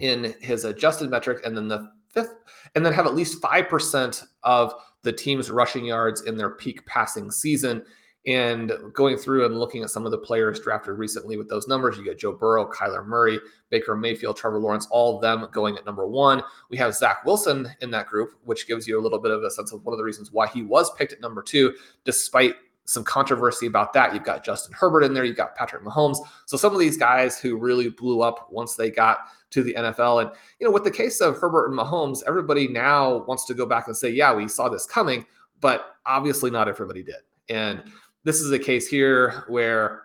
in 0.00 0.34
his 0.40 0.64
adjusted 0.64 1.08
metric 1.10 1.40
and 1.44 1.56
then 1.56 1.68
the 1.68 1.90
fifth, 2.08 2.34
and 2.74 2.84
then 2.84 2.92
have 2.92 3.06
at 3.06 3.14
least 3.14 3.40
5% 3.40 4.24
of 4.42 4.74
the 5.02 5.12
team's 5.12 5.50
rushing 5.50 5.84
yards 5.84 6.22
in 6.22 6.36
their 6.36 6.50
peak 6.50 6.84
passing 6.86 7.30
season. 7.30 7.82
And 8.26 8.72
going 8.92 9.16
through 9.16 9.46
and 9.46 9.58
looking 9.58 9.82
at 9.82 9.88
some 9.88 10.04
of 10.04 10.10
the 10.10 10.18
players 10.18 10.60
drafted 10.60 10.98
recently 10.98 11.38
with 11.38 11.48
those 11.48 11.66
numbers, 11.66 11.96
you 11.96 12.04
get 12.04 12.18
Joe 12.18 12.32
Burrow, 12.32 12.70
Kyler 12.70 13.04
Murray, 13.06 13.40
Baker 13.70 13.96
Mayfield, 13.96 14.36
Trevor 14.36 14.58
Lawrence, 14.58 14.86
all 14.90 15.16
of 15.16 15.22
them 15.22 15.48
going 15.52 15.78
at 15.78 15.86
number 15.86 16.06
one. 16.06 16.42
We 16.68 16.76
have 16.76 16.94
Zach 16.94 17.24
Wilson 17.24 17.68
in 17.80 17.90
that 17.92 18.08
group, 18.08 18.32
which 18.44 18.66
gives 18.66 18.86
you 18.86 18.98
a 18.98 19.02
little 19.02 19.18
bit 19.18 19.30
of 19.30 19.42
a 19.42 19.50
sense 19.50 19.72
of 19.72 19.84
one 19.86 19.94
of 19.94 19.98
the 19.98 20.04
reasons 20.04 20.32
why 20.32 20.48
he 20.48 20.62
was 20.62 20.92
picked 20.94 21.14
at 21.14 21.20
number 21.22 21.42
two, 21.42 21.74
despite 22.04 22.56
some 22.84 23.04
controversy 23.04 23.66
about 23.66 23.92
that. 23.92 24.12
You've 24.12 24.24
got 24.24 24.44
Justin 24.44 24.74
Herbert 24.78 25.02
in 25.02 25.14
there, 25.14 25.24
you've 25.24 25.36
got 25.36 25.54
Patrick 25.54 25.82
Mahomes. 25.82 26.18
So 26.46 26.56
some 26.56 26.74
of 26.74 26.80
these 26.80 26.96
guys 26.96 27.38
who 27.38 27.56
really 27.56 27.88
blew 27.88 28.20
up 28.20 28.48
once 28.50 28.74
they 28.74 28.90
got 28.90 29.20
to 29.50 29.62
the 29.62 29.74
NFL. 29.74 30.22
And, 30.22 30.30
you 30.58 30.66
know, 30.66 30.72
with 30.72 30.84
the 30.84 30.90
case 30.90 31.20
of 31.20 31.38
Herbert 31.38 31.68
and 31.68 31.78
Mahomes, 31.78 32.22
everybody 32.26 32.68
now 32.68 33.24
wants 33.24 33.44
to 33.46 33.54
go 33.54 33.64
back 33.64 33.86
and 33.86 33.96
say, 33.96 34.10
yeah, 34.10 34.34
we 34.34 34.48
saw 34.48 34.68
this 34.68 34.86
coming, 34.86 35.24
but 35.60 35.96
obviously 36.04 36.50
not 36.50 36.68
everybody 36.68 37.02
did. 37.02 37.16
And 37.48 37.82
this 38.24 38.40
is 38.40 38.50
a 38.52 38.58
case 38.58 38.86
here 38.86 39.44
where 39.48 40.02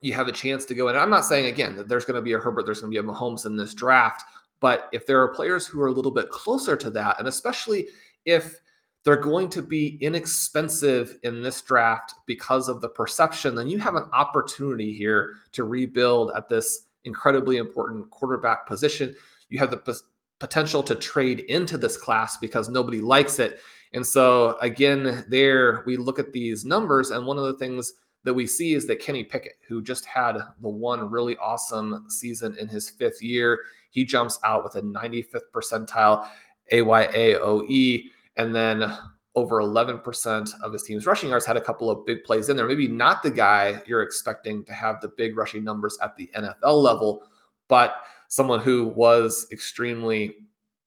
you 0.00 0.12
have 0.12 0.28
a 0.28 0.32
chance 0.32 0.64
to 0.66 0.74
go 0.74 0.88
in. 0.88 0.96
I'm 0.96 1.10
not 1.10 1.24
saying 1.24 1.46
again 1.46 1.76
that 1.76 1.88
there's 1.88 2.04
going 2.04 2.16
to 2.16 2.22
be 2.22 2.34
a 2.34 2.38
Herbert, 2.38 2.66
there's 2.66 2.80
going 2.80 2.92
to 2.92 3.02
be 3.02 3.06
a 3.06 3.12
Mahomes 3.12 3.46
in 3.46 3.56
this 3.56 3.74
draft, 3.74 4.22
but 4.60 4.88
if 4.92 5.06
there 5.06 5.20
are 5.20 5.34
players 5.34 5.66
who 5.66 5.80
are 5.80 5.88
a 5.88 5.92
little 5.92 6.10
bit 6.10 6.30
closer 6.30 6.76
to 6.76 6.90
that, 6.90 7.18
and 7.18 7.28
especially 7.28 7.88
if 8.24 8.60
they're 9.04 9.16
going 9.16 9.48
to 9.48 9.62
be 9.62 9.96
inexpensive 10.00 11.18
in 11.22 11.42
this 11.42 11.62
draft 11.62 12.14
because 12.26 12.68
of 12.68 12.80
the 12.80 12.88
perception, 12.88 13.54
then 13.54 13.68
you 13.68 13.78
have 13.78 13.94
an 13.94 14.08
opportunity 14.12 14.92
here 14.92 15.36
to 15.52 15.64
rebuild 15.64 16.32
at 16.36 16.48
this 16.48 16.86
incredibly 17.04 17.56
important 17.56 18.10
quarterback 18.10 18.66
position. 18.66 19.14
You 19.48 19.58
have 19.60 19.70
the 19.70 19.78
p- 19.78 19.92
potential 20.40 20.82
to 20.82 20.94
trade 20.94 21.40
into 21.40 21.78
this 21.78 21.96
class 21.96 22.36
because 22.36 22.68
nobody 22.68 23.00
likes 23.00 23.38
it. 23.38 23.60
And 23.94 24.06
so, 24.06 24.58
again, 24.60 25.24
there 25.28 25.82
we 25.86 25.96
look 25.96 26.18
at 26.18 26.32
these 26.32 26.64
numbers, 26.64 27.10
and 27.10 27.26
one 27.26 27.38
of 27.38 27.44
the 27.44 27.54
things 27.54 27.94
that 28.24 28.34
we 28.34 28.46
see 28.46 28.74
is 28.74 28.86
that 28.86 29.00
Kenny 29.00 29.24
Pickett, 29.24 29.56
who 29.66 29.82
just 29.82 30.04
had 30.04 30.34
the 30.60 30.68
one 30.68 31.10
really 31.10 31.36
awesome 31.38 32.04
season 32.08 32.56
in 32.58 32.68
his 32.68 32.90
fifth 32.90 33.22
year, 33.22 33.60
he 33.90 34.04
jumps 34.04 34.38
out 34.44 34.64
with 34.64 34.74
a 34.76 34.82
95th 34.82 35.50
percentile 35.54 36.28
AYAOE, 36.72 38.04
and 38.36 38.54
then 38.54 38.96
over 39.34 39.62
11% 39.62 40.50
of 40.62 40.72
his 40.72 40.82
team's 40.82 41.06
rushing 41.06 41.30
yards 41.30 41.46
had 41.46 41.56
a 41.56 41.60
couple 41.60 41.90
of 41.90 42.04
big 42.04 42.24
plays 42.24 42.48
in 42.48 42.56
there. 42.56 42.66
Maybe 42.66 42.88
not 42.88 43.22
the 43.22 43.30
guy 43.30 43.80
you're 43.86 44.02
expecting 44.02 44.64
to 44.64 44.72
have 44.72 45.00
the 45.00 45.08
big 45.16 45.36
rushing 45.36 45.62
numbers 45.62 45.96
at 46.02 46.16
the 46.16 46.28
NFL 46.36 46.82
level, 46.82 47.22
but 47.68 48.02
someone 48.28 48.60
who 48.60 48.88
was 48.88 49.46
extremely 49.52 50.36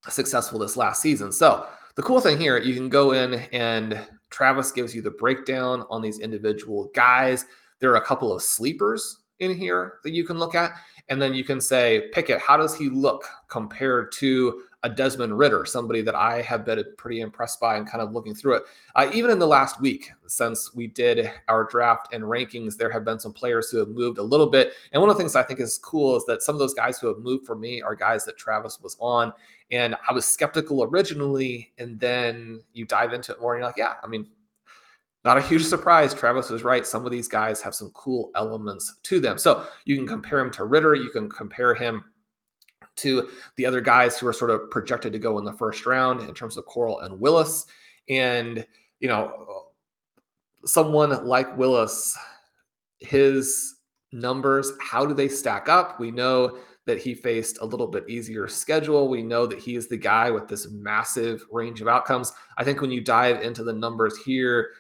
successful 0.10 0.60
this 0.60 0.78
last 0.78 1.02
season. 1.02 1.32
So, 1.32 1.66
the 2.02 2.08
cool 2.08 2.20
thing 2.20 2.40
here, 2.40 2.58
you 2.58 2.74
can 2.74 2.90
go 2.90 3.12
in 3.12 3.36
and 3.52 4.02
Travis 4.32 4.72
gives 4.72 4.96
you 4.96 5.04
the 5.04 5.12
breakdown 5.12 5.86
on 5.92 6.02
these 6.02 6.18
individual 6.18 6.90
guys. 6.96 7.46
There 7.78 7.92
are 7.92 7.98
a 7.98 8.06
couple 8.06 8.34
of 8.34 8.42
sleepers 8.42 9.20
in 9.38 9.56
here 9.56 10.00
that 10.04 10.10
you 10.10 10.24
can 10.24 10.40
look 10.40 10.56
at. 10.56 10.72
And 11.10 11.22
then 11.22 11.36
you 11.36 11.44
can 11.44 11.62
say, 11.62 12.10
Pickett, 12.12 12.42
how 12.42 12.58
does 12.58 12.76
he 12.76 12.90
look 12.90 13.28
compared 13.50 14.12
to 14.14 14.64
a 14.84 14.90
Desmond 14.90 15.38
Ridder, 15.38 15.66
somebody 15.66 16.02
that 16.02 16.16
I 16.16 16.42
have 16.42 16.66
been 16.66 16.84
pretty 16.98 17.22
impressed 17.22 17.60
by 17.60 17.78
and 17.78 17.88
kind 17.88 18.02
of 18.02 18.14
looking 18.14 18.34
through 18.34 18.56
it. 18.56 18.64
Uh, 18.96 19.10
even 19.14 19.30
in 19.30 19.38
the 19.38 19.48
last 19.48 19.80
week, 19.80 20.12
since 20.26 20.74
we 20.74 20.88
did 20.88 21.32
our 21.48 21.66
draft 21.66 22.14
and 22.14 22.24
rankings, 22.24 22.78
there 22.78 22.90
have 22.90 23.06
been 23.06 23.20
some 23.20 23.34
players 23.34 23.70
who 23.70 23.78
have 23.78 23.90
moved 23.90 24.18
a 24.18 24.24
little 24.24 24.48
bit. 24.48 24.74
And 24.92 25.00
one 25.00 25.10
of 25.10 25.16
the 25.16 25.22
things 25.22 25.36
I 25.36 25.44
think 25.44 25.60
is 25.60 25.78
cool 25.78 26.16
is 26.18 26.26
that 26.26 26.42
some 26.42 26.56
of 26.56 26.60
those 26.60 26.74
guys 26.74 27.00
who 27.00 27.08
have 27.08 27.20
moved 27.20 27.46
for 27.46 27.56
me 27.56 27.82
are 27.82 27.96
guys 27.96 28.26
that 28.26 28.38
Travis 28.38 28.80
was 28.82 28.98
on. 29.00 29.32
And 29.70 29.96
I 30.10 30.14
was 30.14 30.26
skeptical 30.26 30.84
originally. 30.84 31.72
And 31.78 32.00
then 32.00 32.62
you 32.74 32.86
dive 32.86 33.14
into 33.14 33.34
it 33.34 33.40
more 33.40 33.54
and 33.54 33.62
you're 33.62 33.70
like, 33.70 33.78
yeah, 33.78 33.94
I 34.04 34.08
mean, 34.08 34.28
not 35.24 35.38
a 35.38 35.42
huge 35.42 35.64
surprise. 35.64 36.16
Travis 36.16 36.50
was 36.50 36.64
right. 36.64 36.88
Some 36.88 37.06
of 37.06 37.12
these 37.12 37.28
guys 37.28 37.62
have 37.62 37.76
some 37.76 37.92
cool 37.92 38.32
elements 38.36 38.96
to 39.04 39.20
them. 39.20 39.38
So 39.38 39.68
you 39.86 39.96
can 39.96 40.08
compare 40.08 40.40
him 40.40 40.50
to 40.54 40.66
Ridder. 40.66 40.96
You 40.96 41.12
can 41.12 41.30
compare 41.30 41.76
him 41.76 42.04
to 42.98 43.30
the 43.56 43.66
other 43.66 43.82
guys 43.82 44.20
who 44.20 44.28
are 44.28 44.34
sort 44.34 44.52
of 44.52 44.70
projected 44.70 45.14
to 45.14 45.20
go 45.20 45.38
in 45.38 45.46
the 45.46 45.54
first 45.54 45.86
round 45.86 46.22
in 46.22 46.34
terms 46.34 46.58
of 46.58 46.66
Corral 46.66 47.00
and 47.00 47.20
Willis. 47.20 47.66
And, 48.10 48.66
you 49.00 49.08
know, 49.08 49.66
someone 50.66 51.26
like 51.26 51.58
Willis, 51.58 52.18
his 53.00 53.76
numbers, 54.12 54.74
how 54.82 55.06
do 55.06 55.14
they 55.14 55.28
stack 55.28 55.70
up? 55.70 56.00
We 56.00 56.12
know 56.12 56.58
that 56.86 57.00
he 57.00 57.14
faced 57.14 57.60
a 57.62 57.66
little 57.66 57.88
bit 57.88 58.10
easier 58.10 58.48
schedule. 58.48 59.08
We 59.08 59.22
know 59.22 59.46
that 59.46 59.60
he 59.60 59.76
is 59.76 59.88
the 59.88 59.98
guy 59.98 60.32
with 60.32 60.48
this 60.48 60.70
massive 60.70 61.46
range 61.52 61.80
of 61.82 61.88
outcomes. 61.88 62.34
I 62.58 62.64
think 62.64 62.82
when 62.82 62.92
you 62.92 63.02
dive 63.02 63.42
into 63.42 63.64
the 63.64 63.74
numbers 63.74 64.18
here, 64.18 64.72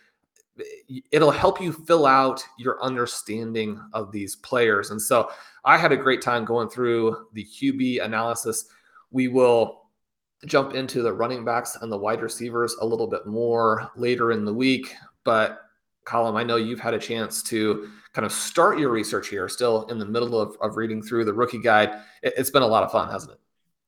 it'll 1.11 1.31
help 1.31 1.61
you 1.61 1.71
fill 1.71 2.05
out 2.05 2.43
your 2.57 2.81
understanding 2.83 3.81
of 3.93 4.11
these 4.11 4.35
players. 4.35 4.91
And 4.91 5.01
so 5.01 5.29
I 5.63 5.77
had 5.77 5.91
a 5.91 5.97
great 5.97 6.21
time 6.21 6.45
going 6.45 6.69
through 6.69 7.27
the 7.33 7.45
QB 7.45 8.03
analysis. 8.03 8.65
We 9.11 9.27
will 9.27 9.89
jump 10.45 10.73
into 10.73 11.01
the 11.01 11.13
running 11.13 11.45
backs 11.45 11.77
and 11.81 11.91
the 11.91 11.97
wide 11.97 12.21
receivers 12.21 12.75
a 12.81 12.85
little 12.85 13.07
bit 13.07 13.25
more 13.25 13.91
later 13.95 14.31
in 14.31 14.45
the 14.45 14.53
week. 14.53 14.93
But 15.23 15.61
Colm, 16.05 16.35
I 16.35 16.43
know 16.43 16.55
you've 16.55 16.79
had 16.79 16.93
a 16.93 16.99
chance 16.99 17.43
to 17.43 17.89
kind 18.13 18.25
of 18.25 18.31
start 18.31 18.79
your 18.79 18.89
research 18.89 19.29
here, 19.29 19.47
still 19.47 19.85
in 19.85 19.99
the 19.99 20.05
middle 20.05 20.39
of, 20.39 20.57
of 20.61 20.77
reading 20.77 21.01
through 21.01 21.25
the 21.25 21.33
rookie 21.33 21.61
guide. 21.61 21.91
It, 22.23 22.33
it's 22.37 22.49
been 22.49 22.63
a 22.63 22.67
lot 22.67 22.83
of 22.83 22.91
fun, 22.91 23.09
hasn't 23.09 23.33
it? 23.33 23.39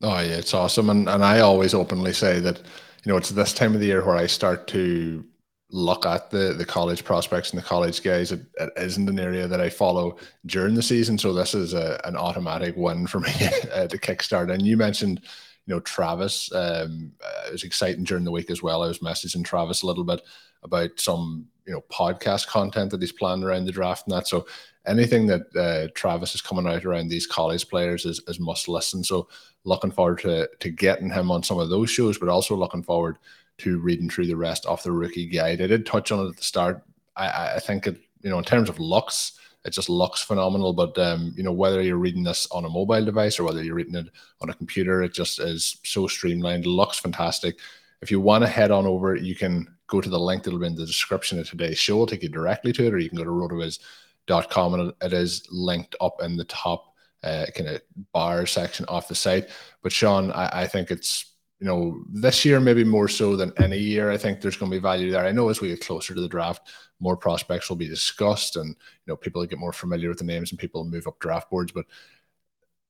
Oh 0.04 0.20
yeah, 0.20 0.38
it's 0.38 0.54
awesome. 0.54 0.90
And 0.90 1.10
and 1.10 1.24
I 1.24 1.40
always 1.40 1.74
openly 1.74 2.14
say 2.14 2.40
that, 2.42 2.58
you 2.58 3.12
know, 3.12 3.18
it's 3.18 3.30
this 3.30 3.54
time 3.54 3.74
of 3.74 3.80
the 3.80 3.88
year 3.88 4.06
where 4.06 4.16
I 4.16 4.28
start 4.28 4.68
to 4.68 5.26
look 5.74 6.06
at 6.06 6.30
the 6.30 6.54
the 6.54 6.66
college 6.66 7.04
prospects 7.04 7.52
and 7.52 7.60
the 7.60 7.66
college 7.66 8.04
guys. 8.04 8.32
It, 8.32 8.46
it 8.60 8.72
isn't 8.78 9.10
an 9.10 9.20
area 9.20 9.48
that 9.48 9.60
I 9.60 9.70
follow 9.70 10.18
during 10.46 10.76
the 10.76 10.84
season, 10.84 11.18
so 11.18 11.34
this 11.34 11.56
is 11.56 11.74
a, 11.74 12.00
an 12.06 12.16
automatic 12.16 12.78
win 12.78 13.08
for 13.08 13.20
me 13.20 13.32
uh, 13.74 13.88
to 13.88 13.98
kickstart. 13.98 14.54
And 14.54 14.66
you 14.66 14.78
mentioned, 14.78 15.22
you 15.66 15.74
know, 15.74 15.80
Travis. 15.82 16.54
Um, 16.54 17.12
uh, 17.26 17.48
it 17.48 17.52
was 17.52 17.64
exciting 17.64 18.04
during 18.04 18.24
the 18.24 18.32
week 18.32 18.52
as 18.52 18.62
well. 18.62 18.84
I 18.84 18.88
was 18.88 19.00
messaging 19.00 19.44
Travis 19.44 19.82
a 19.82 19.88
little 19.88 20.04
bit 20.04 20.22
about 20.62 20.92
some 20.98 21.48
you 21.66 21.74
know 21.74 21.84
podcast 21.92 22.48
content 22.48 22.92
that 22.92 23.02
he's 23.02 23.12
planned 23.12 23.44
around 23.44 23.66
the 23.66 23.72
draft 23.72 24.06
and 24.06 24.16
that. 24.16 24.28
So 24.28 24.46
anything 24.86 25.26
that 25.28 25.56
uh, 25.56 25.92
Travis 25.96 26.36
is 26.36 26.42
coming 26.42 26.68
out 26.68 26.86
around 26.86 27.08
these 27.08 27.26
college 27.26 27.68
players 27.68 28.06
is, 28.06 28.22
is 28.28 28.40
must 28.40 28.68
listen. 28.68 29.04
So 29.04 29.28
looking 29.64 29.92
forward 29.92 30.20
to 30.20 30.48
to 30.60 30.70
getting 30.70 31.10
him 31.10 31.32
on 31.32 31.42
some 31.42 31.58
of 31.58 31.72
those 31.72 31.90
shows, 31.90 32.20
but 32.20 32.30
also 32.30 32.56
looking 32.56 32.84
forward 32.84 33.18
to 33.60 33.80
reading 33.80 34.10
through 34.10 34.28
the 34.28 34.36
rest 34.36 34.66
of 34.66 34.82
the 34.84 34.92
rookie 34.92 35.28
guide. 35.28 35.62
I 35.62 35.68
did 35.68 35.86
touch 35.86 36.12
on 36.12 36.26
it 36.26 36.30
at 36.30 36.38
the 36.38 36.44
start. 36.44 36.84
I, 37.16 37.56
I 37.56 37.60
think 37.60 37.88
it, 37.88 37.98
you 38.22 38.30
know, 38.30 38.38
in 38.40 38.44
terms 38.44 38.70
of 38.70 38.80
looks, 38.80 39.40
it 39.66 39.72
just 39.72 39.90
looks 39.90 40.22
phenomenal. 40.22 40.74
But 40.74 40.98
um, 40.98 41.34
you 41.38 41.44
know, 41.44 41.52
whether 41.52 41.82
you're 41.82 41.98
reading 41.98 42.24
this 42.24 42.48
on 42.52 42.66
a 42.66 42.70
mobile 42.70 43.06
device 43.06 43.40
or 43.40 43.44
whether 43.44 43.64
you're 43.64 43.76
reading 43.76 43.96
it 43.96 44.10
on 44.42 44.50
a 44.50 44.54
computer, 44.54 45.04
it 45.04 45.14
just 45.14 45.40
is 45.40 45.78
so 45.84 46.08
streamlined. 46.08 46.66
Looks 46.66 47.00
fantastic. 47.00 47.60
if 48.02 48.12
you 48.12 48.20
want 48.20 48.44
to 48.44 48.50
head 48.50 48.72
on 48.72 48.86
over, 48.86 49.16
you 49.16 49.36
can 49.36 49.68
go 49.88 50.02
to 50.02 50.10
the 50.10 50.20
link 50.20 50.44
that'll 50.44 50.60
be 50.60 50.68
in 50.68 50.76
the 50.76 50.86
description 50.86 51.40
of 51.40 51.50
today's 51.50 51.78
show. 51.78 51.94
It'll 51.94 52.08
take 52.08 52.24
you 52.24 52.30
directly 52.30 52.74
to 52.74 52.88
it, 52.88 52.94
or 52.94 53.00
you 53.00 53.10
can 53.10 53.18
go 53.18 53.24
to 53.24 53.30
rotoviz.com 53.30 54.74
and 54.74 54.94
it 55.02 55.14
is 55.14 55.48
linked 55.52 55.96
up 56.02 56.22
in 56.22 56.36
the 56.36 56.46
top 56.46 56.94
uh, 57.24 57.46
kind 57.56 57.70
of 57.70 57.82
bar 58.12 58.46
section 58.46 58.86
off 58.88 59.08
the 59.08 59.16
site. 59.16 59.50
But 59.82 59.92
Shawn, 59.92 60.32
I, 60.32 60.64
I 60.64 60.68
think 60.68 60.92
it's 60.92 61.33
you 61.64 61.70
know, 61.70 62.04
this 62.12 62.44
year 62.44 62.60
maybe 62.60 62.84
more 62.84 63.08
so 63.08 63.38
than 63.38 63.54
any 63.56 63.78
year. 63.78 64.12
I 64.12 64.18
think 64.18 64.42
there's 64.42 64.58
going 64.58 64.70
to 64.70 64.76
be 64.76 64.82
value 64.82 65.10
there. 65.10 65.26
I 65.26 65.32
know 65.32 65.48
as 65.48 65.62
we 65.62 65.70
get 65.70 65.80
closer 65.80 66.14
to 66.14 66.20
the 66.20 66.28
draft, 66.28 66.68
more 67.00 67.16
prospects 67.16 67.70
will 67.70 67.78
be 67.78 67.88
discussed, 67.88 68.58
and 68.58 68.68
you 68.68 68.76
know, 69.08 69.16
people 69.16 69.46
get 69.46 69.58
more 69.58 69.72
familiar 69.72 70.10
with 70.10 70.18
the 70.18 70.26
names, 70.26 70.52
and 70.52 70.60
people 70.60 70.84
move 70.84 71.08
up 71.08 71.18
draft 71.20 71.50
boards. 71.50 71.72
But 71.72 71.86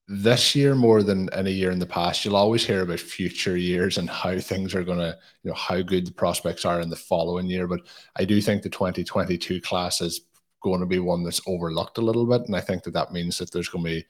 this 0.08 0.56
year, 0.56 0.74
more 0.74 1.04
than 1.04 1.32
any 1.32 1.52
year 1.52 1.70
in 1.70 1.78
the 1.78 1.86
past, 1.86 2.24
you'll 2.24 2.34
always 2.34 2.66
hear 2.66 2.82
about 2.82 2.98
future 2.98 3.56
years 3.56 3.96
and 3.96 4.10
how 4.10 4.40
things 4.40 4.74
are 4.74 4.82
going 4.82 4.98
to, 4.98 5.16
you 5.44 5.50
know, 5.52 5.56
how 5.56 5.80
good 5.80 6.08
the 6.08 6.12
prospects 6.12 6.64
are 6.64 6.80
in 6.80 6.90
the 6.90 6.96
following 6.96 7.46
year. 7.46 7.68
But 7.68 7.82
I 8.16 8.24
do 8.24 8.40
think 8.40 8.62
the 8.62 8.70
2022 8.70 9.60
class 9.60 10.00
is 10.00 10.22
going 10.64 10.80
to 10.80 10.86
be 10.86 10.98
one 10.98 11.22
that's 11.22 11.42
overlooked 11.46 11.98
a 11.98 12.02
little 12.02 12.26
bit, 12.26 12.42
and 12.48 12.56
I 12.56 12.60
think 12.60 12.82
that 12.82 12.94
that 12.94 13.12
means 13.12 13.38
that 13.38 13.52
there's 13.52 13.68
going 13.68 13.84
to 13.84 13.90
be 13.90 14.04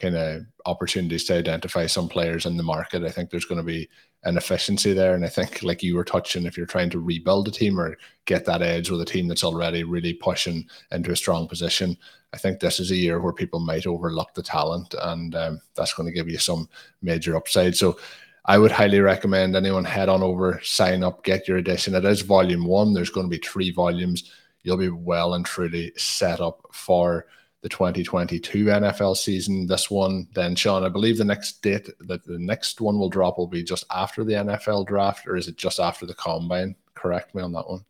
kind 0.00 0.16
of 0.16 0.42
opportunities 0.66 1.24
to 1.24 1.36
identify 1.36 1.86
some 1.86 2.08
players 2.08 2.46
in 2.46 2.56
the 2.56 2.62
market. 2.62 3.04
I 3.04 3.10
think 3.10 3.30
there's 3.30 3.44
going 3.44 3.60
to 3.60 3.64
be 3.64 3.88
an 4.24 4.36
efficiency 4.36 4.92
there. 4.92 5.14
And 5.14 5.24
I 5.24 5.28
think, 5.28 5.62
like 5.62 5.82
you 5.82 5.96
were 5.96 6.04
touching, 6.04 6.44
if 6.46 6.56
you're 6.56 6.66
trying 6.66 6.90
to 6.90 7.00
rebuild 7.00 7.48
a 7.48 7.50
team 7.50 7.80
or 7.80 7.96
get 8.26 8.44
that 8.44 8.62
edge 8.62 8.90
with 8.90 9.00
a 9.00 9.04
team 9.06 9.28
that's 9.28 9.44
already 9.44 9.82
really 9.82 10.12
pushing 10.12 10.66
into 10.92 11.12
a 11.12 11.16
strong 11.16 11.48
position, 11.48 11.96
I 12.32 12.38
think 12.38 12.60
this 12.60 12.80
is 12.80 12.90
a 12.90 12.96
year 12.96 13.20
where 13.20 13.32
people 13.32 13.60
might 13.60 13.86
overlook 13.86 14.34
the 14.34 14.42
talent, 14.42 14.94
and 15.02 15.34
um, 15.34 15.60
that's 15.74 15.94
going 15.94 16.06
to 16.06 16.14
give 16.14 16.28
you 16.28 16.38
some 16.38 16.68
major 17.02 17.36
upside. 17.36 17.76
So, 17.76 17.98
I 18.46 18.58
would 18.58 18.72
highly 18.72 19.00
recommend 19.00 19.54
anyone 19.54 19.84
head 19.84 20.08
on 20.08 20.22
over, 20.22 20.60
sign 20.64 21.04
up, 21.04 21.22
get 21.24 21.46
your 21.46 21.58
edition. 21.58 21.94
It 21.94 22.04
is 22.04 22.22
volume 22.22 22.64
one. 22.64 22.94
There's 22.94 23.10
going 23.10 23.26
to 23.30 23.38
be 23.38 23.46
three 23.46 23.70
volumes. 23.70 24.32
You'll 24.62 24.78
be 24.78 24.88
well 24.88 25.34
and 25.34 25.44
truly 25.44 25.92
set 25.96 26.40
up 26.40 26.66
for 26.72 27.26
the 27.62 27.68
2022 27.68 28.64
NFL 28.66 29.16
season. 29.16 29.66
This 29.66 29.90
one, 29.90 30.28
then 30.34 30.54
Shawn, 30.54 30.84
I 30.84 30.88
believe 30.88 31.18
the 31.18 31.24
next 31.24 31.62
date 31.62 31.90
that 32.00 32.24
the 32.24 32.38
next 32.38 32.80
one 32.80 32.98
will 32.98 33.10
drop 33.10 33.38
will 33.38 33.46
be 33.46 33.62
just 33.62 33.84
after 33.90 34.24
the 34.24 34.34
NFL 34.34 34.86
draft, 34.86 35.26
or 35.26 35.36
is 35.36 35.48
it 35.48 35.56
just 35.56 35.78
after 35.78 36.06
the 36.06 36.14
combine? 36.14 36.74
Correct 36.94 37.34
me 37.34 37.42
on 37.42 37.52
that 37.52 37.68
one. 37.68 37.84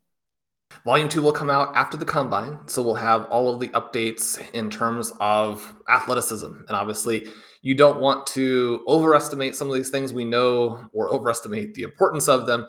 Volume 0.84 1.08
two 1.08 1.22
will 1.22 1.32
come 1.32 1.50
out 1.50 1.74
after 1.74 1.96
the 1.96 2.04
combine. 2.04 2.58
So 2.66 2.82
we'll 2.82 2.94
have 2.94 3.26
all 3.26 3.52
of 3.52 3.60
the 3.60 3.68
updates 3.68 4.40
in 4.52 4.70
terms 4.70 5.12
of 5.20 5.74
athleticism. 5.88 6.46
And 6.46 6.70
obviously, 6.70 7.28
you 7.62 7.74
don't 7.74 8.00
want 8.00 8.26
to 8.28 8.82
overestimate 8.86 9.56
some 9.56 9.68
of 9.68 9.74
these 9.74 9.90
things 9.90 10.12
we 10.12 10.24
know 10.24 10.88
or 10.92 11.12
overestimate 11.12 11.74
the 11.74 11.82
importance 11.82 12.28
of 12.28 12.46
them. 12.46 12.66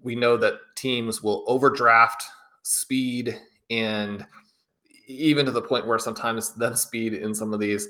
We 0.00 0.14
know 0.14 0.36
that 0.36 0.54
teams 0.76 1.22
will 1.22 1.44
overdraft 1.46 2.24
speed 2.62 3.40
and 3.70 4.24
even 5.06 5.46
to 5.46 5.52
the 5.52 5.62
point 5.62 5.86
where 5.86 5.98
sometimes 5.98 6.52
the 6.52 6.74
speed 6.74 7.14
in 7.14 7.34
some 7.34 7.52
of 7.52 7.60
these 7.60 7.88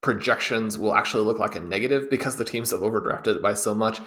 projections 0.00 0.78
will 0.78 0.94
actually 0.94 1.24
look 1.24 1.38
like 1.38 1.56
a 1.56 1.60
negative 1.60 2.10
because 2.10 2.36
the 2.36 2.44
teams 2.44 2.70
have 2.70 2.80
overdrafted 2.80 3.36
it 3.36 3.42
by 3.42 3.54
so 3.54 3.74
much. 3.74 4.00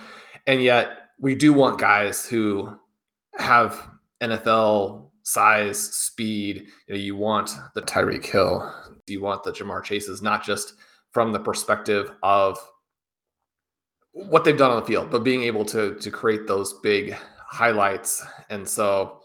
And 0.45 0.61
yet 0.61 1.09
we 1.19 1.35
do 1.35 1.53
want 1.53 1.79
guys 1.79 2.25
who 2.25 2.77
have 3.37 3.89
NFL 4.21 5.09
size, 5.23 5.79
speed. 5.79 6.67
You, 6.87 6.93
know, 6.93 6.99
you 6.99 7.15
want 7.15 7.51
the 7.73 7.81
Tyreek 7.81 8.25
Hill, 8.25 8.73
you 9.07 9.21
want 9.21 9.43
the 9.43 9.51
Ja'Marr 9.51 9.83
Chases, 9.83 10.21
not 10.21 10.43
just 10.43 10.73
from 11.11 11.31
the 11.31 11.39
perspective 11.39 12.11
of 12.23 12.59
what 14.11 14.43
they've 14.43 14.57
done 14.57 14.71
on 14.71 14.79
the 14.79 14.85
field, 14.85 15.09
but 15.09 15.23
being 15.23 15.43
able 15.43 15.65
to 15.65 15.95
to 15.95 16.11
create 16.11 16.47
those 16.47 16.73
big 16.73 17.15
highlights. 17.37 18.25
And 18.49 18.67
so 18.67 19.21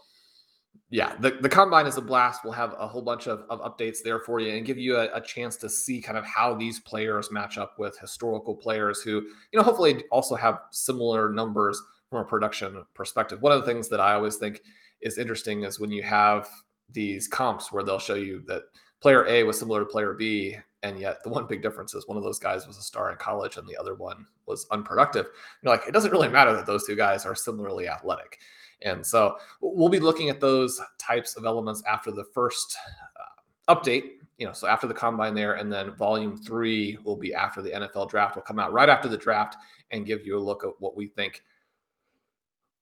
yeah, 0.91 1.15
the, 1.19 1.31
the 1.31 1.47
combine 1.47 1.87
is 1.87 1.95
a 1.95 2.01
blast. 2.01 2.43
We'll 2.43 2.51
have 2.51 2.75
a 2.77 2.85
whole 2.85 3.01
bunch 3.01 3.27
of, 3.27 3.45
of 3.49 3.61
updates 3.61 3.99
there 4.03 4.19
for 4.19 4.41
you 4.41 4.53
and 4.53 4.65
give 4.65 4.77
you 4.77 4.97
a, 4.97 5.07
a, 5.13 5.21
chance 5.21 5.55
to 5.57 5.69
see 5.69 6.01
kind 6.01 6.17
of 6.17 6.25
how 6.25 6.53
these 6.53 6.81
players 6.81 7.31
match 7.31 7.57
up 7.57 7.79
with 7.79 7.97
historical 7.97 8.53
players 8.53 9.01
who, 9.01 9.21
you 9.21 9.57
know, 9.57 9.63
hopefully 9.63 10.03
also 10.11 10.35
have 10.35 10.59
similar 10.71 11.31
numbers 11.31 11.81
from 12.09 12.19
a 12.19 12.25
production 12.25 12.83
perspective. 12.93 13.41
One 13.41 13.53
of 13.53 13.61
the 13.61 13.65
things 13.65 13.87
that 13.87 14.01
I 14.01 14.15
always 14.15 14.35
think 14.35 14.61
is 14.99 15.17
interesting 15.17 15.63
is 15.63 15.79
when 15.79 15.91
you 15.91 16.03
have 16.03 16.49
these 16.89 17.25
comps 17.25 17.71
where 17.71 17.83
they'll 17.83 17.97
show 17.97 18.15
you 18.15 18.43
that 18.47 18.63
player 18.99 19.25
A 19.27 19.43
was 19.43 19.57
similar 19.57 19.79
to 19.79 19.85
player 19.85 20.13
B, 20.13 20.57
and 20.83 20.99
yet 20.99 21.23
the 21.23 21.29
one 21.29 21.47
big 21.47 21.61
difference 21.61 21.93
is 21.93 22.05
one 22.05 22.17
of 22.17 22.23
those 22.23 22.37
guys 22.37 22.67
was 22.67 22.77
a 22.77 22.81
star 22.81 23.11
in 23.11 23.17
college 23.17 23.55
and 23.55 23.65
the 23.65 23.77
other 23.77 23.95
one 23.95 24.25
was 24.45 24.67
unproductive. 24.71 25.27
You're 25.61 25.73
like, 25.73 25.87
it 25.87 25.93
doesn't 25.93 26.11
really 26.11 26.27
matter 26.27 26.51
that 26.53 26.65
those 26.65 26.85
two 26.85 26.97
guys 26.97 27.25
are 27.25 27.33
similarly 27.33 27.87
athletic. 27.87 28.39
And 28.83 29.05
so 29.05 29.37
we'll 29.61 29.89
be 29.89 29.99
looking 29.99 30.29
at 30.29 30.39
those 30.39 30.81
types 30.97 31.35
of 31.35 31.45
elements 31.45 31.83
after 31.87 32.11
the 32.11 32.25
first 32.33 32.75
uh, 33.19 33.75
update, 33.75 34.13
you 34.37 34.45
know, 34.45 34.53
so 34.53 34.67
after 34.67 34.87
the 34.87 34.93
combine 34.93 35.35
there, 35.35 35.53
and 35.53 35.71
then 35.71 35.91
volume 35.95 36.35
three 36.37 36.97
will 37.03 37.15
be 37.15 37.33
after 37.33 37.61
the 37.61 37.69
NFL 37.69 38.09
draft. 38.09 38.35
will 38.35 38.41
come 38.41 38.59
out 38.59 38.73
right 38.73 38.89
after 38.89 39.07
the 39.07 39.17
draft 39.17 39.55
and 39.91 40.05
give 40.05 40.25
you 40.25 40.37
a 40.37 40.39
look 40.39 40.63
at 40.63 40.71
what 40.79 40.95
we 40.95 41.07
think 41.07 41.43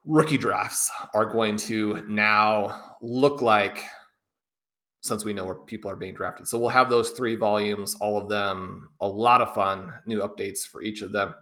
rookie 0.06 0.38
drafts 0.38 0.90
are 1.14 1.26
going 1.26 1.58
to 1.58 2.04
now 2.08 2.96
look 3.02 3.42
like 3.42 3.84
since 5.02 5.24
we 5.24 5.34
know 5.34 5.46
where 5.46 5.56
people 5.56 5.90
are 5.90 5.96
being 5.96 6.14
drafted. 6.14 6.48
So 6.48 6.58
we'll 6.58 6.70
have 6.70 6.90
those 6.90 7.12
three 7.12 7.36
volumes, 7.36 7.96
all 8.02 8.18
of 8.18 8.28
them, 8.28 8.90
a 9.00 9.08
lot 9.08 9.42
of 9.42 9.54
fun, 9.54 9.94
new 10.06 10.20
updates 10.20 10.68
for 10.68 10.82
each 10.82 11.02
of 11.02 11.12
them. 11.12 11.34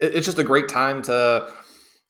It's 0.00 0.26
just 0.26 0.38
a 0.38 0.44
great 0.44 0.68
time 0.68 1.02
to 1.02 1.52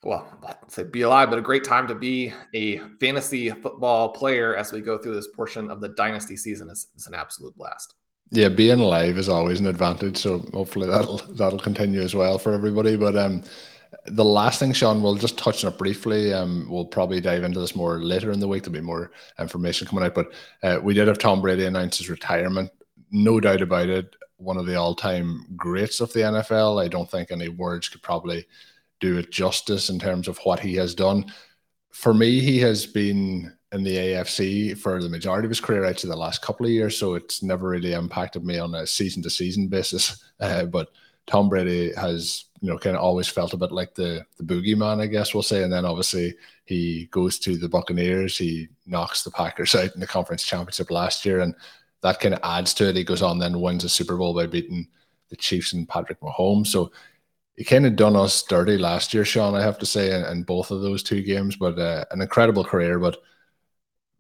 well, 0.07 0.39
I'd 0.47 0.71
say 0.71 0.85
be 0.85 1.03
alive, 1.03 1.31
but 1.31 1.39
a 1.39 1.43
great 1.43 1.65
time 1.65 1.89
to 1.89 1.95
be 1.95 2.33
a 2.55 2.79
fantasy 3.01 3.51
football 3.51 4.11
player 4.11 4.57
as 4.57 4.73
we 4.73 4.81
go 4.81 4.97
through 4.97 5.15
this 5.15 5.29
portion 5.29 5.71
of 5.71 5.81
the 5.81 5.89
dynasty 5.89 6.37
season. 6.37 6.71
It's, 6.71 6.87
it's 6.95 7.09
an 7.09 7.15
absolute 7.15 7.57
blast. 7.57 7.95
Yeah, 8.31 8.49
being 8.49 8.81
alive 8.81 9.19
is 9.19 9.29
always 9.29 9.61
an 9.61 9.67
advantage. 9.67 10.17
So 10.17 10.39
hopefully 10.53 10.89
that'll 10.89 11.19
that'll 11.35 11.59
continue 11.59 12.01
as 12.01 12.15
well 12.15 12.39
for 12.39 12.53
everybody. 12.53 12.97
But 12.97 13.17
um, 13.17 13.43
the 14.07 14.25
last 14.25 14.61
thing, 14.61 14.73
Shawn, 14.73 15.03
we'll 15.03 15.17
just 15.17 15.39
touch 15.39 15.65
on 15.65 15.73
it 15.73 15.79
briefly. 15.79 16.33
Um, 16.33 16.67
we'll 16.69 16.87
probably 16.87 17.21
dive 17.21 17.45
into 17.45 17.61
this 17.61 17.77
more 17.77 18.01
later 18.01 18.31
in 18.31 18.41
the 18.41 18.49
week. 18.49 18.63
There'll 18.63 18.81
be 18.81 18.87
more 18.87 19.11
information 19.39 19.87
coming 19.87 20.05
out. 20.05 20.15
But 20.15 20.33
uh, 20.63 20.79
we 20.83 20.95
did 20.95 21.09
have 21.09 21.19
Tom 21.19 21.41
Brady 21.41 21.67
announce 21.67 21.99
his 21.99 22.11
retirement. 22.11 22.71
No 23.11 23.41
doubt 23.41 23.63
about 23.63 23.89
it. 23.89 24.15
One 24.39 24.59
of 24.59 24.67
the 24.67 24.77
all-time 24.77 25.47
greats 25.57 26.01
of 26.01 26.13
the 26.13 26.21
NFL. 26.21 26.85
I 26.85 26.89
don't 26.89 27.11
think 27.11 27.31
any 27.31 27.49
words 27.49 27.89
could 27.89 28.03
probably 28.03 28.47
do 29.01 29.19
it 29.19 29.31
justice 29.31 29.91
in 29.91 29.99
terms 29.99 30.29
of 30.29 30.39
what 30.39 30.61
he 30.61 30.75
has 30.75 30.95
done. 30.95 31.33
For 31.91 32.15
me, 32.15 32.41
he 32.41 32.59
has 32.61 32.87
been 32.87 33.53
in 33.73 33.83
the 33.83 33.97
AFC 33.97 34.77
for 34.79 35.03
the 35.03 35.09
majority 35.09 35.47
of 35.47 35.51
his 35.51 35.61
career, 35.61 35.85
actually 35.85 36.11
the 36.11 36.17
last 36.17 36.43
couple 36.43 36.67
of 36.67 36.73
years. 36.73 36.97
So 36.97 37.15
it's 37.15 37.43
never 37.43 37.69
really 37.69 37.93
impacted 37.93 38.45
me 38.45 38.59
on 38.59 38.75
a 38.75 38.87
season 38.87 39.23
to 39.23 39.31
season 39.31 39.69
basis. 39.69 40.23
Uh, 40.39 40.67
but 40.67 40.91
Tom 41.27 41.49
Brady 41.49 41.95
has, 41.95 42.45
you 42.61 42.69
know, 42.69 42.77
kind 42.77 42.95
of 42.95 43.03
always 43.03 43.27
felt 43.27 43.55
a 43.55 43.57
bit 43.57 43.73
like 43.73 43.95
the 43.95 44.23
the 44.37 44.45
boogeyman, 44.45 45.01
I 45.01 45.07
guess 45.07 45.33
we'll 45.33 45.43
say. 45.43 45.63
And 45.63 45.73
then 45.73 45.87
obviously 45.87 46.35
he 46.67 47.07
goes 47.11 47.39
to 47.39 47.57
the 47.57 47.71
Buccaneers. 47.71 48.37
He 48.37 48.69
knocks 48.85 49.23
the 49.23 49.31
Packers 49.31 49.75
out 49.75 49.95
in 49.95 50.01
the 50.01 50.07
conference 50.07 50.45
championship 50.45 50.91
last 50.91 51.25
year, 51.25 51.41
and 51.41 51.55
that 52.03 52.21
kind 52.21 52.35
of 52.35 52.41
adds 52.43 52.75
to 52.75 52.89
it. 52.91 52.97
He 52.97 53.03
goes 53.03 53.23
on 53.23 53.39
then 53.39 53.63
wins 53.63 53.83
a 53.83 53.89
Super 53.89 54.17
Bowl 54.17 54.35
by 54.35 54.47
beating 54.47 54.87
the 55.31 55.37
Chiefs 55.37 55.73
and 55.73 55.89
Patrick 55.89 56.21
Mahomes. 56.21 56.67
So 56.67 56.93
he 57.57 57.65
kind 57.65 57.87
of 57.87 57.97
done 57.97 58.17
us 58.17 58.43
dirty 58.43 58.77
last 58.77 59.15
year, 59.15 59.25
Shawn. 59.25 59.55
I 59.55 59.63
have 59.63 59.79
to 59.79 59.87
say, 59.87 60.15
in, 60.15 60.25
in 60.27 60.43
both 60.43 60.71
of 60.71 60.83
those 60.83 61.03
two 61.03 61.23
games, 61.23 61.57
but 61.57 61.79
uh, 61.79 62.05
an 62.11 62.21
incredible 62.21 62.65
career. 62.65 62.99
But 62.99 63.17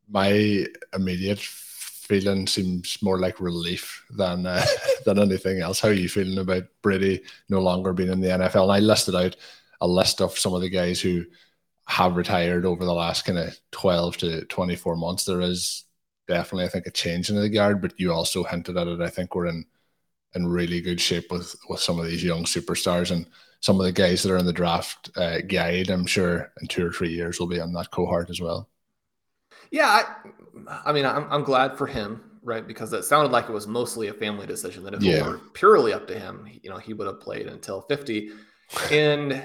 my 0.08 0.66
immediate 0.94 1.40
feeling 1.40 2.46
seems 2.46 3.02
more 3.02 3.18
like 3.18 3.40
relief 3.40 4.04
than 4.10 4.46
uh, 4.46 4.64
than 5.04 5.18
anything 5.18 5.60
else. 5.60 5.80
How 5.80 5.88
are 5.88 5.92
you 5.92 6.08
feeling 6.08 6.38
about 6.38 6.64
Brady 6.82 7.22
no 7.48 7.60
longer 7.60 7.92
being 7.92 8.10
in 8.10 8.20
the 8.20 8.28
NFL? 8.28 8.64
And 8.64 8.72
I 8.72 8.78
listed 8.78 9.14
out 9.14 9.36
a 9.80 9.86
list 9.86 10.22
of 10.22 10.38
some 10.38 10.54
of 10.54 10.62
the 10.62 10.70
guys 10.70 11.00
who 11.00 11.24
have 11.88 12.16
retired 12.16 12.64
over 12.64 12.84
the 12.84 12.94
last 12.94 13.24
kind 13.24 13.38
of 13.38 13.58
12 13.72 14.16
to 14.18 14.44
24 14.46 14.96
months. 14.96 15.24
There 15.24 15.40
is 15.40 15.84
definitely, 16.26 16.64
I 16.64 16.68
think, 16.68 16.86
a 16.86 16.90
change 16.90 17.28
in 17.28 17.36
the 17.36 17.48
guard, 17.48 17.82
but 17.82 17.98
you 18.00 18.12
also 18.12 18.42
hinted 18.44 18.76
at 18.76 18.88
it. 18.88 19.00
I 19.00 19.10
think 19.10 19.34
we're 19.34 19.46
in 19.46 19.66
in 20.36 20.46
really 20.46 20.80
good 20.80 21.00
shape 21.00 21.30
with 21.30 21.56
with 21.68 21.80
some 21.80 21.98
of 21.98 22.06
these 22.06 22.22
young 22.22 22.44
superstars 22.44 23.10
and 23.10 23.26
some 23.60 23.80
of 23.80 23.86
the 23.86 23.92
guys 23.92 24.22
that 24.22 24.32
are 24.32 24.38
in 24.38 24.46
the 24.46 24.52
draft 24.52 25.10
uh, 25.16 25.40
guide. 25.40 25.90
I'm 25.90 26.06
sure 26.06 26.52
in 26.60 26.68
two 26.68 26.86
or 26.86 26.92
three 26.92 27.10
years 27.10 27.40
will 27.40 27.46
be 27.46 27.60
on 27.60 27.72
that 27.72 27.90
cohort 27.90 28.30
as 28.30 28.40
well. 28.40 28.68
Yeah, 29.70 29.88
I, 29.88 30.80
I 30.84 30.92
mean, 30.92 31.04
I'm 31.04 31.26
I'm 31.32 31.42
glad 31.42 31.76
for 31.76 31.86
him, 31.86 32.38
right? 32.42 32.66
Because 32.66 32.92
it 32.92 33.04
sounded 33.04 33.32
like 33.32 33.48
it 33.48 33.52
was 33.52 33.66
mostly 33.66 34.08
a 34.08 34.14
family 34.14 34.46
decision. 34.46 34.84
That 34.84 34.94
if 34.94 35.02
yeah. 35.02 35.16
it 35.16 35.26
were 35.26 35.38
purely 35.54 35.92
up 35.92 36.06
to 36.08 36.18
him, 36.18 36.48
you 36.62 36.70
know, 36.70 36.78
he 36.78 36.94
would 36.94 37.06
have 37.06 37.20
played 37.20 37.46
until 37.46 37.82
50. 37.82 38.30
And 38.90 39.42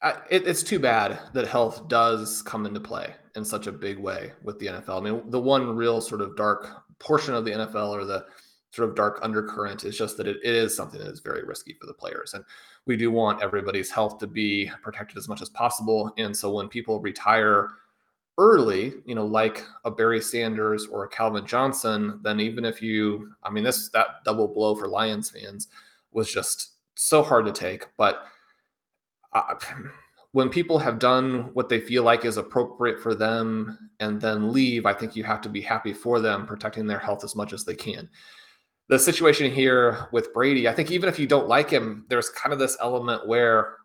I, 0.00 0.14
it, 0.30 0.46
it's 0.46 0.62
too 0.62 0.78
bad 0.78 1.18
that 1.34 1.46
health 1.46 1.88
does 1.88 2.42
come 2.42 2.66
into 2.66 2.80
play 2.80 3.14
in 3.34 3.44
such 3.44 3.66
a 3.66 3.72
big 3.72 3.98
way 3.98 4.32
with 4.42 4.58
the 4.58 4.66
NFL. 4.66 4.98
I 4.98 5.00
mean, 5.00 5.30
the 5.30 5.40
one 5.40 5.76
real 5.76 6.00
sort 6.00 6.20
of 6.20 6.36
dark 6.36 6.84
portion 6.98 7.34
of 7.34 7.44
the 7.44 7.52
NFL 7.52 7.90
or 7.90 8.04
the 8.04 8.26
sort 8.70 8.88
of 8.88 8.94
dark 8.94 9.18
undercurrent 9.22 9.84
is 9.84 9.96
just 9.96 10.16
that 10.16 10.28
it, 10.28 10.36
it 10.44 10.54
is 10.54 10.76
something 10.76 11.00
that 11.00 11.08
is 11.08 11.20
very 11.20 11.42
risky 11.44 11.74
for 11.80 11.86
the 11.86 11.94
players. 11.94 12.34
And 12.34 12.44
we 12.86 12.96
do 12.96 13.10
want 13.10 13.42
everybody's 13.42 13.90
health 13.90 14.18
to 14.18 14.26
be 14.26 14.70
protected 14.82 15.16
as 15.16 15.28
much 15.28 15.42
as 15.42 15.48
possible. 15.48 16.12
And 16.18 16.36
so 16.36 16.52
when 16.52 16.68
people 16.68 17.00
retire 17.00 17.70
early, 18.36 18.94
you 19.04 19.14
know, 19.14 19.26
like 19.26 19.64
a 19.84 19.90
Barry 19.90 20.20
Sanders 20.20 20.86
or 20.86 21.04
a 21.04 21.08
Calvin 21.08 21.46
Johnson, 21.46 22.20
then 22.22 22.40
even 22.40 22.64
if 22.64 22.80
you, 22.80 23.32
I 23.42 23.50
mean, 23.50 23.64
this 23.64 23.88
that 23.90 24.24
double 24.24 24.48
blow 24.48 24.74
for 24.76 24.88
Lions 24.88 25.30
fans 25.30 25.68
was 26.12 26.32
just 26.32 26.72
so 26.94 27.22
hard 27.22 27.46
to 27.46 27.52
take. 27.52 27.86
But 27.96 28.22
uh, 29.32 29.54
when 30.32 30.50
people 30.50 30.78
have 30.78 30.98
done 30.98 31.50
what 31.54 31.68
they 31.68 31.80
feel 31.80 32.02
like 32.02 32.24
is 32.24 32.36
appropriate 32.36 33.00
for 33.00 33.14
them 33.14 33.90
and 33.98 34.20
then 34.20 34.52
leave, 34.52 34.86
I 34.86 34.92
think 34.92 35.16
you 35.16 35.24
have 35.24 35.40
to 35.40 35.48
be 35.48 35.60
happy 35.60 35.92
for 35.92 36.20
them, 36.20 36.46
protecting 36.46 36.86
their 36.86 36.98
health 36.98 37.24
as 37.24 37.34
much 37.34 37.52
as 37.52 37.64
they 37.64 37.74
can. 37.74 38.08
The 38.88 38.98
situation 38.98 39.52
here 39.52 40.08
with 40.12 40.32
Brady, 40.32 40.66
I 40.66 40.72
think 40.72 40.90
even 40.90 41.08
if 41.08 41.18
you 41.18 41.26
don't 41.26 41.48
like 41.48 41.68
him, 41.68 42.06
there's 42.08 42.30
kind 42.30 42.52
of 42.52 42.58
this 42.58 42.76
element 42.80 43.28
where, 43.28 43.76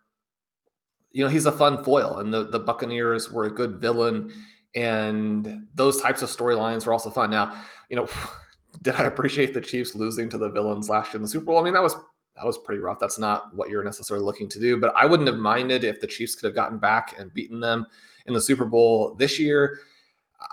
you 1.11 1.23
know, 1.23 1.29
he's 1.29 1.45
a 1.45 1.51
fun 1.51 1.83
foil, 1.83 2.19
and 2.19 2.33
the, 2.33 2.45
the 2.45 2.59
Buccaneers 2.59 3.29
were 3.29 3.45
a 3.45 3.51
good 3.51 3.81
villain, 3.81 4.31
and 4.75 5.67
those 5.75 6.01
types 6.01 6.21
of 6.21 6.29
storylines 6.29 6.85
were 6.85 6.93
also 6.93 7.09
fun. 7.09 7.29
Now, 7.29 7.61
you 7.89 7.97
know, 7.97 8.07
did 8.81 8.95
I 8.95 9.03
appreciate 9.03 9.53
the 9.53 9.61
Chiefs 9.61 9.93
losing 9.93 10.29
to 10.29 10.37
the 10.37 10.49
villains 10.49 10.89
last 10.89 11.13
year 11.13 11.17
in 11.17 11.21
the 11.21 11.27
Super 11.27 11.45
Bowl? 11.45 11.59
I 11.59 11.63
mean, 11.63 11.73
that 11.73 11.83
was 11.83 11.95
that 12.35 12.45
was 12.45 12.57
pretty 12.57 12.81
rough. 12.81 12.99
That's 12.99 13.19
not 13.19 13.53
what 13.53 13.69
you're 13.69 13.83
necessarily 13.83 14.25
looking 14.25 14.49
to 14.49 14.59
do. 14.59 14.77
But 14.77 14.93
I 14.95 15.05
wouldn't 15.05 15.27
have 15.27 15.37
minded 15.37 15.83
if 15.83 16.01
the 16.01 16.07
Chiefs 16.07 16.35
could 16.35 16.47
have 16.47 16.55
gotten 16.55 16.79
back 16.79 17.15
and 17.19 17.33
beaten 17.33 17.59
them 17.59 17.85
in 18.25 18.33
the 18.33 18.41
Super 18.41 18.65
Bowl 18.65 19.15
this 19.15 19.39
year. 19.39 19.79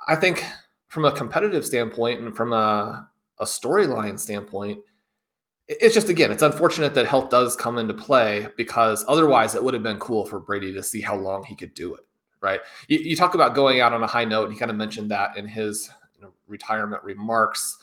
I 0.06 0.14
think 0.14 0.44
from 0.88 1.04
a 1.04 1.12
competitive 1.12 1.64
standpoint 1.64 2.20
and 2.20 2.36
from 2.36 2.52
a, 2.52 3.08
a 3.40 3.44
storyline 3.44 4.18
standpoint, 4.18 4.78
it's 5.66 5.94
just 5.94 6.08
again, 6.08 6.30
it's 6.30 6.42
unfortunate 6.42 6.94
that 6.94 7.06
health 7.06 7.30
does 7.30 7.56
come 7.56 7.78
into 7.78 7.94
play 7.94 8.48
because 8.56 9.04
otherwise 9.08 9.54
it 9.54 9.62
would 9.62 9.74
have 9.74 9.82
been 9.82 9.98
cool 9.98 10.26
for 10.26 10.40
Brady 10.40 10.72
to 10.72 10.82
see 10.82 11.00
how 11.00 11.16
long 11.16 11.44
he 11.44 11.54
could 11.54 11.74
do 11.74 11.94
it. 11.94 12.00
Right? 12.42 12.60
You, 12.88 12.98
you 12.98 13.16
talk 13.16 13.34
about 13.34 13.54
going 13.54 13.80
out 13.80 13.92
on 13.92 14.02
a 14.02 14.06
high 14.06 14.24
note. 14.24 14.50
He 14.50 14.58
kind 14.58 14.70
of 14.70 14.76
mentioned 14.76 15.10
that 15.10 15.36
in 15.36 15.46
his 15.46 15.90
you 16.16 16.22
know, 16.22 16.32
retirement 16.48 17.02
remarks, 17.04 17.76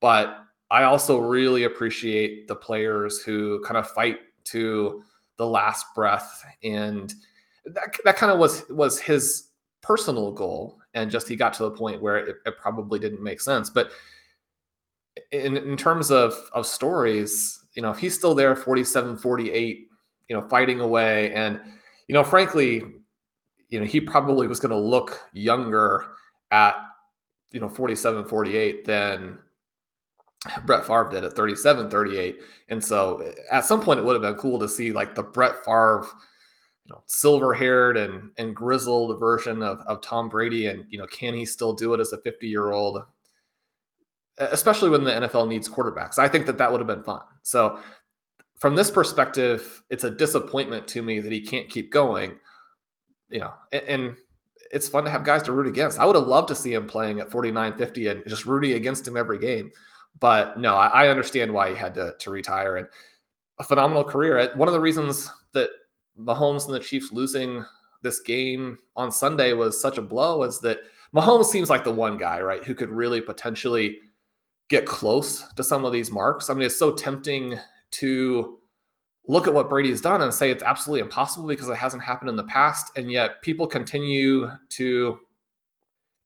but 0.00 0.44
I 0.70 0.84
also 0.84 1.18
really 1.18 1.64
appreciate 1.64 2.48
the 2.48 2.56
players 2.56 3.20
who 3.22 3.62
kind 3.64 3.76
of 3.76 3.88
fight 3.88 4.18
to 4.44 5.02
the 5.36 5.46
last 5.46 5.86
breath, 5.94 6.44
and 6.62 7.12
that 7.64 7.96
that 8.04 8.16
kind 8.16 8.32
of 8.32 8.38
was 8.38 8.64
was 8.68 8.98
his 8.98 9.48
personal 9.80 10.32
goal, 10.32 10.78
and 10.94 11.10
just 11.10 11.28
he 11.28 11.36
got 11.36 11.54
to 11.54 11.62
the 11.62 11.70
point 11.70 12.02
where 12.02 12.16
it, 12.18 12.36
it 12.44 12.58
probably 12.58 12.98
didn't 12.98 13.22
make 13.22 13.40
sense. 13.40 13.70
But 13.70 13.92
in 15.32 15.56
in 15.56 15.76
terms 15.76 16.10
of 16.10 16.34
of 16.52 16.66
stories, 16.66 17.64
you 17.74 17.82
know, 17.82 17.90
if 17.90 17.98
he's 17.98 18.14
still 18.14 18.34
there, 18.34 18.56
47, 18.56 19.18
48, 19.18 19.88
you 20.28 20.36
know, 20.36 20.48
fighting 20.48 20.80
away, 20.80 21.32
and 21.34 21.60
you 22.08 22.14
know, 22.14 22.24
frankly, 22.24 22.82
you 23.68 23.80
know, 23.80 23.86
he 23.86 24.00
probably 24.00 24.46
was 24.46 24.60
going 24.60 24.70
to 24.70 24.76
look 24.76 25.20
younger 25.32 26.06
at 26.50 26.74
you 27.52 27.60
know 27.60 27.68
47 27.68 28.24
48 28.24 28.84
than 28.84 29.38
Brett 30.64 30.86
Favre 30.86 31.08
did 31.10 31.24
at 31.24 31.34
37, 31.34 31.90
38. 31.90 32.38
And 32.68 32.82
so 32.82 33.32
at 33.50 33.64
some 33.64 33.80
point 33.80 33.98
it 33.98 34.04
would 34.04 34.12
have 34.12 34.22
been 34.22 34.40
cool 34.40 34.58
to 34.58 34.68
see 34.68 34.92
like 34.92 35.14
the 35.14 35.22
Brett 35.22 35.64
Favre, 35.64 36.06
you 36.84 36.94
know, 36.94 37.02
silver 37.06 37.52
haired 37.52 37.96
and 37.96 38.30
and 38.38 38.54
grizzled 38.54 39.18
version 39.18 39.62
of, 39.62 39.80
of 39.80 40.00
Tom 40.00 40.28
Brady. 40.28 40.66
And 40.66 40.84
you 40.88 40.98
know, 40.98 41.06
can 41.06 41.34
he 41.34 41.44
still 41.44 41.72
do 41.72 41.92
it 41.94 42.00
as 42.00 42.12
a 42.12 42.18
50 42.18 42.46
year 42.46 42.70
old? 42.70 43.02
Especially 44.38 44.88
when 44.90 45.04
the 45.04 45.10
NFL 45.10 45.48
needs 45.48 45.68
quarterbacks. 45.68 46.18
I 46.18 46.28
think 46.28 46.46
that 46.46 46.58
that 46.58 46.70
would 46.70 46.80
have 46.80 46.86
been 46.86 47.02
fun. 47.02 47.20
So 47.42 47.80
from 48.58 48.74
this 48.74 48.90
perspective, 48.90 49.82
it's 49.90 50.04
a 50.04 50.10
disappointment 50.10 50.86
to 50.88 51.02
me 51.02 51.20
that 51.20 51.32
he 51.32 51.40
can't 51.40 51.68
keep 51.68 51.90
going. 51.90 52.38
You 53.30 53.40
know, 53.40 53.52
and, 53.72 53.82
and 53.84 54.16
it's 54.70 54.88
fun 54.88 55.04
to 55.04 55.10
have 55.10 55.24
guys 55.24 55.42
to 55.44 55.52
root 55.52 55.66
against. 55.66 55.98
I 55.98 56.04
would 56.04 56.16
have 56.16 56.26
loved 56.26 56.48
to 56.48 56.54
see 56.54 56.74
him 56.74 56.86
playing 56.86 57.20
at 57.20 57.30
49, 57.30 57.76
50 57.76 58.06
and 58.06 58.22
just 58.26 58.46
rooting 58.46 58.72
against 58.72 59.06
him 59.06 59.16
every 59.16 59.38
game. 59.38 59.70
But 60.20 60.58
no, 60.58 60.74
I, 60.74 61.04
I 61.04 61.08
understand 61.08 61.52
why 61.52 61.70
he 61.70 61.76
had 61.76 61.94
to, 61.94 62.14
to 62.18 62.30
retire 62.30 62.76
and 62.76 62.86
a 63.58 63.64
phenomenal 63.64 64.04
career. 64.04 64.50
One 64.54 64.68
of 64.68 64.74
the 64.74 64.80
reasons 64.80 65.30
that 65.52 65.70
Mahomes 66.18 66.66
and 66.66 66.74
the 66.74 66.80
Chiefs 66.80 67.12
losing 67.12 67.64
this 68.02 68.20
game 68.20 68.78
on 68.96 69.10
Sunday 69.10 69.52
was 69.52 69.80
such 69.80 69.98
a 69.98 70.02
blow 70.02 70.42
is 70.42 70.60
that 70.60 70.78
Mahomes 71.14 71.46
seems 71.46 71.70
like 71.70 71.84
the 71.84 71.92
one 71.92 72.16
guy, 72.16 72.40
right, 72.40 72.64
who 72.64 72.74
could 72.74 72.90
really 72.90 73.20
potentially 73.20 73.98
get 74.68 74.86
close 74.86 75.44
to 75.54 75.64
some 75.64 75.84
of 75.84 75.92
these 75.92 76.10
marks. 76.10 76.50
I 76.50 76.54
mean, 76.54 76.64
it's 76.64 76.78
so 76.78 76.92
tempting 76.92 77.58
to 77.92 78.58
look 79.26 79.46
at 79.46 79.54
what 79.54 79.68
Brady's 79.68 80.00
done 80.00 80.22
and 80.22 80.32
say 80.32 80.50
it's 80.50 80.62
absolutely 80.62 81.00
impossible 81.00 81.46
because 81.46 81.68
it 81.68 81.76
hasn't 81.76 82.02
happened 82.02 82.30
in 82.30 82.36
the 82.36 82.44
past. 82.44 82.90
And 82.96 83.10
yet 83.10 83.42
people 83.42 83.66
continue 83.66 84.50
to 84.70 85.18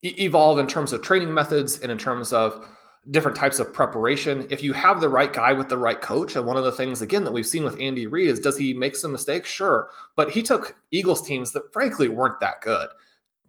evolve 0.03 0.59
in 0.59 0.67
terms 0.67 0.93
of 0.93 1.03
training 1.03 1.33
methods 1.33 1.81
and 1.81 1.91
in 1.91 1.99
terms 1.99 2.33
of 2.33 2.69
different 3.11 3.37
types 3.37 3.59
of 3.59 3.73
preparation. 3.73 4.47
If 4.51 4.63
you 4.63 4.73
have 4.73 5.01
the 5.01 5.09
right 5.09 5.33
guy 5.33 5.53
with 5.53 5.69
the 5.69 5.79
right 5.79 6.01
coach, 6.01 6.37
and 6.37 6.47
one 6.47 6.57
of 6.57 6.65
the 6.65 6.73
things 6.73 7.03
again 7.03 7.25
that 7.25 7.33
we've 7.33 7.47
seen 7.47 7.65
with 7.65 7.81
Andy 7.81 8.07
Reid 8.07 8.29
is 8.29 8.39
does 8.39 8.57
he 8.57 8.73
make 8.73 8.95
some 8.95 9.11
mistakes? 9.11 9.51
Sure. 9.51 9.91
But 10.15 10.31
he 10.31 10.43
took 10.43 10.77
Eagles 10.93 11.27
teams 11.27 11.53
that 11.53 11.73
frankly 11.73 12.09
weren't 12.09 12.39
that 12.41 12.61
good 12.61 12.89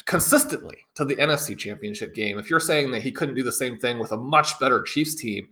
consistently 0.06 0.78
to 0.96 1.06
the 1.06 1.16
NFC 1.16 1.58
championship 1.58 2.14
game. 2.14 2.38
If 2.38 2.50
you're 2.50 2.60
saying 2.60 2.92
that 2.92 3.02
he 3.02 3.12
couldn't 3.12 3.36
do 3.36 3.44
the 3.44 3.52
same 3.52 3.78
thing 3.78 4.00
with 4.00 4.12
a 4.12 4.18
much 4.18 4.60
better 4.60 4.82
Chiefs 4.82 5.16
team, 5.16 5.48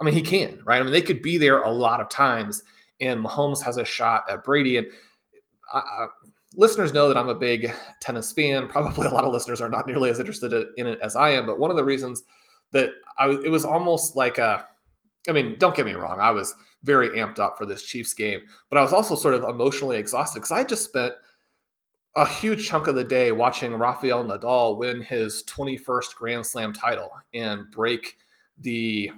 I 0.00 0.04
mean, 0.04 0.14
he 0.14 0.22
can, 0.22 0.60
right? 0.64 0.80
I 0.80 0.82
mean, 0.82 0.92
they 0.92 1.02
could 1.02 1.22
be 1.22 1.38
there 1.38 1.62
a 1.62 1.70
lot 1.70 2.00
of 2.00 2.08
times, 2.08 2.62
and 3.00 3.24
Mahomes 3.24 3.62
has 3.62 3.76
a 3.76 3.84
shot 3.84 4.24
at 4.28 4.42
Brady. 4.42 4.78
And 4.78 4.86
I, 5.72 6.06
listeners 6.56 6.92
know 6.92 7.08
that 7.08 7.16
I'm 7.16 7.28
a 7.28 7.34
big 7.34 7.72
tennis 8.00 8.32
fan. 8.32 8.68
Probably 8.68 9.06
a 9.06 9.10
lot 9.10 9.24
of 9.24 9.32
listeners 9.32 9.60
are 9.60 9.68
not 9.68 9.86
nearly 9.86 10.10
as 10.10 10.18
interested 10.18 10.52
in 10.76 10.86
it 10.86 10.98
as 11.02 11.16
I 11.16 11.30
am. 11.30 11.46
But 11.46 11.58
one 11.58 11.70
of 11.70 11.76
the 11.76 11.84
reasons 11.84 12.22
that 12.72 12.90
I 13.18 13.30
it 13.30 13.50
was 13.50 13.64
almost 13.64 14.16
like 14.16 14.38
a 14.38 14.66
I 15.28 15.32
mean, 15.32 15.56
don't 15.58 15.74
get 15.74 15.86
me 15.86 15.94
wrong, 15.94 16.20
I 16.20 16.30
was 16.30 16.54
very 16.82 17.10
amped 17.10 17.38
up 17.38 17.56
for 17.56 17.64
this 17.64 17.82
Chiefs 17.82 18.12
game, 18.12 18.40
but 18.68 18.78
I 18.78 18.82
was 18.82 18.92
also 18.92 19.14
sort 19.14 19.34
of 19.34 19.44
emotionally 19.44 19.96
exhausted 19.96 20.40
because 20.40 20.52
I 20.52 20.64
just 20.64 20.84
spent 20.84 21.14
a 22.16 22.26
huge 22.26 22.68
chunk 22.68 22.86
of 22.86 22.94
the 22.94 23.04
day 23.04 23.32
watching 23.32 23.74
Rafael 23.74 24.24
Nadal 24.24 24.76
win 24.76 25.02
his 25.02 25.42
21st 25.44 26.14
Grand 26.14 26.46
Slam 26.46 26.72
title 26.72 27.10
and 27.32 27.70
break 27.70 28.18
the 28.58 29.10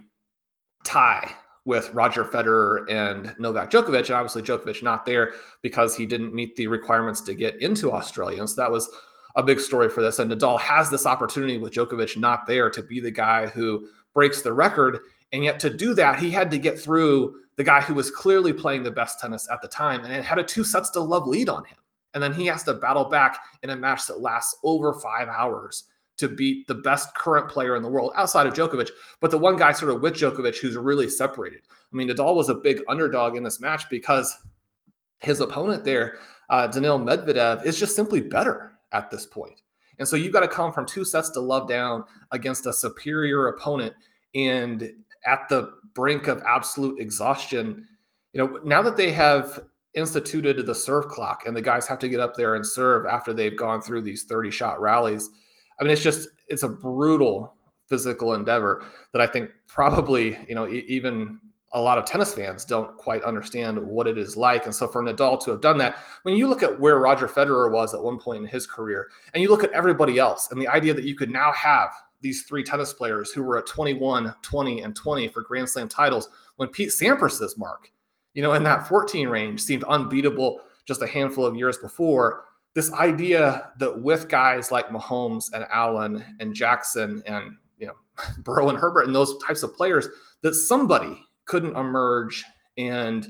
tie 0.84 1.30
with 1.66 1.92
Roger 1.92 2.24
Federer 2.24 2.90
and 2.90 3.34
Novak 3.38 3.70
Djokovic. 3.70 4.06
And 4.06 4.12
obviously, 4.12 4.42
Djokovic 4.42 4.82
not 4.82 5.04
there 5.04 5.32
because 5.62 5.94
he 5.96 6.06
didn't 6.06 6.34
meet 6.34 6.56
the 6.56 6.68
requirements 6.68 7.20
to 7.22 7.34
get 7.34 7.60
into 7.60 7.92
Australia. 7.92 8.38
And 8.38 8.48
so 8.48 8.62
that 8.62 8.70
was 8.70 8.88
a 9.34 9.42
big 9.42 9.60
story 9.60 9.90
for 9.90 10.00
this. 10.00 10.18
And 10.18 10.30
Nadal 10.30 10.58
has 10.60 10.88
this 10.88 11.04
opportunity 11.04 11.58
with 11.58 11.74
Djokovic 11.74 12.16
not 12.16 12.46
there 12.46 12.70
to 12.70 12.82
be 12.82 13.00
the 13.00 13.10
guy 13.10 13.46
who 13.46 13.88
breaks 14.14 14.40
the 14.40 14.52
record. 14.52 15.00
And 15.32 15.44
yet 15.44 15.60
to 15.60 15.68
do 15.68 15.92
that, 15.94 16.18
he 16.18 16.30
had 16.30 16.50
to 16.52 16.58
get 16.58 16.80
through 16.80 17.34
the 17.56 17.64
guy 17.64 17.82
who 17.82 17.92
was 17.92 18.10
clearly 18.10 18.52
playing 18.54 18.84
the 18.84 18.90
best 18.90 19.20
tennis 19.20 19.48
at 19.50 19.60
the 19.60 19.68
time 19.68 20.04
and 20.04 20.24
had 20.24 20.38
a 20.38 20.44
two 20.44 20.64
sets 20.64 20.88
to 20.90 21.00
love 21.00 21.26
lead 21.26 21.50
on 21.50 21.64
him. 21.64 21.76
And 22.16 22.22
then 22.22 22.32
he 22.32 22.46
has 22.46 22.62
to 22.62 22.72
battle 22.72 23.04
back 23.04 23.40
in 23.62 23.68
a 23.68 23.76
match 23.76 24.06
that 24.06 24.22
lasts 24.22 24.56
over 24.64 24.94
five 24.94 25.28
hours 25.28 25.84
to 26.16 26.28
beat 26.28 26.66
the 26.66 26.74
best 26.74 27.14
current 27.14 27.46
player 27.46 27.76
in 27.76 27.82
the 27.82 27.90
world 27.90 28.10
outside 28.16 28.46
of 28.46 28.54
Djokovic, 28.54 28.88
but 29.20 29.30
the 29.30 29.36
one 29.36 29.56
guy 29.56 29.72
sort 29.72 29.92
of 29.92 30.00
with 30.00 30.14
Djokovic 30.14 30.56
who's 30.56 30.78
really 30.78 31.10
separated. 31.10 31.60
I 31.68 31.94
mean, 31.94 32.08
Nadal 32.08 32.34
was 32.34 32.48
a 32.48 32.54
big 32.54 32.80
underdog 32.88 33.36
in 33.36 33.42
this 33.42 33.60
match 33.60 33.90
because 33.90 34.34
his 35.18 35.40
opponent 35.40 35.84
there, 35.84 36.16
uh, 36.48 36.68
Daniil 36.68 36.98
Medvedev, 36.98 37.66
is 37.66 37.78
just 37.78 37.94
simply 37.94 38.22
better 38.22 38.72
at 38.92 39.10
this 39.10 39.26
point. 39.26 39.60
And 39.98 40.08
so 40.08 40.16
you've 40.16 40.32
got 40.32 40.40
to 40.40 40.48
come 40.48 40.72
from 40.72 40.86
two 40.86 41.04
sets 41.04 41.28
to 41.32 41.40
love 41.40 41.68
down 41.68 42.02
against 42.30 42.64
a 42.64 42.72
superior 42.72 43.48
opponent 43.48 43.92
and 44.34 44.90
at 45.26 45.50
the 45.50 45.74
brink 45.94 46.28
of 46.28 46.42
absolute 46.46 46.98
exhaustion. 46.98 47.86
You 48.32 48.40
know, 48.40 48.60
now 48.64 48.80
that 48.80 48.96
they 48.96 49.12
have 49.12 49.60
instituted 49.96 50.64
the 50.64 50.74
serve 50.74 51.08
clock 51.08 51.44
and 51.46 51.56
the 51.56 51.62
guys 51.62 51.86
have 51.88 51.98
to 51.98 52.08
get 52.08 52.20
up 52.20 52.34
there 52.36 52.54
and 52.54 52.64
serve 52.64 53.06
after 53.06 53.32
they've 53.32 53.56
gone 53.56 53.80
through 53.80 54.02
these 54.02 54.24
30 54.24 54.50
shot 54.50 54.80
rallies. 54.80 55.30
I 55.80 55.84
mean, 55.84 55.92
it's 55.92 56.02
just, 56.02 56.28
it's 56.48 56.62
a 56.62 56.68
brutal 56.68 57.54
physical 57.88 58.34
endeavor 58.34 58.84
that 59.12 59.22
I 59.22 59.26
think 59.26 59.50
probably, 59.66 60.38
you 60.48 60.54
know, 60.54 60.68
even 60.68 61.40
a 61.72 61.80
lot 61.80 61.98
of 61.98 62.04
tennis 62.04 62.34
fans 62.34 62.64
don't 62.64 62.96
quite 62.96 63.22
understand 63.22 63.78
what 63.78 64.06
it 64.06 64.16
is 64.16 64.36
like. 64.36 64.66
And 64.66 64.74
so 64.74 64.86
for 64.86 65.02
Nadal 65.02 65.42
to 65.44 65.50
have 65.50 65.60
done 65.60 65.78
that, 65.78 65.98
when 66.22 66.36
you 66.36 66.46
look 66.46 66.62
at 66.62 66.78
where 66.78 66.98
Roger 66.98 67.26
Federer 67.26 67.70
was 67.70 67.92
at 67.92 68.02
one 68.02 68.18
point 68.18 68.42
in 68.42 68.48
his 68.48 68.66
career, 68.66 69.08
and 69.34 69.42
you 69.42 69.48
look 69.48 69.64
at 69.64 69.72
everybody 69.72 70.18
else, 70.18 70.50
and 70.50 70.60
the 70.60 70.68
idea 70.68 70.94
that 70.94 71.04
you 71.04 71.14
could 71.14 71.30
now 71.30 71.52
have 71.52 71.90
these 72.20 72.44
three 72.44 72.62
tennis 72.62 72.92
players 72.92 73.30
who 73.30 73.42
were 73.42 73.58
at 73.58 73.66
21, 73.66 74.34
20, 74.42 74.80
and 74.82 74.96
20 74.96 75.28
for 75.28 75.42
Grand 75.42 75.68
Slam 75.68 75.88
titles, 75.88 76.28
when 76.56 76.68
Pete 76.68 76.90
Sampras's 76.90 77.58
mark, 77.58 77.90
you 78.36 78.42
know, 78.42 78.52
in 78.52 78.62
that 78.64 78.86
14 78.86 79.28
range 79.28 79.62
seemed 79.62 79.82
unbeatable 79.84 80.60
just 80.84 81.00
a 81.00 81.06
handful 81.06 81.46
of 81.46 81.56
years 81.56 81.78
before. 81.78 82.44
This 82.74 82.92
idea 82.92 83.72
that 83.78 84.02
with 84.02 84.28
guys 84.28 84.70
like 84.70 84.90
Mahomes 84.90 85.46
and 85.54 85.66
Allen 85.72 86.22
and 86.38 86.54
Jackson 86.54 87.22
and 87.26 87.56
you 87.78 87.86
know 87.86 87.94
Burrow 88.44 88.68
and 88.68 88.78
Herbert 88.78 89.06
and 89.06 89.14
those 89.14 89.38
types 89.38 89.62
of 89.62 89.74
players 89.74 90.06
that 90.42 90.54
somebody 90.54 91.18
couldn't 91.46 91.76
emerge 91.76 92.44
and 92.76 93.26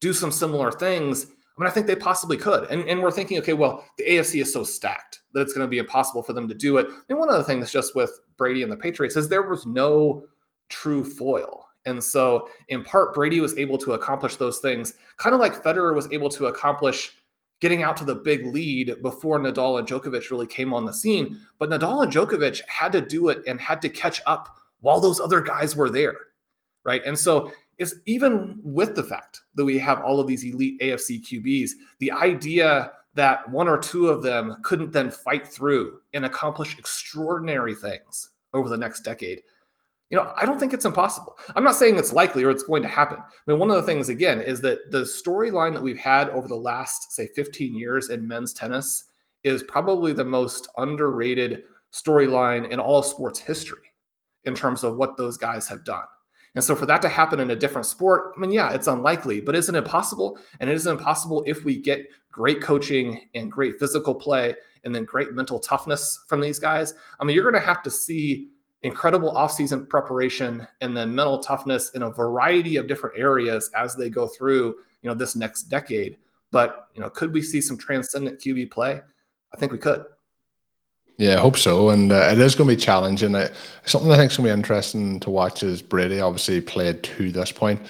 do 0.00 0.12
some 0.12 0.32
similar 0.32 0.72
things. 0.72 1.24
I 1.24 1.60
mean, 1.60 1.68
I 1.68 1.72
think 1.72 1.86
they 1.86 1.94
possibly 1.94 2.36
could. 2.36 2.68
And, 2.68 2.82
and 2.88 3.00
we're 3.00 3.12
thinking, 3.12 3.38
okay, 3.38 3.52
well, 3.52 3.84
the 3.96 4.04
AFC 4.04 4.42
is 4.42 4.52
so 4.52 4.64
stacked 4.64 5.20
that 5.34 5.42
it's 5.42 5.52
going 5.52 5.64
to 5.64 5.70
be 5.70 5.78
impossible 5.78 6.22
for 6.22 6.32
them 6.32 6.48
to 6.48 6.54
do 6.54 6.78
it. 6.78 6.88
And 7.08 7.18
one 7.18 7.28
of 7.28 7.36
the 7.36 7.44
things 7.44 7.70
just 7.70 7.94
with 7.94 8.10
Brady 8.36 8.64
and 8.64 8.72
the 8.72 8.76
Patriots 8.76 9.16
is 9.16 9.28
there 9.28 9.42
was 9.42 9.66
no 9.66 10.24
true 10.68 11.04
foil. 11.04 11.66
And 11.84 12.02
so, 12.02 12.48
in 12.68 12.84
part, 12.84 13.14
Brady 13.14 13.40
was 13.40 13.56
able 13.58 13.78
to 13.78 13.92
accomplish 13.92 14.36
those 14.36 14.58
things, 14.58 14.94
kind 15.16 15.34
of 15.34 15.40
like 15.40 15.62
Federer 15.62 15.94
was 15.94 16.10
able 16.12 16.28
to 16.30 16.46
accomplish 16.46 17.12
getting 17.60 17.82
out 17.82 17.96
to 17.96 18.04
the 18.04 18.14
big 18.14 18.46
lead 18.46 19.00
before 19.02 19.38
Nadal 19.38 19.78
and 19.78 19.86
Djokovic 19.86 20.30
really 20.30 20.48
came 20.48 20.74
on 20.74 20.84
the 20.84 20.92
scene. 20.92 21.38
But 21.58 21.70
Nadal 21.70 22.02
and 22.02 22.12
Djokovic 22.12 22.60
had 22.66 22.90
to 22.92 23.00
do 23.00 23.28
it 23.28 23.42
and 23.46 23.60
had 23.60 23.80
to 23.82 23.88
catch 23.88 24.20
up 24.26 24.56
while 24.80 25.00
those 25.00 25.20
other 25.20 25.40
guys 25.40 25.76
were 25.76 25.88
there. 25.88 26.16
Right. 26.84 27.02
And 27.06 27.16
so 27.16 27.52
it's 27.78 27.94
even 28.06 28.58
with 28.64 28.96
the 28.96 29.04
fact 29.04 29.42
that 29.54 29.64
we 29.64 29.78
have 29.78 30.00
all 30.00 30.18
of 30.18 30.26
these 30.26 30.44
elite 30.44 30.80
AFC 30.80 31.22
QBs, 31.24 31.70
the 32.00 32.10
idea 32.10 32.92
that 33.14 33.48
one 33.48 33.68
or 33.68 33.78
two 33.78 34.08
of 34.08 34.22
them 34.22 34.56
couldn't 34.62 34.92
then 34.92 35.10
fight 35.10 35.46
through 35.46 36.00
and 36.14 36.24
accomplish 36.24 36.76
extraordinary 36.78 37.76
things 37.76 38.30
over 38.54 38.68
the 38.68 38.76
next 38.76 39.00
decade 39.00 39.42
you 40.12 40.18
know, 40.18 40.30
I 40.36 40.44
don't 40.44 40.60
think 40.60 40.74
it's 40.74 40.84
impossible. 40.84 41.38
I'm 41.56 41.64
not 41.64 41.74
saying 41.74 41.96
it's 41.96 42.12
likely 42.12 42.44
or 42.44 42.50
it's 42.50 42.64
going 42.64 42.82
to 42.82 42.88
happen. 42.88 43.16
I 43.18 43.50
mean, 43.50 43.58
one 43.58 43.70
of 43.70 43.76
the 43.76 43.82
things, 43.82 44.10
again, 44.10 44.42
is 44.42 44.60
that 44.60 44.90
the 44.90 45.00
storyline 45.00 45.72
that 45.72 45.82
we've 45.82 45.98
had 45.98 46.28
over 46.28 46.46
the 46.46 46.54
last, 46.54 47.12
say, 47.12 47.28
15 47.34 47.74
years 47.74 48.10
in 48.10 48.28
men's 48.28 48.52
tennis 48.52 49.04
is 49.42 49.62
probably 49.62 50.12
the 50.12 50.22
most 50.22 50.68
underrated 50.76 51.62
storyline 51.94 52.70
in 52.70 52.78
all 52.78 53.02
sports 53.02 53.40
history 53.40 53.90
in 54.44 54.54
terms 54.54 54.84
of 54.84 54.98
what 54.98 55.16
those 55.16 55.38
guys 55.38 55.66
have 55.66 55.82
done. 55.82 56.04
And 56.54 56.62
so 56.62 56.76
for 56.76 56.84
that 56.84 57.00
to 57.00 57.08
happen 57.08 57.40
in 57.40 57.50
a 57.50 57.56
different 57.56 57.86
sport, 57.86 58.34
I 58.36 58.40
mean, 58.40 58.52
yeah, 58.52 58.74
it's 58.74 58.88
unlikely, 58.88 59.40
but 59.40 59.54
isn't 59.54 59.74
it 59.74 59.86
possible? 59.86 60.38
And 60.60 60.68
it 60.68 60.74
isn't 60.74 61.00
possible 61.00 61.42
if 61.46 61.64
we 61.64 61.80
get 61.80 62.06
great 62.30 62.60
coaching 62.60 63.30
and 63.34 63.50
great 63.50 63.78
physical 63.78 64.14
play 64.14 64.56
and 64.84 64.94
then 64.94 65.06
great 65.06 65.32
mental 65.32 65.58
toughness 65.58 66.22
from 66.28 66.42
these 66.42 66.58
guys. 66.58 66.92
I 67.18 67.24
mean, 67.24 67.34
you're 67.34 67.50
going 67.50 67.60
to 67.60 67.66
have 67.66 67.82
to 67.84 67.90
see 67.90 68.50
incredible 68.82 69.32
offseason 69.32 69.88
preparation 69.88 70.66
and 70.80 70.96
then 70.96 71.14
mental 71.14 71.38
toughness 71.38 71.90
in 71.90 72.02
a 72.02 72.10
variety 72.10 72.76
of 72.76 72.88
different 72.88 73.18
areas 73.18 73.70
as 73.76 73.94
they 73.94 74.10
go 74.10 74.26
through 74.26 74.74
you 75.02 75.08
know 75.08 75.14
this 75.14 75.36
next 75.36 75.64
decade 75.64 76.16
but 76.50 76.88
you 76.94 77.00
know 77.00 77.08
could 77.10 77.32
we 77.32 77.42
see 77.42 77.60
some 77.60 77.78
transcendent 77.78 78.40
qb 78.40 78.70
play 78.70 79.00
i 79.54 79.56
think 79.56 79.72
we 79.72 79.78
could 79.78 80.04
yeah, 81.18 81.36
I 81.36 81.40
hope 81.40 81.58
so. 81.58 81.90
And 81.90 82.10
uh, 82.10 82.30
it 82.32 82.38
is 82.38 82.54
going 82.54 82.68
to 82.68 82.74
be 82.74 82.82
challenging. 82.82 83.34
Uh, 83.34 83.52
something 83.84 84.10
I 84.10 84.16
think 84.16 84.32
is 84.32 84.38
going 84.38 84.48
to 84.48 84.54
be 84.54 84.58
interesting 84.58 85.20
to 85.20 85.30
watch 85.30 85.62
is 85.62 85.82
Brady 85.82 86.20
obviously 86.20 86.60
played 86.60 87.02
to 87.04 87.30
this 87.30 87.52
point. 87.52 87.80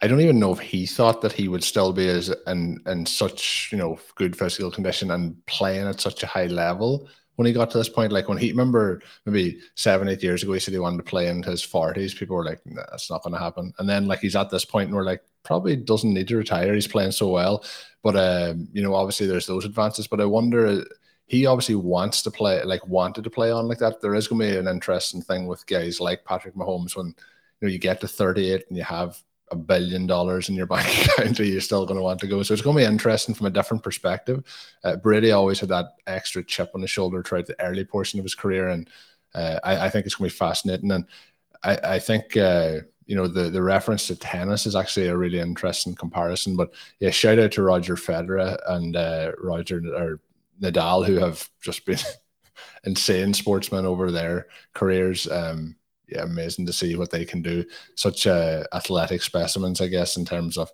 I 0.00 0.06
don't 0.06 0.20
even 0.20 0.38
know 0.38 0.52
if 0.52 0.60
he 0.60 0.86
thought 0.86 1.20
that 1.22 1.32
he 1.32 1.48
would 1.48 1.64
still 1.64 1.92
be 1.92 2.08
as 2.08 2.32
in 2.46 2.80
in 2.86 3.04
such 3.04 3.68
you 3.72 3.78
know 3.78 3.98
good 4.14 4.36
physical 4.36 4.70
condition 4.70 5.10
and 5.10 5.44
playing 5.46 5.86
at 5.86 6.00
such 6.00 6.22
a 6.22 6.26
high 6.26 6.46
level 6.46 7.08
when 7.38 7.46
he 7.46 7.52
got 7.52 7.70
to 7.70 7.78
this 7.78 7.88
point. 7.88 8.10
Like 8.10 8.28
when 8.28 8.36
he 8.36 8.50
remember 8.50 9.00
maybe 9.24 9.60
seven, 9.76 10.08
eight 10.08 10.24
years 10.24 10.42
ago, 10.42 10.54
he 10.54 10.58
said 10.58 10.74
he 10.74 10.80
wanted 10.80 10.96
to 10.96 11.04
play 11.04 11.28
in 11.28 11.40
his 11.44 11.62
forties. 11.62 12.12
People 12.12 12.34
were 12.34 12.44
like, 12.44 12.60
nah, 12.66 12.82
"That's 12.90 13.08
not 13.08 13.22
going 13.22 13.32
to 13.32 13.38
happen." 13.38 13.72
And 13.78 13.88
then 13.88 14.08
like 14.08 14.18
he's 14.18 14.34
at 14.34 14.50
this 14.50 14.64
point, 14.64 14.88
and 14.88 14.96
we're 14.96 15.04
like, 15.04 15.22
probably 15.44 15.76
doesn't 15.76 16.12
need 16.12 16.26
to 16.28 16.36
retire. 16.36 16.74
He's 16.74 16.88
playing 16.88 17.12
so 17.12 17.28
well. 17.28 17.64
But 18.02 18.16
um, 18.16 18.66
you 18.72 18.82
know, 18.82 18.92
obviously 18.92 19.28
there's 19.28 19.46
those 19.46 19.64
advances. 19.64 20.08
But 20.08 20.20
I 20.20 20.24
wonder. 20.24 20.84
He 21.26 21.46
obviously 21.46 21.74
wants 21.74 22.22
to 22.22 22.30
play, 22.30 22.62
like 22.64 22.84
wanted 22.88 23.22
to 23.22 23.30
play 23.30 23.50
on 23.52 23.68
like 23.68 23.78
that. 23.78 24.00
There 24.00 24.14
is 24.14 24.26
going 24.26 24.40
to 24.40 24.50
be 24.50 24.56
an 24.56 24.66
interesting 24.66 25.20
thing 25.20 25.46
with 25.46 25.66
guys 25.66 26.00
like 26.00 26.24
Patrick 26.24 26.54
Mahomes 26.54 26.96
when 26.96 27.08
you 27.08 27.14
know 27.60 27.68
you 27.68 27.78
get 27.78 28.00
to 28.00 28.08
38 28.08 28.64
and 28.68 28.76
you 28.78 28.82
have 28.82 29.22
a 29.50 29.56
billion 29.56 30.06
dollars 30.06 30.48
in 30.48 30.54
your 30.54 30.66
bank 30.66 30.86
account, 31.18 31.38
you're 31.38 31.60
still 31.60 31.86
going 31.86 31.98
to 31.98 32.02
want 32.02 32.20
to 32.20 32.26
go? 32.26 32.42
So 32.42 32.52
it's 32.54 32.62
going 32.62 32.76
to 32.76 32.82
be 32.82 32.86
interesting 32.86 33.34
from 33.34 33.46
a 33.46 33.50
different 33.50 33.82
perspective. 33.82 34.44
Uh, 34.84 34.96
Brady 34.96 35.32
always 35.32 35.60
had 35.60 35.70
that 35.70 35.94
extra 36.06 36.42
chip 36.44 36.70
on 36.74 36.82
his 36.82 36.90
shoulder 36.90 37.22
throughout 37.22 37.46
the 37.46 37.60
early 37.64 37.84
portion 37.84 38.18
of 38.18 38.24
his 38.24 38.34
career, 38.34 38.68
and 38.68 38.88
uh, 39.34 39.60
I, 39.64 39.86
I, 39.86 39.90
think 39.90 40.06
it's 40.06 40.14
going 40.14 40.30
to 40.30 40.34
be 40.34 40.38
fascinating. 40.38 40.90
And 40.90 41.06
I, 41.62 41.78
I 41.84 41.98
think 41.98 42.36
uh, 42.36 42.80
you 43.06 43.16
know 43.16 43.26
the 43.26 43.50
the 43.50 43.62
reference 43.62 44.06
to 44.06 44.16
tennis 44.16 44.66
is 44.66 44.76
actually 44.76 45.08
a 45.08 45.16
really 45.16 45.40
interesting 45.40 45.94
comparison. 45.94 46.56
But 46.56 46.72
yeah, 47.00 47.10
shout 47.10 47.38
out 47.38 47.52
to 47.52 47.62
Roger 47.62 47.96
Federer 47.96 48.58
and 48.68 48.96
uh, 48.96 49.32
Roger 49.38 49.82
or 49.94 50.20
Nadal 50.60 51.06
who 51.06 51.16
have 51.16 51.48
just 51.60 51.84
been 51.86 51.98
insane 52.84 53.34
sportsmen 53.34 53.86
over 53.86 54.10
their 54.10 54.46
careers. 54.74 55.28
Um, 55.30 55.76
yeah, 56.08 56.22
amazing 56.22 56.66
to 56.66 56.72
see 56.72 56.96
what 56.96 57.10
they 57.10 57.24
can 57.24 57.42
do. 57.42 57.64
Such 57.94 58.26
uh, 58.26 58.64
athletic 58.72 59.22
specimens, 59.22 59.80
I 59.80 59.88
guess, 59.88 60.16
in 60.16 60.24
terms 60.24 60.56
of 60.56 60.70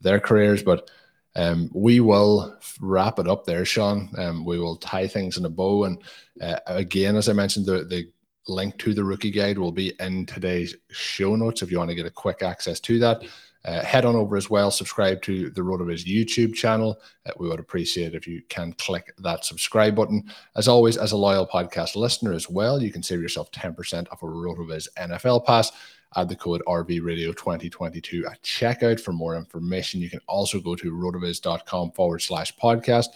their 0.00 0.20
careers. 0.20 0.62
But 0.62 0.90
um, 1.36 1.70
we 1.74 2.00
will 2.00 2.58
wrap 2.80 3.18
it 3.18 3.28
up 3.28 3.44
there, 3.44 3.64
Shawn. 3.64 4.10
Um, 4.16 4.44
we 4.44 4.58
will 4.58 4.76
tie 4.76 5.06
things 5.06 5.36
in 5.36 5.44
a 5.44 5.50
bow. 5.50 5.84
And 5.84 6.02
uh, 6.40 6.58
again, 6.66 7.16
as 7.16 7.28
I 7.28 7.32
mentioned, 7.32 7.66
the, 7.66 7.84
the 7.84 8.10
link 8.48 8.78
to 8.78 8.94
the 8.94 9.04
rookie 9.04 9.30
guide 9.30 9.58
will 9.58 9.72
be 9.72 9.92
in 10.00 10.26
today's 10.26 10.74
show 10.90 11.36
notes 11.36 11.62
if 11.62 11.70
you 11.70 11.78
want 11.78 11.90
to 11.90 11.96
get 11.96 12.06
a 12.06 12.10
quick 12.10 12.42
access 12.42 12.80
to 12.80 12.98
that. 13.00 13.22
Uh, 13.68 13.84
head 13.84 14.06
on 14.06 14.16
over 14.16 14.34
as 14.34 14.48
well, 14.48 14.70
subscribe 14.70 15.20
to 15.20 15.50
the 15.50 15.60
RotoViz 15.60 16.06
YouTube 16.06 16.54
channel. 16.54 16.98
Uh, 17.26 17.32
we 17.38 17.50
would 17.50 17.60
appreciate 17.60 18.14
if 18.14 18.26
you 18.26 18.40
can 18.48 18.72
click 18.72 19.12
that 19.18 19.44
subscribe 19.44 19.94
button. 19.94 20.24
As 20.56 20.68
always, 20.68 20.96
as 20.96 21.12
a 21.12 21.18
loyal 21.18 21.46
podcast 21.46 21.94
listener 21.94 22.32
as 22.32 22.48
well, 22.48 22.82
you 22.82 22.90
can 22.90 23.02
save 23.02 23.20
yourself 23.20 23.52
10% 23.52 24.10
off 24.10 24.22
a 24.22 24.26
RotoViz 24.26 24.88
NFL 24.98 25.44
pass. 25.44 25.70
Add 26.16 26.30
the 26.30 26.36
code 26.36 26.62
RVRadio2022 26.66 28.30
at 28.30 28.42
checkout 28.42 29.00
for 29.00 29.12
more 29.12 29.36
information. 29.36 30.00
You 30.00 30.08
can 30.08 30.20
also 30.26 30.60
go 30.60 30.74
to 30.74 30.90
rotoviz.com 30.90 31.90
forward 31.90 32.20
slash 32.20 32.56
podcast. 32.56 33.08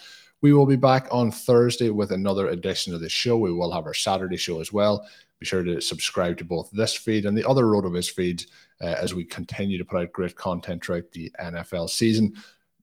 We 0.42 0.52
will 0.52 0.66
be 0.66 0.76
back 0.76 1.08
on 1.10 1.30
Thursday 1.30 1.88
with 1.88 2.10
another 2.10 2.48
edition 2.48 2.94
of 2.94 3.00
the 3.00 3.08
show. 3.08 3.38
We 3.38 3.54
will 3.54 3.72
have 3.72 3.86
our 3.86 3.94
Saturday 3.94 4.36
show 4.36 4.60
as 4.60 4.70
well. 4.70 5.08
Be 5.42 5.46
sure 5.46 5.64
to 5.64 5.80
subscribe 5.80 6.38
to 6.38 6.44
both 6.44 6.70
this 6.70 6.94
feed 6.94 7.26
and 7.26 7.36
the 7.36 7.44
other 7.48 7.64
RotoViz 7.64 8.12
feeds 8.12 8.46
uh, 8.80 8.94
as 9.02 9.12
we 9.12 9.24
continue 9.24 9.76
to 9.76 9.84
put 9.84 10.00
out 10.00 10.12
great 10.12 10.36
content 10.36 10.84
throughout 10.84 11.10
the 11.10 11.32
NFL 11.42 11.90
season. 11.90 12.36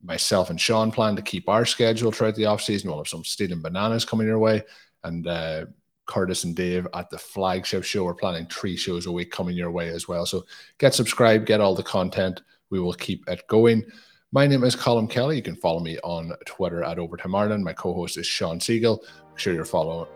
Myself 0.03 0.49
and 0.49 0.59
Shawn 0.59 0.91
plan 0.91 1.15
to 1.15 1.21
keep 1.21 1.47
our 1.47 1.65
schedule 1.65 2.11
throughout 2.11 2.35
the 2.35 2.43
offseason. 2.43 2.87
We'll 2.87 2.97
have 2.97 3.07
some 3.07 3.23
stealing 3.23 3.61
bananas 3.61 4.03
coming 4.03 4.27
your 4.27 4.39
way. 4.39 4.63
And 5.05 5.25
uh, 5.25 5.67
Curtis 6.05 6.43
and 6.43 6.53
Dave 6.53 6.85
at 6.93 7.09
the 7.09 7.17
flagship 7.17 7.85
show. 7.85 8.03
We're 8.03 8.13
planning 8.13 8.45
three 8.47 8.75
shows 8.75 9.05
a 9.05 9.11
week 9.13 9.31
coming 9.31 9.55
your 9.55 9.71
way 9.71 9.87
as 9.87 10.09
well. 10.09 10.25
So 10.25 10.45
get 10.79 10.93
subscribed, 10.93 11.45
get 11.45 11.61
all 11.61 11.75
the 11.75 11.81
content. 11.81 12.41
We 12.71 12.81
will 12.81 12.93
keep 12.93 13.23
it 13.29 13.47
going. 13.47 13.85
My 14.33 14.47
name 14.47 14.65
is 14.65 14.75
Colm 14.75 15.09
Kelly. 15.09 15.37
You 15.37 15.43
can 15.43 15.55
follow 15.55 15.79
me 15.79 15.97
on 15.99 16.33
Twitter 16.45 16.83
at 16.83 16.99
Overtime 16.99 17.35
Ireland. 17.35 17.63
My 17.63 17.71
co-host 17.71 18.17
is 18.17 18.27
Shawn 18.27 18.59
Siegele. 18.59 18.99
Make 19.01 19.39
sure 19.39 19.53
you're 19.53 19.63
following 19.63 20.09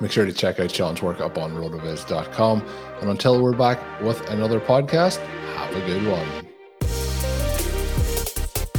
Make 0.00 0.12
sure 0.12 0.24
to 0.24 0.32
check 0.32 0.60
out 0.60 0.70
Shawn's 0.70 1.02
work 1.02 1.20
up 1.20 1.38
on 1.38 1.52
rotoviz.com. 1.52 2.66
And 3.00 3.10
until 3.10 3.42
we're 3.42 3.56
back 3.56 4.00
with 4.00 4.20
another 4.30 4.60
podcast, 4.60 5.18
have 5.56 5.74
a 5.74 5.86
good 5.86 6.06
one. 6.06 6.46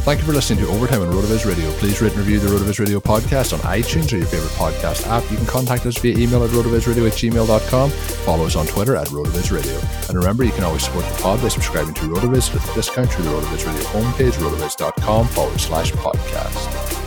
Thank 0.01 0.19
you 0.19 0.25
for 0.25 0.33
listening 0.33 0.65
to 0.65 0.71
Overtime 0.71 1.03
on 1.03 1.13
Rotoviz 1.13 1.45
Radio. 1.45 1.69
Please 1.73 2.01
rate 2.01 2.13
and 2.13 2.21
review 2.21 2.39
the 2.39 2.47
Rotoviz 2.47 2.79
Radio 2.79 2.99
podcast 2.99 3.53
on 3.53 3.59
iTunes 3.59 4.11
or 4.11 4.17
your 4.17 4.25
favorite 4.25 4.49
podcast 4.53 5.05
app. 5.07 5.29
You 5.29 5.37
can 5.37 5.45
contact 5.45 5.85
us 5.85 5.95
via 5.99 6.17
email 6.17 6.43
at 6.43 6.49
rotovizradio 6.49 7.05
at 7.05 7.13
gmail.com. 7.13 7.91
Follow 7.91 8.45
us 8.47 8.55
on 8.55 8.65
Twitter 8.65 8.95
at 8.95 9.09
Rotoviz 9.09 9.51
Radio. 9.55 9.79
And 10.09 10.17
remember, 10.17 10.43
you 10.43 10.53
can 10.53 10.63
always 10.63 10.85
support 10.85 11.05
the 11.05 11.21
pod 11.21 11.39
by 11.39 11.49
subscribing 11.49 11.93
to 11.93 12.01
Rotoviz 12.01 12.51
with 12.51 12.67
a 12.67 12.73
discount 12.73 13.11
through 13.11 13.25
the 13.25 13.29
Rotoviz 13.29 13.67
Radio 13.67 13.83
homepage, 13.89 14.33
rotoviz.com 14.33 15.27
forward 15.27 15.61
slash 15.61 15.91
podcast. 15.91 17.00